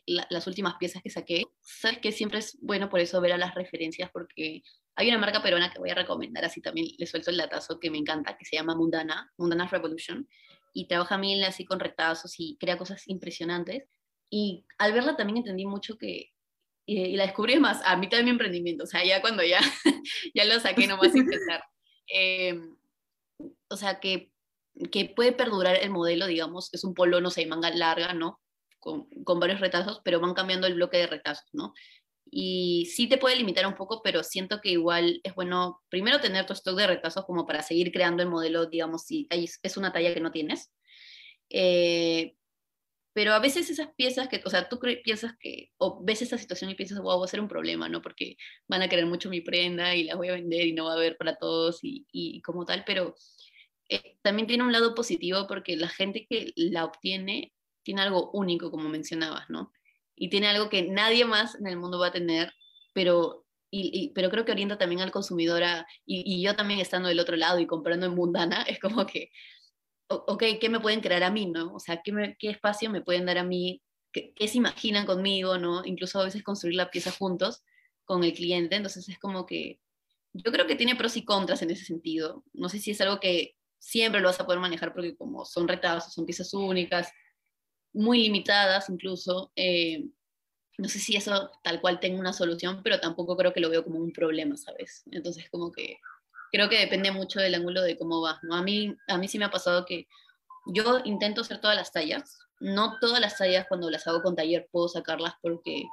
las 0.06 0.48
últimas 0.48 0.76
piezas 0.76 1.02
que 1.04 1.10
saqué. 1.10 1.44
Sabes 1.62 2.00
que 2.00 2.12
siempre 2.12 2.40
es 2.40 2.58
bueno 2.62 2.90
por 2.90 3.00
eso 3.00 3.20
ver 3.22 3.34
a 3.34 3.38
las 3.38 3.54
referencias, 3.56 4.10
porque 4.12 4.64
hay 4.96 5.10
una 5.10 5.18
marca 5.18 5.42
peruana 5.44 5.72
que 5.72 5.80
voy 5.80 5.90
a 5.90 5.96
recomendar, 5.96 6.46
así 6.46 6.62
también 6.62 6.88
le 6.98 7.06
suelto 7.06 7.32
el 7.32 7.38
datazo 7.38 7.80
que 7.80 7.92
me 7.92 7.98
encanta, 7.98 8.38
que 8.38 8.46
se 8.46 8.56
llama 8.56 8.76
Mundana, 8.76 9.32
Mundana 9.38 9.68
Revolution, 9.68 10.28
y 10.74 10.88
trabaja 10.88 11.18
mil 11.18 11.44
así 11.44 11.66
con 11.66 11.80
retazos 11.80 12.36
y 12.40 12.58
crea 12.60 12.78
cosas 12.78 13.08
impresionantes. 13.08 13.84
Y 14.30 14.66
al 14.78 14.94
verla 14.94 15.16
también 15.16 15.38
entendí 15.38 15.66
mucho 15.66 15.98
que 15.98 16.32
y, 16.90 17.18
la 17.18 17.26
descubrí 17.26 17.60
más, 17.60 17.82
a 17.84 17.98
mí 17.98 18.08
también 18.08 18.26
mi 18.26 18.32
emprendimiento, 18.32 18.86
o 18.86 18.88
sea, 18.88 19.04
ya 19.04 19.20
cuando 19.20 19.44
ya, 19.44 19.60
ya 20.34 20.46
lo 20.46 20.58
saqué 20.60 20.88
nomás 20.88 21.14
a 21.14 21.18
empezar. 21.18 21.64
Eh, 22.10 22.58
o 23.68 23.76
sea, 23.76 24.00
que, 24.00 24.32
que 24.94 25.12
puede 25.14 25.34
perdurar 25.34 25.76
el 25.76 25.90
modelo, 25.90 26.26
digamos, 26.26 26.74
es 26.74 26.86
un 26.86 26.94
polo, 26.94 27.20
no 27.20 27.32
sé, 27.32 27.46
manga 27.46 27.70
larga, 27.70 28.14
¿no? 28.14 28.40
Con, 28.80 29.10
con, 29.26 29.42
varios 29.42 29.60
retazos, 29.60 30.00
pero 30.06 30.22
van 30.22 30.34
cambiando 30.34 30.68
el 30.68 30.76
bloque 30.76 30.96
de 30.96 31.08
retazos, 31.08 31.50
¿no? 31.52 31.74
Y 32.32 32.86
sí 32.96 33.10
te 33.10 33.18
puede 33.18 33.36
limitar 33.36 33.68
un 33.68 33.76
poco, 33.76 34.02
pero 34.02 34.24
siento 34.24 34.62
que 34.62 34.70
igual 34.70 35.20
es 35.22 35.36
bueno 35.36 35.82
primero 35.90 36.22
tener 36.22 36.46
tu 36.46 36.54
stock 36.54 36.78
de 36.78 36.88
retazos 36.88 37.26
como 37.26 37.46
para 37.46 37.62
seguir 37.62 37.92
creando 37.92 38.24
el 38.24 38.30
modelo, 38.30 38.68
digamos, 38.68 39.04
si 39.04 39.28
es 39.30 39.76
una 39.76 39.92
talla 39.92 40.14
que 40.14 40.22
no 40.22 40.32
tienes. 40.32 40.72
Eh, 41.50 42.37
pero 43.18 43.34
a 43.34 43.40
veces 43.40 43.68
esas 43.72 43.88
piezas 43.96 44.28
que, 44.28 44.44
o 44.46 44.50
sea, 44.52 44.70
tú 44.70 44.80
piensas 45.04 45.36
que, 45.40 45.72
o 45.78 46.04
ves 46.04 46.22
esa 46.22 46.38
situación 46.38 46.70
y 46.70 46.76
piensas, 46.76 47.00
wow, 47.00 47.18
va 47.18 47.26
a 47.26 47.28
ser 47.28 47.42
un 47.42 47.48
problema, 47.48 47.90
¿no? 47.90 48.00
Porque 48.00 48.38
van 48.68 48.84
a 48.84 48.90
querer 48.90 49.08
mucho 49.08 49.28
mi 49.28 49.42
prenda 49.42 49.96
y 49.96 50.04
la 50.04 50.14
voy 50.14 50.30
a 50.30 50.34
vender 50.34 50.68
y 50.68 50.74
no 50.74 50.86
va 50.86 50.92
a 50.92 50.98
haber 50.98 51.18
para 51.18 51.36
todos 51.36 51.80
y, 51.82 52.06
y 52.12 52.44
como 52.44 52.64
tal, 52.64 52.84
pero 52.86 53.16
eh, 53.90 54.20
también 54.22 54.48
tiene 54.48 54.64
un 54.64 54.72
lado 54.72 54.94
positivo 54.94 55.48
porque 55.48 55.76
la 55.78 55.88
gente 55.88 56.28
que 56.30 56.54
la 56.56 56.86
obtiene 56.86 57.54
tiene 57.82 58.04
algo 58.04 58.30
único, 58.34 58.70
como 58.70 58.88
mencionabas, 58.88 59.50
¿no? 59.50 59.72
Y 60.16 60.30
tiene 60.30 60.50
algo 60.50 60.70
que 60.70 60.84
nadie 60.84 61.26
más 61.26 61.56
en 61.56 61.66
el 61.66 61.78
mundo 61.78 61.98
va 61.98 62.10
a 62.10 62.12
tener, 62.12 62.54
pero, 62.94 63.48
y, 63.72 64.12
pero 64.14 64.30
creo 64.30 64.46
que 64.46 64.52
orienta 64.52 64.78
también 64.78 65.02
al 65.02 65.10
consumidor 65.10 65.64
a, 65.64 65.88
y, 66.06 66.22
y 66.36 66.44
yo 66.44 66.56
también 66.56 66.82
estando 66.82 67.10
del 67.10 67.20
otro 67.20 67.36
lado 67.36 67.58
y 67.58 67.66
comprando 67.66 68.06
en 68.06 68.14
Mundana, 68.14 68.62
es 68.70 68.80
como 68.80 69.08
que 69.08 69.32
ok, 70.08 70.44
¿qué 70.60 70.70
me 70.70 70.80
pueden 70.80 71.02
crear 71.02 71.24
a 71.24 71.32
mí, 71.32 71.46
no? 71.46 71.74
O 71.74 71.80
sea, 71.80 72.02
¿qué, 72.02 72.36
qué 72.40 72.50
espacio 72.50 72.90
me 72.90 73.02
pueden 73.02 73.26
dar 73.26 73.38
a 73.38 73.44
mí? 73.44 73.82
¿Qué, 74.12 74.34
¿Qué, 74.36 74.48
se 74.48 74.58
imaginan 74.58 75.06
conmigo, 75.06 75.58
no? 75.58 75.86
Incluso 75.86 76.20
a 76.20 76.26
veces 76.26 76.44
construir 76.44 76.76
la 76.76 76.90
pieza 76.90 77.12
juntos 77.12 77.64
con 78.06 78.24
el 78.24 78.34
cliente, 78.34 78.76
entonces 78.76 79.10
es 79.10 79.20
como 79.20 79.46
que 79.46 79.80
yo 80.34 80.52
creo 80.52 80.68
que 80.68 80.76
tiene 80.76 80.96
pros 80.96 81.18
y 81.18 81.26
contras 81.26 81.62
en 81.62 81.72
ese 81.72 81.86
sentido. 81.86 82.44
No 82.54 82.70
sé 82.70 82.80
si 82.80 82.92
es 82.92 83.02
algo 83.02 83.20
que 83.20 83.56
siempre 83.80 84.22
lo 84.22 84.28
vas 84.28 84.40
a 84.40 84.46
poder 84.46 84.60
manejar 84.60 84.94
porque 84.94 85.16
como 85.16 85.46
son 85.46 85.68
retazos, 85.68 86.14
son 86.14 86.26
piezas 86.26 86.54
únicas, 86.54 87.12
muy 87.94 88.20
limitadas 88.20 88.90
incluso, 88.90 89.52
eh, 89.56 90.06
no 90.78 90.88
sé 90.88 91.00
si 91.00 91.16
eso 91.16 91.52
tal 91.64 91.82
cual 91.82 92.00
tenga 92.00 92.20
una 92.20 92.34
solución, 92.34 92.82
pero 92.84 93.00
tampoco 93.00 93.36
creo 93.36 93.54
que 93.54 93.60
lo 93.60 93.70
veo 93.70 93.84
como 93.84 94.00
un 94.00 94.12
problema, 94.12 94.56
¿sabes? 94.58 95.04
Entonces 95.12 95.50
como 95.50 95.72
que 95.72 95.98
creo 96.52 96.70
que 96.70 96.80
depende 96.80 97.12
mucho 97.12 97.40
del 97.40 97.56
ángulo 97.56 97.82
de 97.82 97.98
cómo 97.98 98.22
va. 98.22 98.40
¿no? 98.44 98.56
A, 98.56 98.62
mí, 98.62 98.96
a 99.08 99.18
mí 99.18 99.28
sí 99.28 99.40
me 99.40 99.46
ha 99.46 99.52
pasado 99.52 99.86
que 99.86 100.08
yo 100.68 101.00
intento 101.06 101.42
hacer 101.42 101.60
todas 101.60 101.76
las 101.76 101.92
tallas. 101.92 102.40
No 102.60 102.98
todas 103.00 103.20
las 103.20 103.38
tallas 103.38 103.66
cuando 103.68 103.90
las 103.90 104.08
hago 104.08 104.22
con 104.22 104.36
taller 104.36 104.68
puedo 104.72 104.88
sacarlas 104.88 105.34
porque 105.42 105.84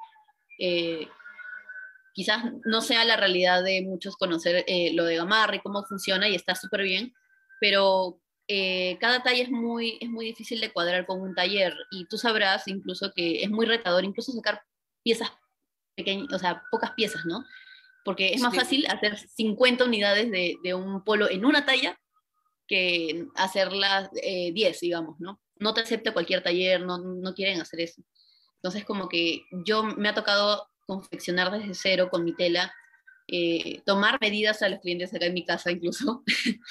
eh, 0.59 1.09
quizás 2.15 2.45
no 2.65 2.81
sea 2.81 3.05
la 3.05 3.17
realidad 3.17 3.63
de 3.63 3.83
muchos 3.83 4.17
conocer 4.17 4.65
eh, 4.67 4.93
lo 4.95 5.05
de 5.05 5.17
Gamarra 5.17 5.57
y 5.57 5.61
cómo 5.61 5.85
funciona 5.85 6.29
y 6.29 6.35
está 6.35 6.55
súper 6.55 6.83
bien, 6.83 7.13
pero 7.61 8.21
eh, 8.47 8.97
cada 9.01 9.23
talla 9.23 9.43
es 9.43 9.51
muy, 9.51 9.99
es 10.01 10.09
muy 10.09 10.27
difícil 10.27 10.61
de 10.61 10.73
cuadrar 10.73 11.07
con 11.07 11.21
un 11.21 11.35
taller 11.35 11.75
y 11.91 12.07
tú 12.07 12.17
sabrás 12.17 12.69
incluso 12.69 13.13
que 13.13 13.43
es 13.43 13.51
muy 13.51 13.67
retador 13.67 14.05
incluso 14.05 14.33
sacar 14.33 14.63
piezas 15.03 15.31
pequeñas, 15.97 16.33
o 16.33 16.39
sea, 16.39 16.63
pocas 16.71 16.93
piezas, 16.93 17.25
¿no? 17.27 17.45
Porque 18.05 18.35
es 18.35 18.41
más 18.41 18.55
fácil 18.55 18.87
hacer 18.89 19.19
50 19.19 19.85
unidades 19.85 20.31
de, 20.31 20.57
de, 20.63 20.75
un 20.75 21.03
polo 21.05 21.29
en 21.31 21.45
una 21.45 21.65
talla 21.65 21.99
que 22.67 23.27
hacerlas 23.35 24.11
eh, 24.23 24.53
10, 24.53 24.81
digamos, 24.81 25.21
¿no? 25.21 25.41
No 25.57 25.75
te 25.75 25.83
acepta 25.83 26.13
cualquier 26.13 26.43
taller, 26.43 26.81
no, 26.81 26.99
no 26.99 27.35
quieren 27.35 27.61
hacer 27.61 27.81
eso. 27.81 28.03
Entonces, 28.57 28.85
como 28.85 29.09
que 29.09 29.43
yo 29.65 29.83
me 29.83 30.09
ha 30.09 30.15
tocado 30.15 30.69
confeccionar 30.87 31.51
desde 31.51 31.75
cero 31.75 32.09
con 32.11 32.25
mi 32.25 32.35
tela, 32.35 32.73
eh, 33.29 33.83
tomar 33.87 34.19
medidas 34.21 34.63
a 34.63 34.69
los 34.69 34.81
clientes 34.81 35.15
acá 35.15 35.27
en 35.27 35.35
mi 35.35 35.45
casa 35.45 35.71
incluso. 35.71 36.23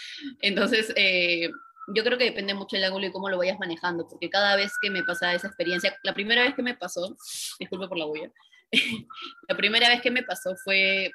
Entonces, 0.41 0.93
eh, 0.95 1.49
yo 1.93 2.03
creo 2.03 2.17
que 2.17 2.25
depende 2.25 2.53
mucho 2.53 2.75
del 2.75 2.85
ángulo 2.85 3.07
y 3.07 3.11
cómo 3.11 3.29
lo 3.29 3.37
vayas 3.37 3.59
manejando, 3.59 4.07
porque 4.07 4.29
cada 4.29 4.55
vez 4.55 4.71
que 4.81 4.89
me 4.89 5.03
pasa 5.03 5.33
esa 5.33 5.47
experiencia, 5.47 5.97
la 6.03 6.13
primera 6.13 6.43
vez 6.43 6.55
que 6.55 6.63
me 6.63 6.75
pasó, 6.75 7.15
disculpe 7.59 7.87
por 7.87 7.97
la 7.97 8.05
huella, 8.05 8.31
la 9.47 9.57
primera 9.57 9.89
vez 9.89 10.01
que 10.01 10.11
me 10.11 10.23
pasó 10.23 10.55
fue, 10.63 11.11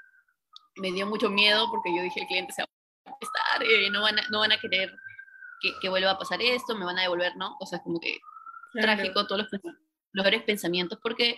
me 0.80 0.92
dio 0.92 1.06
mucho 1.06 1.30
miedo 1.30 1.68
porque 1.70 1.94
yo 1.94 2.02
dije, 2.02 2.20
el 2.20 2.26
cliente 2.26 2.52
se 2.52 2.62
va 2.62 2.68
a 3.06 3.16
estar, 3.20 3.62
eh, 3.62 3.90
no, 3.90 4.02
van 4.02 4.18
a, 4.18 4.28
no 4.30 4.40
van 4.40 4.52
a 4.52 4.58
querer 4.58 4.94
que, 5.60 5.72
que, 5.80 5.88
vuelva 5.88 6.12
a 6.12 6.18
pasar 6.18 6.40
esto, 6.42 6.76
me 6.76 6.84
van 6.84 6.98
a 6.98 7.02
devolver, 7.02 7.36
¿no? 7.36 7.56
O 7.60 7.66
sea, 7.66 7.80
como 7.80 8.00
que 8.00 8.18
claro. 8.72 8.86
trágico 8.86 9.26
todos 9.26 9.42
los, 9.42 9.62
los 10.12 10.22
peores 10.22 10.42
pensamientos, 10.42 10.98
porque 11.02 11.36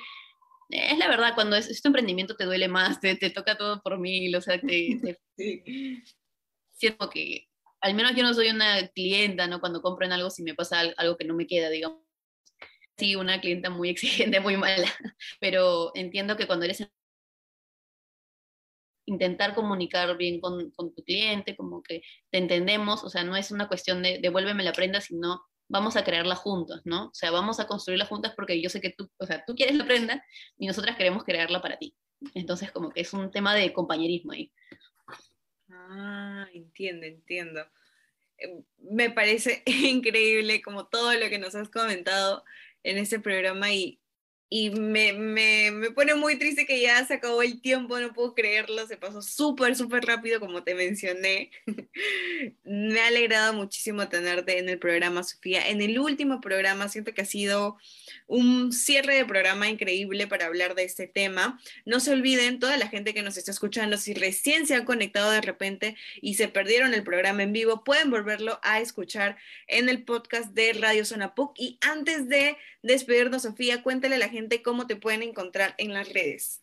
es 0.70 0.99
la 0.99 1.09
verdad, 1.09 1.34
cuando 1.34 1.57
es, 1.57 1.68
este 1.68 1.88
emprendimiento 1.88 2.36
te 2.36 2.45
duele 2.45 2.68
más, 2.68 3.01
te, 3.01 3.16
te, 3.16 3.30
toca 3.30 3.57
todo 3.57 3.80
por 3.82 3.99
mil, 3.99 4.34
o 4.36 4.41
sea, 4.41 4.61
te, 4.61 4.99
te 5.03 5.20
sí. 5.36 6.03
siento 6.72 7.11
que 7.11 7.49
al 7.80 7.95
menos 7.95 8.14
yo 8.14 8.22
no 8.22 8.34
soy 8.34 8.51
una 8.51 8.86
clienta, 8.88 9.47
¿no? 9.47 9.61
Cuando 9.61 9.82
compro 9.82 10.05
en 10.05 10.12
algo, 10.12 10.30
si 10.30 10.43
me 10.43 10.55
pasa 10.55 10.80
algo 10.97 11.16
que 11.16 11.24
no 11.24 11.34
me 11.34 11.47
queda, 11.47 11.70
digamos. 11.70 12.01
Sí, 12.99 13.16
una 13.16 13.41
clienta 13.41 13.70
muy 13.70 13.88
exigente, 13.91 14.41
muy 14.41 14.57
mala, 14.57 14.93
pero 15.41 15.93
entiendo 15.95 16.36
que 16.36 16.47
cuando 16.47 16.66
eres 16.66 16.86
intentar 19.11 19.54
comunicar 19.54 20.16
bien 20.16 20.40
con, 20.40 20.70
con, 20.70 20.94
tu 20.94 21.02
cliente, 21.02 21.56
como 21.56 21.82
que 21.82 22.02
te 22.30 22.38
entendemos, 22.38 23.04
o 23.04 23.11
sea, 23.11 23.24
no 23.24 23.36
es 23.36 23.50
una 23.50 23.68
cuestión 23.68 24.02
de 24.02 24.20
devuélveme 24.20 24.62
la 24.62 24.72
prenda, 24.72 25.00
sino 25.00 25.42
vamos 25.68 25.96
a 25.96 26.04
crearla 26.04 26.36
juntos, 26.36 26.80
¿no? 26.84 27.06
O 27.06 27.14
sea, 27.14 27.30
vamos 27.30 27.61
a 27.61 27.66
construirla 27.66 28.06
juntas 28.06 28.32
porque 28.36 28.61
yo 28.61 28.70
sé 28.70 28.80
que 28.80 28.90
tú, 28.90 29.11
o 29.18 29.26
sea, 29.26 29.44
tú 29.44 29.54
quieres 29.54 29.76
la 29.76 29.84
prenda 29.84 30.24
y 30.58 30.66
nosotras 30.66 30.96
queremos 30.96 31.24
crearla 31.24 31.61
para 31.61 31.78
ti. 31.78 31.94
Entonces, 32.34 32.70
como 32.70 32.90
que 32.90 33.00
es 33.00 33.12
un 33.12 33.30
tema 33.30 33.54
de 33.54 33.72
compañerismo 33.72 34.32
ahí. 34.32 34.52
Ah, 35.70 36.46
entiendo, 36.52 37.06
entiendo. 37.06 37.66
Me 38.78 39.11
parece 39.11 39.62
increíble 39.66 40.62
como 40.62 40.86
todo 40.86 41.12
lo 41.14 41.28
que 41.28 41.38
nos 41.38 41.54
has 41.54 41.68
comentado 41.68 42.44
en 42.82 42.98
este 42.98 43.20
programa 43.20 43.72
y, 43.72 43.99
y 44.53 44.70
me, 44.70 45.12
me, 45.12 45.70
me, 45.70 45.90
pone 45.92 46.16
muy 46.16 46.36
triste 46.36 46.66
que 46.66 46.80
ya 46.80 47.07
se 47.07 47.14
acabó 47.14 47.40
el 47.40 47.61
tiempo, 47.61 48.01
no 48.01 48.12
puedo 48.12 48.34
creerlo, 48.34 48.84
se 48.88 48.96
pasó 48.96 49.22
súper, 49.22 49.76
súper 49.76 50.05
rápido 50.05 50.40
como 50.40 50.64
te 50.64 50.74
mencioné. 50.74 51.53
me 52.64 53.01
ha 53.01 53.07
alegrado 53.07 53.53
muchísimo 53.53 54.09
tenerte 54.09 54.59
en 54.59 54.68
el 54.68 54.80
programa, 54.80 55.22
Sofía. 55.22 55.68
En 55.68 55.80
el 55.80 56.01
último 56.01 56.40
programa 56.40 56.88
siento 56.88 57.14
que 57.14 57.22
ha 57.22 57.26
sido 57.26 57.78
un 58.26 58.72
cierre 58.72 59.14
de 59.14 59.24
programa 59.24 59.68
increíble 59.68 60.26
para 60.26 60.46
hablar 60.46 60.74
de 60.74 60.82
este 60.82 61.07
tema. 61.07 61.61
No 61.84 62.01
se 62.01 62.11
olviden, 62.11 62.59
toda 62.59 62.76
la 62.76 62.88
gente 62.88 63.14
que 63.14 63.22
nos 63.22 63.36
está 63.36 63.53
escuchando, 63.53 63.98
si 63.98 64.14
recién 64.14 64.66
se 64.66 64.74
han 64.74 64.84
conectado 64.84 65.30
de 65.30 65.42
repente 65.42 65.96
y 66.20 66.34
se 66.34 66.48
perdieron 66.48 66.92
el 66.92 67.05
programa 67.05 67.44
en 67.44 67.53
vivo, 67.53 67.84
pueden 67.84 68.11
volverlo 68.11 68.59
a 68.64 68.80
escuchar 68.80 69.36
en 69.68 69.88
el 69.88 70.03
podcast 70.03 70.51
de 70.55 70.72
Radio 70.72 71.05
Zona 71.05 71.36
PUC. 71.36 71.55
Y 71.57 71.78
antes 71.82 72.28
de 72.28 72.57
despedirnos, 72.82 73.42
Sofía, 73.42 73.82
cuéntale 73.84 74.16
a 74.16 74.18
la 74.18 74.28
gente 74.28 74.39
cómo 74.62 74.86
te 74.86 74.97
pueden 74.97 75.22
encontrar 75.22 75.74
en 75.78 75.93
las 75.93 76.12
redes. 76.12 76.62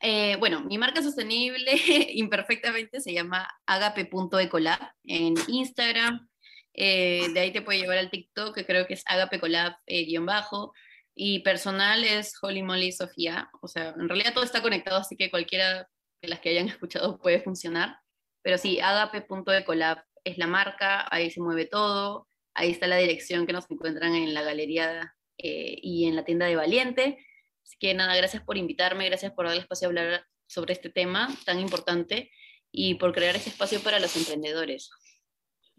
Eh, 0.00 0.36
bueno, 0.36 0.62
mi 0.62 0.76
marca 0.76 1.02
sostenible 1.02 1.72
imperfectamente 2.12 3.00
se 3.00 3.12
llama 3.12 3.48
agape.ecolab 3.66 4.92
en 5.04 5.34
Instagram. 5.48 6.28
Eh, 6.74 7.28
de 7.32 7.40
ahí 7.40 7.52
te 7.52 7.62
puede 7.62 7.78
llevar 7.78 7.98
al 7.98 8.10
TikTok, 8.10 8.54
que 8.54 8.66
creo 8.66 8.86
que 8.86 8.94
es 8.94 9.04
agapecolab-bajo. 9.06 10.72
Eh, 10.74 10.78
y 11.16 11.38
personal 11.40 12.04
es 12.04 12.34
Holy 12.42 12.62
Molly 12.62 12.92
Sofía. 12.92 13.48
O 13.62 13.68
sea, 13.68 13.94
en 13.98 14.08
realidad 14.08 14.34
todo 14.34 14.44
está 14.44 14.60
conectado, 14.60 14.98
así 14.98 15.16
que 15.16 15.30
cualquiera 15.30 15.88
de 16.20 16.28
las 16.28 16.40
que 16.40 16.50
hayan 16.50 16.68
escuchado 16.68 17.18
puede 17.18 17.40
funcionar. 17.40 17.96
Pero 18.42 18.58
sí, 18.58 18.80
agape.ecolab 18.80 20.04
es 20.24 20.38
la 20.38 20.46
marca, 20.46 21.06
ahí 21.10 21.30
se 21.30 21.40
mueve 21.40 21.66
todo. 21.66 22.28
Ahí 22.54 22.70
está 22.70 22.86
la 22.86 22.98
dirección 22.98 23.46
que 23.46 23.52
nos 23.52 23.70
encuentran 23.70 24.14
en 24.14 24.34
la 24.34 24.42
galería 24.42 25.16
eh, 25.44 25.78
y 25.82 26.06
en 26.06 26.16
la 26.16 26.24
tienda 26.24 26.46
de 26.46 26.56
Valiente. 26.56 27.18
Así 27.62 27.76
que 27.78 27.92
nada, 27.92 28.16
gracias 28.16 28.42
por 28.42 28.56
invitarme, 28.56 29.04
gracias 29.04 29.30
por 29.32 29.44
darle 29.44 29.60
espacio 29.60 29.88
a 29.88 29.90
hablar 29.90 30.26
sobre 30.46 30.72
este 30.72 30.88
tema 30.88 31.28
tan 31.44 31.60
importante 31.60 32.30
y 32.72 32.94
por 32.94 33.12
crear 33.12 33.36
este 33.36 33.50
espacio 33.50 33.80
para 33.80 34.00
los 34.00 34.16
emprendedores. 34.16 34.90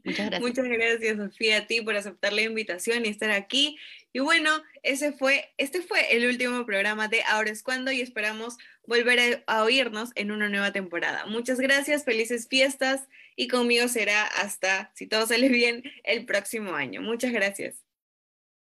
Muchas 0.03 0.30
gracias. 0.30 0.41
Muchas 0.41 0.66
gracias, 0.66 1.18
Sofía, 1.18 1.57
a 1.57 1.68
ti 1.68 1.82
por 1.82 1.95
aceptar 1.95 2.32
la 2.32 2.43
invitación 2.43 3.05
y 3.05 3.09
estar 3.09 3.32
aquí. 3.32 3.76
Y 4.13 4.20
bueno, 4.20 4.51
ese 4.84 5.13
fue, 5.13 5.51
este 5.57 5.82
fue 5.82 6.16
el 6.16 6.28
último 6.28 6.63
programa 6.68 7.07
de 7.07 7.24
Ahora 7.24 7.49
es 7.49 7.63
cuando 7.63 7.91
y 7.91 8.01
esperamos 8.01 8.57
volver 8.86 9.43
a, 9.47 9.57
a 9.57 9.63
oírnos 9.63 10.11
en 10.13 10.30
una 10.32 10.47
nueva 10.47 10.72
temporada. 10.72 11.26
Muchas 11.26 11.59
gracias, 11.59 12.05
felices 12.05 12.47
fiestas 12.47 13.07
y 13.36 13.47
conmigo 13.47 13.88
será 13.88 14.26
hasta, 14.26 14.91
si 14.93 15.07
todo 15.07 15.26
sale 15.26 15.49
bien, 15.49 15.82
el 16.03 16.28
próximo 16.28 16.76
año. 16.76 17.01
Muchas 17.01 17.32
gracias. 17.32 17.85